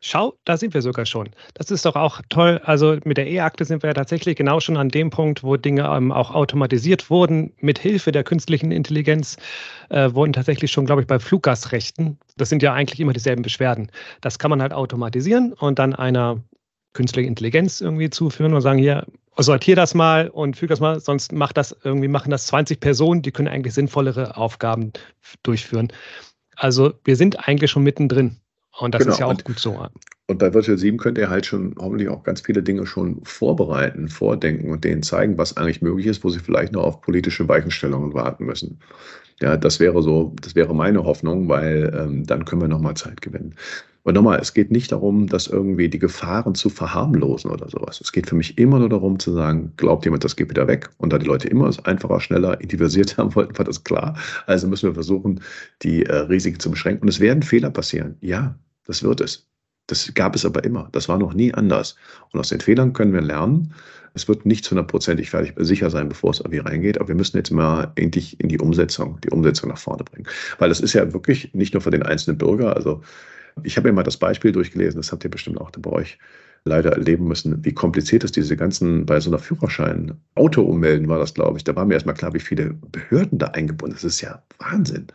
Schau, 0.00 0.34
da 0.44 0.56
sind 0.56 0.74
wir 0.74 0.82
sogar 0.82 1.06
schon. 1.06 1.30
Das 1.54 1.70
ist 1.70 1.84
doch 1.84 1.96
auch 1.96 2.20
toll. 2.28 2.60
Also 2.64 2.98
mit 3.04 3.16
der 3.16 3.26
E-Akte 3.28 3.64
sind 3.64 3.82
wir 3.82 3.90
ja 3.90 3.94
tatsächlich 3.94 4.36
genau 4.36 4.60
schon 4.60 4.76
an 4.76 4.88
dem 4.88 5.10
Punkt, 5.10 5.42
wo 5.42 5.56
Dinge 5.56 5.82
ähm, 5.82 6.12
auch 6.12 6.30
automatisiert 6.32 7.10
wurden. 7.10 7.52
Mit 7.60 7.78
Hilfe 7.78 8.12
der 8.12 8.24
künstlichen 8.24 8.72
Intelligenz 8.72 9.36
äh, 9.88 10.12
wurden 10.12 10.32
tatsächlich 10.32 10.70
schon, 10.70 10.86
glaube 10.86 11.02
ich, 11.02 11.06
bei 11.06 11.18
Fluggastrechten. 11.18 12.18
Das 12.36 12.48
sind 12.48 12.62
ja 12.62 12.72
eigentlich 12.72 13.00
immer 13.00 13.12
dieselben 13.12 13.42
Beschwerden. 13.42 13.90
Das 14.20 14.38
kann 14.38 14.50
man 14.50 14.62
halt 14.62 14.72
automatisieren 14.72 15.52
und 15.52 15.78
dann 15.78 15.94
einer 15.94 16.42
künstlichen 16.92 17.28
Intelligenz 17.28 17.80
irgendwie 17.80 18.10
zuführen 18.10 18.54
und 18.54 18.62
sagen, 18.62 18.78
hier, 18.78 19.06
sortier 19.36 19.76
das 19.76 19.94
mal 19.94 20.28
und 20.28 20.56
füge 20.56 20.70
das 20.70 20.80
mal, 20.80 20.98
sonst 21.00 21.32
macht 21.32 21.56
das 21.56 21.76
irgendwie, 21.84 22.08
machen 22.08 22.30
das 22.30 22.46
20 22.46 22.80
Personen, 22.80 23.22
die 23.22 23.32
können 23.32 23.48
eigentlich 23.48 23.74
sinnvollere 23.74 24.36
Aufgaben 24.36 24.92
durchführen. 25.42 25.92
Also 26.56 26.94
wir 27.04 27.16
sind 27.16 27.46
eigentlich 27.46 27.70
schon 27.70 27.82
mittendrin. 27.82 28.36
Und 28.78 28.94
das 28.94 29.02
genau. 29.02 29.12
ist 29.12 29.20
ja 29.20 29.26
auch 29.26 29.30
und, 29.30 29.44
gut 29.44 29.58
so. 29.58 29.86
Und 30.26 30.38
bei 30.38 30.52
Virtual 30.52 30.76
7 30.76 30.98
könnt 30.98 31.18
ihr 31.18 31.30
halt 31.30 31.46
schon 31.46 31.74
hoffentlich 31.78 32.08
auch 32.08 32.22
ganz 32.24 32.40
viele 32.40 32.62
Dinge 32.62 32.86
schon 32.86 33.24
vorbereiten, 33.24 34.08
vordenken 34.08 34.70
und 34.70 34.84
denen 34.84 35.02
zeigen, 35.02 35.38
was 35.38 35.56
eigentlich 35.56 35.82
möglich 35.82 36.06
ist, 36.06 36.24
wo 36.24 36.30
sie 36.30 36.40
vielleicht 36.40 36.72
noch 36.72 36.82
auf 36.82 37.00
politische 37.00 37.48
Weichenstellungen 37.48 38.12
warten 38.12 38.44
müssen. 38.44 38.78
Ja, 39.40 39.56
das 39.56 39.80
wäre 39.80 40.02
so, 40.02 40.34
das 40.40 40.54
wäre 40.54 40.74
meine 40.74 41.04
Hoffnung, 41.04 41.48
weil 41.48 41.94
ähm, 41.96 42.26
dann 42.26 42.44
können 42.44 42.62
wir 42.62 42.68
nochmal 42.68 42.94
Zeit 42.94 43.20
gewinnen. 43.20 43.54
Und 44.06 44.14
nochmal, 44.14 44.38
es 44.38 44.54
geht 44.54 44.70
nicht 44.70 44.92
darum, 44.92 45.26
dass 45.26 45.48
irgendwie 45.48 45.88
die 45.88 45.98
Gefahren 45.98 46.54
zu 46.54 46.70
verharmlosen 46.70 47.50
oder 47.50 47.68
sowas. 47.68 48.00
Es 48.00 48.12
geht 48.12 48.28
für 48.28 48.36
mich 48.36 48.56
immer 48.56 48.78
nur 48.78 48.88
darum 48.88 49.18
zu 49.18 49.32
sagen, 49.32 49.72
glaubt 49.76 50.04
jemand, 50.04 50.22
das 50.22 50.36
geht 50.36 50.48
wieder 50.48 50.68
weg. 50.68 50.88
Und 50.98 51.12
da 51.12 51.18
die 51.18 51.26
Leute 51.26 51.48
immer 51.48 51.66
es 51.66 51.84
einfacher, 51.84 52.20
schneller, 52.20 52.60
individualisiert 52.60 53.18
haben 53.18 53.34
wollten, 53.34 53.58
war 53.58 53.64
das 53.64 53.82
klar. 53.82 54.16
Also 54.46 54.68
müssen 54.68 54.88
wir 54.88 54.94
versuchen, 54.94 55.40
die 55.82 56.04
äh, 56.04 56.18
Risiken 56.18 56.60
zu 56.60 56.70
beschränken. 56.70 57.02
Und 57.02 57.08
es 57.08 57.18
werden 57.18 57.42
Fehler 57.42 57.70
passieren. 57.70 58.16
Ja, 58.20 58.56
das 58.86 59.02
wird 59.02 59.20
es. 59.20 59.46
Das 59.86 60.12
gab 60.14 60.34
es 60.34 60.44
aber 60.44 60.64
immer. 60.64 60.88
Das 60.92 61.08
war 61.08 61.18
noch 61.18 61.32
nie 61.32 61.54
anders. 61.54 61.94
Und 62.32 62.40
aus 62.40 62.48
den 62.48 62.60
Fehlern 62.60 62.92
können 62.92 63.12
wir 63.12 63.20
lernen. 63.20 63.72
Es 64.14 64.26
wird 64.26 64.46
nicht 64.46 64.68
hundertprozentig 64.68 65.30
fertig 65.30 65.52
sicher 65.58 65.90
sein, 65.90 66.08
bevor 66.08 66.30
es 66.30 66.40
irgendwie 66.40 66.58
reingeht, 66.58 66.98
aber 66.98 67.08
wir 67.08 67.14
müssen 67.14 67.36
jetzt 67.36 67.50
mal 67.50 67.92
endlich 67.96 68.40
in 68.40 68.48
die 68.48 68.58
Umsetzung, 68.58 69.20
die 69.22 69.30
Umsetzung 69.30 69.68
nach 69.68 69.78
vorne 69.78 70.04
bringen. 70.04 70.26
Weil 70.58 70.70
das 70.70 70.80
ist 70.80 70.94
ja 70.94 71.12
wirklich 71.12 71.52
nicht 71.52 71.74
nur 71.74 71.82
für 71.82 71.90
den 71.90 72.02
einzelnen 72.02 72.38
Bürger. 72.38 72.74
Also 72.74 73.02
ich 73.62 73.76
habe 73.76 73.88
mir 73.88 73.94
mal 73.94 74.02
das 74.02 74.16
Beispiel 74.16 74.52
durchgelesen, 74.52 75.00
das 75.00 75.12
habt 75.12 75.22
ihr 75.24 75.30
bestimmt 75.30 75.60
auch 75.60 75.70
bei 75.70 75.90
euch 75.90 76.18
leider 76.64 76.92
erleben 76.92 77.28
müssen, 77.28 77.64
wie 77.64 77.72
kompliziert 77.72 78.24
ist 78.24 78.36
diese 78.36 78.56
ganzen, 78.56 79.06
bei 79.06 79.20
so 79.20 79.30
einer 79.30 79.38
Führerschein, 79.38 80.18
Auto 80.34 80.62
ummelden 80.62 81.08
war 81.08 81.18
das, 81.18 81.32
glaube 81.32 81.58
ich. 81.58 81.64
Da 81.64 81.76
war 81.76 81.84
mir 81.86 81.94
erstmal 81.94 82.16
klar, 82.16 82.34
wie 82.34 82.40
viele 82.40 82.74
Behörden 82.74 83.38
da 83.38 83.46
eingebunden 83.48 83.96
sind. 83.96 84.04
Das 84.04 84.14
ist 84.14 84.20
ja 84.20 84.42
Wahnsinn. 84.58 85.06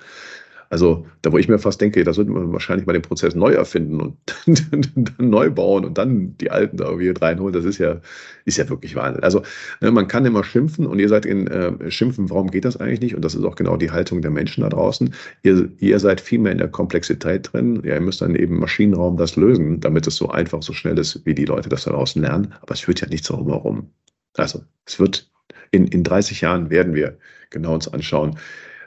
Also 0.72 1.05
da, 1.22 1.34
wo 1.34 1.38
ich 1.38 1.49
mir 1.49 1.59
fast 1.59 1.82
denke, 1.82 2.01
da 2.05 2.13
sollten 2.13 2.34
wir 2.34 2.53
wahrscheinlich 2.53 2.88
mal 2.88 2.93
den 2.93 3.01
Prozess 3.01 3.36
neu 3.36 3.51
erfinden 3.51 3.99
und 3.99 4.15
dann 4.47 5.30
neu 5.30 5.49
bauen 5.49 5.84
und 5.84 5.97
dann 5.97 6.38
die 6.38 6.49
alten 6.49 6.78
da 6.78 6.86
irgendwie 6.86 7.09
reinholen. 7.09 7.51
Das 7.51 7.65
ist 7.65 7.78
ja, 7.78 7.99
ist 8.45 8.57
ja 8.57 8.69
wirklich 8.69 8.95
Wahnsinn. 8.95 9.22
Also 9.22 9.43
ne, 9.82 9.91
man 9.91 10.07
kann 10.07 10.26
immer 10.26 10.45
schimpfen 10.45 10.88
und 10.88 10.97
ihr 10.99 11.09
seid 11.09 11.26
in 11.26 11.47
äh, 11.47 11.91
Schimpfen, 11.91 12.30
warum 12.30 12.49
geht 12.49 12.63
das 12.63 12.78
eigentlich 12.78 13.01
nicht? 13.01 13.15
Und 13.15 13.26
das 13.26 13.36
ist 13.36 13.43
auch 13.43 13.57
genau 13.57 13.76
die 13.76 13.91
Haltung 13.91 14.22
der 14.22 14.32
Menschen 14.32 14.61
da 14.61 14.69
draußen. 14.69 15.13
Ihr, 15.43 15.69
ihr 15.80 15.99
seid 15.99 16.22
viel 16.22 16.39
mehr 16.39 16.53
in 16.53 16.57
der 16.57 16.69
Komplexität 16.69 17.51
drin. 17.51 17.82
Ja, 17.84 17.95
ihr 17.95 18.01
müsst 18.01 18.22
dann 18.22 18.36
eben 18.36 18.57
Maschinenraum 18.57 19.17
das 19.17 19.36
lösen, 19.36 19.82
damit 19.82 20.07
es 20.07 20.15
so 20.15 20.30
einfach, 20.30 20.63
so 20.63 20.72
schnell 20.72 20.97
ist, 20.97 21.26
wie 21.26 21.36
die 21.36 21.45
Leute 21.45 21.67
das 21.67 21.84
da 21.84 21.91
draußen 21.91 22.22
lernen. 22.22 22.53
Aber 22.61 22.74
es 22.74 22.80
führt 22.80 23.01
ja 23.01 23.09
nichts 23.09 23.28
darum 23.28 23.49
herum. 23.49 23.89
Also 24.38 24.63
es 24.86 25.01
wird 25.01 25.30
in, 25.72 25.88
in 25.88 26.05
30 26.05 26.39
Jahren 26.39 26.69
werden 26.69 26.95
wir 26.95 27.17
genau 27.49 27.74
uns 27.74 27.89
anschauen, 27.89 28.38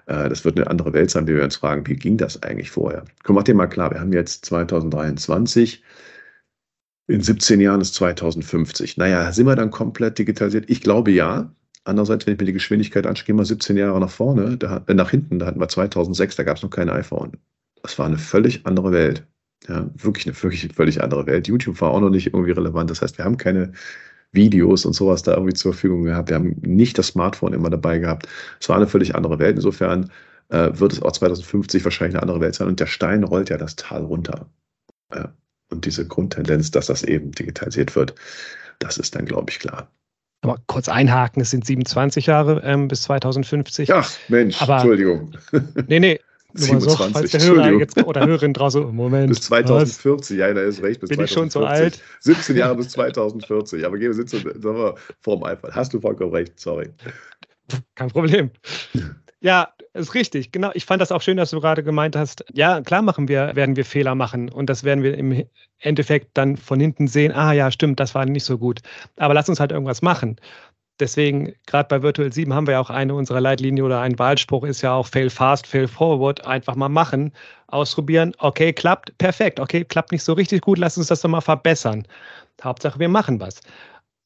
das 0.07 0.45
wird 0.45 0.59
eine 0.59 0.69
andere 0.69 0.93
Welt 0.93 1.11
sein, 1.11 1.27
wie 1.27 1.35
wir 1.35 1.45
uns 1.45 1.57
fragen, 1.57 1.87
wie 1.87 1.97
ging 1.97 2.17
das 2.17 2.43
eigentlich 2.43 2.71
vorher? 2.71 3.05
Komm, 3.23 3.37
mach 3.37 3.45
dir 3.45 3.55
mal 3.55 3.67
klar, 3.67 3.91
wir 3.91 4.01
haben 4.01 4.13
jetzt 4.13 4.45
2023. 4.47 5.83
In 7.07 7.21
17 7.21 7.61
Jahren 7.61 7.81
ist 7.81 7.95
2050. 7.95 8.97
Naja, 8.97 9.31
sind 9.33 9.47
wir 9.47 9.57
dann 9.57 9.71
komplett 9.71 10.19
digitalisiert? 10.19 10.71
Ich 10.71 10.81
glaube 10.81 11.11
ja. 11.11 11.53
Andererseits, 11.87 12.27
wenn 12.27 12.35
ich 12.35 12.41
mir 12.41 12.47
die 12.47 12.55
Geschwindigkeit 12.55 13.07
anschaue, 13.07 13.27
gehen 13.27 13.37
wir 13.37 13.45
17 13.45 13.77
Jahre 13.77 14.01
nach 14.01 14.11
vorne, 14.11 14.57
da, 14.57 14.83
äh, 14.87 14.95
nach 14.95 15.11
hinten, 15.11 15.39
da 15.39 15.47
hatten 15.47 15.61
wir 15.61 15.69
2006, 15.69 16.37
da 16.37 16.43
gab 16.43 16.57
es 16.57 16.63
noch 16.63 16.71
kein 16.71 16.89
iPhone. 16.89 17.33
Das 17.83 17.99
war 17.99 18.07
eine 18.07 18.17
völlig 18.17 18.65
andere 18.65 18.91
Welt. 18.93 19.27
Ja, 19.69 19.91
wirklich 19.95 20.27
eine 20.27 20.43
wirklich 20.43 20.73
völlig 20.75 21.03
andere 21.03 21.27
Welt. 21.27 21.47
YouTube 21.47 21.81
war 21.83 21.91
auch 21.91 22.01
noch 22.01 22.11
nicht 22.11 22.29
irgendwie 22.29 22.53
relevant. 22.53 22.91
Das 22.91 23.03
heißt, 23.03 23.19
wir 23.19 23.25
haben 23.27 23.37
keine 23.37 23.73
Videos 24.35 24.85
und 24.85 24.93
sowas 24.93 25.23
da 25.23 25.33
irgendwie 25.33 25.55
zur 25.55 25.73
Verfügung 25.73 26.05
gehabt. 26.05 26.29
Wir 26.29 26.37
haben 26.37 26.57
nicht 26.63 26.99
das 26.99 27.09
Smartphone 27.09 27.53
immer 27.53 27.71
dabei 27.71 27.99
gehabt. 27.99 28.29
Es 28.61 28.69
war 28.69 28.77
eine 28.77 28.87
völlig 28.87 29.15
andere 29.15 29.39
Welt. 29.39 29.57
Insofern 29.57 30.11
äh, 30.49 30.71
wird 30.73 30.93
es 30.93 31.03
auch 31.03 31.13
2050 31.13 31.85
wahrscheinlich 31.85 32.17
eine 32.17 32.23
andere 32.23 32.41
Welt 32.41 32.55
sein. 32.55 32.69
Und 32.69 32.81
der 32.81 32.87
Stein 32.87 33.25
rollt 33.25 33.51
ja 33.51 33.57
das 33.57 33.77
Tal 33.77 34.03
runter. 34.03 34.47
Äh, 35.11 35.29
und 35.71 35.87
diese 35.87 36.07
Grundtendenz, 36.07 36.71
dass 36.71 36.87
das 36.87 37.03
eben 37.03 37.33
digitalisiert 37.33 37.97
wird, 37.97 38.15
das 38.79 38.99
ist 38.99 39.15
dann, 39.15 39.25
glaube 39.25 39.51
ich, 39.51 39.59
klar. 39.59 39.89
Aber 40.43 40.59
kurz 40.67 40.91
einhaken, 40.91 41.41
es 41.41 41.51
sind 41.51 41.65
27 41.65 42.27
Jahre 42.27 42.61
ähm, 42.65 42.89
bis 42.89 43.03
2050. 43.03 43.93
Ach, 43.93 44.11
Mensch, 44.29 44.61
Aber, 44.61 44.75
Entschuldigung. 44.75 45.33
Nee, 45.89 46.01
nee, 46.01 46.21
27, 46.55 47.07
so, 47.07 47.13
falls 47.13 47.31
der 47.33 47.43
Hörer 47.43 47.73
jetzt, 47.73 47.97
oder 47.99 48.27
Hörerin 48.27 48.53
draußen, 48.53 48.95
Moment. 48.95 49.29
Bis 49.29 49.41
2040, 49.43 50.39
was? 50.39 50.41
ja, 50.41 50.55
da 50.55 50.61
ist 50.63 50.83
recht. 50.83 51.01
Bis 51.01 51.11
Bin 51.11 51.19
2040. 51.19 51.25
ich 51.25 51.33
schon 51.33 51.51
so 51.51 51.65
alt? 51.67 52.01
17 52.21 52.57
Jahre 52.57 52.77
bis 52.77 52.89
2040. 52.91 53.85
Aber 53.85 53.99
wir 53.99 54.15
sitzen 54.15 54.45
vor 55.21 55.37
dem 55.37 55.45
Einfall. 55.45 55.73
Hast 55.75 55.93
du 55.93 56.01
vollkommen 56.01 56.33
recht, 56.33 56.59
sorry. 56.61 56.91
Kein 57.97 58.09
Problem. 58.09 58.51
Ja, 59.41 59.69
ist 59.95 60.15
richtig. 60.15 60.53
Genau. 60.53 60.71
Ich 60.75 60.87
fand 60.87 61.03
das 61.03 61.13
auch 61.13 61.23
schön, 61.23 61.37
dass 61.37 61.51
du 61.51 61.61
gerade 61.61 61.83
gemeint 61.83 62.17
hast, 62.17 62.45
ja, 62.53 62.81
klar 62.81 63.03
machen 63.03 63.29
wir, 63.29 63.55
werden 63.55 63.77
wir 63.77 63.85
Fehler 63.85 64.15
machen 64.15 64.49
und 64.49 64.71
das 64.71 64.85
werden 64.85 65.03
wir 65.03 65.19
im 65.19 65.45
Endeffekt 65.79 66.31
dann 66.35 66.57
von 66.57 66.81
hinten 66.81 67.09
sehen, 67.09 67.33
ah 67.33 67.53
ja, 67.53 67.71
stimmt, 67.71 68.01
das 68.01 68.15
war 68.15 68.25
nicht 68.27 68.45
so 68.45 68.59
gut. 68.59 68.81
Aber 69.17 69.35
lass 69.35 69.49
uns 69.49 69.61
halt 69.61 69.73
irgendwas 69.73 70.03
machen 70.03 70.37
deswegen, 71.01 71.55
gerade 71.67 71.89
bei 71.89 72.03
Virtual 72.03 72.33
7 72.33 72.53
haben 72.53 72.67
wir 72.67 72.73
ja 72.73 72.81
auch 72.81 72.91
eine 72.91 73.15
unserer 73.15 73.41
Leitlinien 73.41 73.85
oder 73.85 74.01
ein 74.01 74.19
Wahlspruch 74.19 74.65
ist 74.65 74.83
ja 74.83 74.95
auch 74.95 75.07
fail 75.07 75.31
fast, 75.31 75.67
fail 75.67 75.89
forward, 75.89 76.47
einfach 76.47 76.75
mal 76.75 76.89
machen, 76.89 77.33
ausprobieren, 77.67 78.35
okay, 78.39 78.73
klappt, 78.73 79.17
perfekt, 79.19 79.61
okay, 79.61 79.85
klappt 79.85 80.13
nicht 80.13 80.23
so 80.23 80.33
richtig 80.33 80.63
gut, 80.63 80.79
lass 80.79 80.97
uns 80.97 81.09
das 81.09 81.21
doch 81.21 81.31
mal 81.31 81.41
verbessern. 81.41 82.07
Hauptsache, 82.63 82.99
wir 82.99 83.09
machen 83.09 83.41
was. 83.41 83.61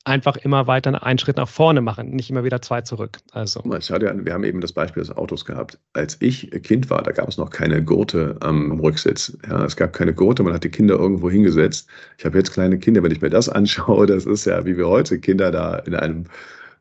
Einfach 0.05 0.37
immer 0.37 0.67
weiter 0.67 1.03
einen 1.03 1.19
Schritt 1.19 1.37
nach 1.37 1.49
vorne 1.49 1.83
machen, 1.83 2.11
nicht 2.11 2.31
immer 2.31 2.43
wieder 2.43 2.63
zwei 2.63 2.81
zurück. 2.81 3.19
Also. 3.33 3.61
Wir 3.65 4.33
haben 4.33 4.45
eben 4.45 4.61
das 4.63 4.73
Beispiel 4.73 5.03
des 5.03 5.15
Autos 5.15 5.45
gehabt. 5.45 5.79
Als 5.93 6.17
ich 6.21 6.51
Kind 6.63 6.89
war, 6.89 7.03
da 7.03 7.13
gab 7.13 7.29
es 7.29 7.37
noch 7.37 7.51
keine 7.51 7.85
Gurte 7.85 8.37
am 8.41 8.81
Rücksitz. 8.81 9.37
Ja, 9.47 9.65
es 9.67 9.77
gab 9.77 9.93
keine 9.93 10.15
Gurte, 10.15 10.43
man 10.43 10.55
hat 10.55 10.65
die 10.65 10.71
Kinder 10.71 10.95
irgendwo 10.95 11.29
hingesetzt. 11.29 11.89
Ich 12.17 12.25
habe 12.25 12.39
jetzt 12.39 12.53
kleine 12.53 12.79
Kinder, 12.79 13.03
wenn 13.03 13.11
ich 13.11 13.21
mir 13.21 13.29
das 13.29 13.49
anschaue, 13.51 14.07
das 14.07 14.25
ist 14.25 14.47
ja, 14.47 14.65
wie 14.65 14.79
wir 14.79 14.89
heute 14.89 15.19
Kinder 15.19 15.51
da 15.51 15.77
in 15.81 15.95
einem 15.95 16.25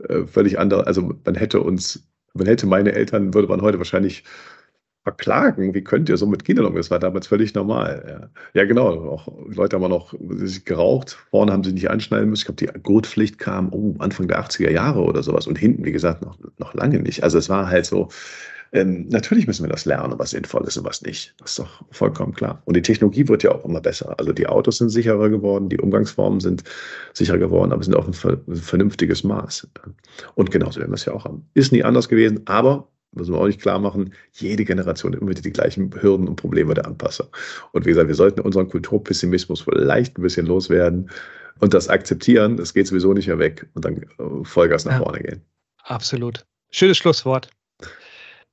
äh, 0.08 0.26
völlig 0.26 0.60
andere, 0.60 0.88
also 0.88 1.14
man 1.26 1.36
hätte 1.36 1.62
uns, 1.62 2.08
man 2.34 2.48
hätte 2.48 2.68
meine 2.68 2.94
Eltern, 2.94 3.34
würde 3.34 3.48
man 3.48 3.62
heute 3.62 3.78
wahrscheinlich 3.78 4.24
verklagen. 5.08 5.74
Wie 5.74 5.84
könnt 5.84 6.10
ihr 6.10 6.18
so 6.18 6.26
mit 6.26 6.44
Kindern 6.44 6.66
umgehen? 6.66 6.82
Das 6.82 6.92
war 6.92 7.00
damals 7.00 7.28
völlig 7.28 7.54
normal. 7.54 8.30
Ja, 8.54 8.62
ja 8.62 8.68
genau. 8.68 8.90
Auch 9.10 9.30
Leute 9.48 9.80
haben 9.80 9.90
noch 9.90 10.14
geraucht. 10.66 11.18
Vorne 11.32 11.54
haben 11.54 11.64
sie 11.64 11.72
nicht 11.72 11.90
anschneiden 11.90 12.30
müssen. 12.30 12.42
Ich 12.42 12.58
glaube, 12.58 12.74
die 12.74 12.80
Gurtpflicht 12.82 13.40
kam 13.40 13.72
oh, 13.72 13.96
Anfang 14.00 14.28
der 14.28 14.44
80er 14.44 14.70
Jahre 14.70 15.02
oder 15.04 15.24
sowas. 15.24 15.48
Und 15.48 15.58
hinten, 15.58 15.86
wie 15.86 15.94
gesagt, 15.94 16.24
noch, 16.24 16.38
noch 16.58 16.74
lange 16.74 17.00
nicht. 17.00 17.24
Also 17.24 17.38
es 17.38 17.48
war 17.48 17.70
halt 17.70 17.86
so, 17.86 18.10
ähm, 18.72 19.08
natürlich 19.10 19.48
müssen 19.48 19.64
wir 19.64 19.70
das 19.70 19.86
lernen, 19.86 20.18
was 20.18 20.32
sinnvoll 20.32 20.66
ist 20.68 20.78
und 20.78 20.86
was 20.86 21.02
nicht. 21.02 21.34
Das 21.40 21.52
ist 21.52 21.60
doch 21.60 21.84
vollkommen 21.92 22.34
klar. 22.34 22.62
Und 22.66 22.76
die 22.76 22.82
Technologie 22.82 23.28
wird 23.28 23.44
ja 23.44 23.52
auch 23.52 23.66
immer 23.66 23.82
besser. 23.82 24.16
Also 24.20 24.34
die 24.34 24.48
Autos 24.48 24.78
sind 24.78 24.90
sicherer 24.90 25.30
geworden, 25.30 25.70
die 25.70 25.80
Umgangsformen 25.80 26.40
sind 26.40 26.64
sicherer 27.14 27.38
geworden, 27.38 27.72
aber 27.72 27.84
sind 27.84 27.96
auf 27.96 28.08
ein 28.08 28.56
vernünftiges 28.56 29.24
Maß. 29.24 29.68
Und 30.36 30.52
genauso 30.52 30.80
werden 30.80 30.92
wir 30.92 30.96
es 30.96 31.06
ja 31.06 31.14
auch 31.14 31.26
haben. 31.26 31.48
Ist 31.54 31.72
nie 31.72 31.84
anders 31.84 32.10
gewesen, 32.10 32.42
aber 32.46 32.88
müssen 33.12 33.34
wir 33.34 33.40
auch 33.40 33.48
nicht 33.48 33.62
klar 33.62 33.80
machen, 33.80 34.14
jede 34.34 34.66
Generation 34.66 35.14
immer 35.14 35.30
wieder 35.30 35.42
die 35.42 35.52
gleichen 35.52 35.90
Hürden 36.02 36.28
und 36.28 36.36
Probleme 36.36 36.74
der 36.74 36.86
Anpassung. 36.86 37.28
Und 37.72 37.86
wie 37.86 37.90
gesagt, 37.90 38.08
wir 38.08 38.16
sollten 38.16 38.42
unseren 38.42 38.70
Kulturpessimismus 38.70 39.62
vielleicht 39.62 40.18
ein 40.18 40.22
bisschen 40.22 40.46
loswerden 40.46 41.10
und 41.60 41.74
das 41.74 41.90
akzeptieren. 41.90 42.58
Das 42.58 42.74
geht 42.74 42.88
sowieso 42.88 43.14
nicht 43.14 43.28
mehr 43.28 43.40
weg 43.40 43.68
und 43.74 43.86
dann 43.86 43.98
äh, 43.98 44.44
Vollgas 44.44 44.86
nach 44.86 44.94
ja, 44.94 45.00
vorne 45.00 45.20
gehen. 45.20 45.42
Absolut. 45.84 46.46
Schönes 46.70 46.98
Schlusswort. 46.98 47.50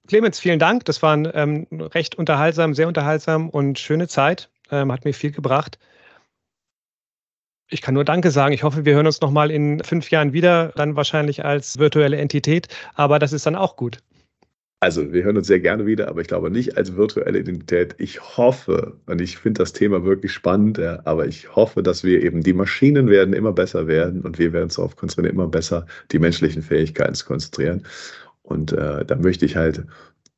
Clemens, 0.07 0.39
vielen 0.39 0.59
Dank. 0.59 0.85
Das 0.85 1.03
war 1.03 1.35
ähm, 1.35 1.67
recht 1.73 2.15
unterhaltsam, 2.17 2.75
sehr 2.75 2.89
unterhaltsam 2.89 3.49
und 3.49 3.79
schöne 3.79 4.09
Zeit. 4.09 4.51
Ähm, 4.71 4.93
hat 4.93 5.05
mir 5.05 5.15
viel 5.15 5.31
gebracht. 5.31 5.79
Ich 7.71 7.81
kann 7.81 7.95
nur 7.95 8.05
Danke 8.05 8.31
sagen. 8.31 8.53
Ich 8.53 8.63
hoffe, 8.63 8.85
wir 8.85 8.95
hören 8.95 9.07
uns 9.07 9.21
nochmal 9.21 9.51
in 9.51 9.83
fünf 9.83 10.11
Jahren 10.11 10.33
wieder, 10.33 10.73
dann 10.77 10.97
wahrscheinlich 10.97 11.45
als 11.45 11.79
virtuelle 11.79 12.19
Entität, 12.19 12.69
aber 12.95 13.19
das 13.19 13.33
ist 13.33 13.47
dann 13.47 13.57
auch 13.57 13.77
gut. 13.77 14.01
Also, 14.81 15.15
wir 15.15 15.25
hören 15.25 15.39
uns 15.39 15.47
sehr 15.47 15.61
gerne 15.61 15.87
wieder, 15.87 16.09
aber 16.09 16.21
ich 16.21 16.29
glaube 16.29 16.51
nicht 16.51 16.77
als 16.77 16.95
virtuelle 16.95 17.39
Identität. 17.39 17.95
Ich 17.97 18.37
hoffe, 18.37 18.99
und 19.07 19.19
ich 19.23 19.39
finde 19.39 19.61
das 19.61 19.73
Thema 19.73 20.05
wirklich 20.05 20.31
spannend, 20.31 20.77
ja, 20.77 21.01
aber 21.07 21.27
ich 21.27 21.57
hoffe, 21.57 21.83
dass 21.83 22.05
wir 22.05 22.23
eben, 22.23 22.43
die 22.43 22.53
Maschinen 22.53 23.09
werden 23.09 23.33
immer 23.33 23.55
besser 23.55 23.87
werden 23.87 24.21
und 24.21 24.39
wir 24.39 24.53
werden 24.53 24.65
uns 24.65 24.75
darauf 24.75 24.95
konzentrieren, 24.95 25.37
immer 25.37 25.49
besser 25.49 25.87
die 26.13 26.19
menschlichen 26.19 26.61
Fähigkeiten 26.61 27.15
zu 27.15 27.25
konzentrieren. 27.25 27.83
Und 28.45 28.73
äh, 28.73 29.05
da 29.05 29.17
möchte 29.17 29.47
ich 29.47 29.57
halt, 29.57 29.85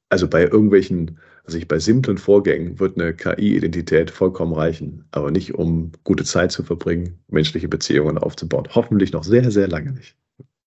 also 0.09 0.29
bei 0.29 0.43
irgendwelchen, 0.43 1.19
also 1.45 1.59
ich 1.59 1.69
bei 1.69 1.79
simplen 1.79 2.19
Vorgängen 2.19 2.79
wird 2.79 2.99
eine 2.99 3.13
KI-Identität 3.13 4.11
vollkommen 4.11 4.55
reichen, 4.55 5.05
aber 5.11 5.31
nicht 5.31 5.55
um 5.55 5.93
gute 6.05 6.25
Zeit 6.25 6.53
zu 6.53 6.63
verbringen, 6.63 7.19
menschliche 7.29 7.69
Beziehungen 7.69 8.17
aufzubauen. 8.17 8.69
Hoffentlich 8.75 9.13
noch 9.13 9.25
sehr, 9.25 9.51
sehr 9.51 9.69
lange 9.69 9.93
nicht. 9.93 10.17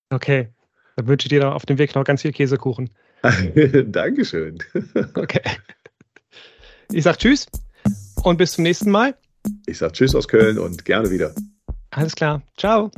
Okay, 0.10 0.50
dann 0.98 1.08
wünsche 1.08 1.26
ich 1.26 1.30
dir 1.30 1.54
auf 1.54 1.66
dem 1.66 1.78
Weg 1.78 1.96
noch 1.96 2.04
ganz 2.04 2.22
viel 2.22 2.34
Käsekuchen. 2.34 2.90
Dankeschön. 3.86 4.60
okay. 5.16 5.42
Ich 6.92 7.04
sage 7.04 7.18
Tschüss 7.18 7.48
und 8.24 8.38
bis 8.38 8.54
zum 8.54 8.64
nächsten 8.64 8.92
Mal. 8.92 9.16
Ich 9.66 9.78
sage 9.78 9.94
Tschüss 9.94 10.14
aus 10.14 10.28
Köln 10.28 10.58
und 10.58 10.84
gerne 10.86 11.10
wieder. 11.10 11.34
Alles 11.92 12.16
klar. 12.16 12.42
Ciao. 12.58 12.92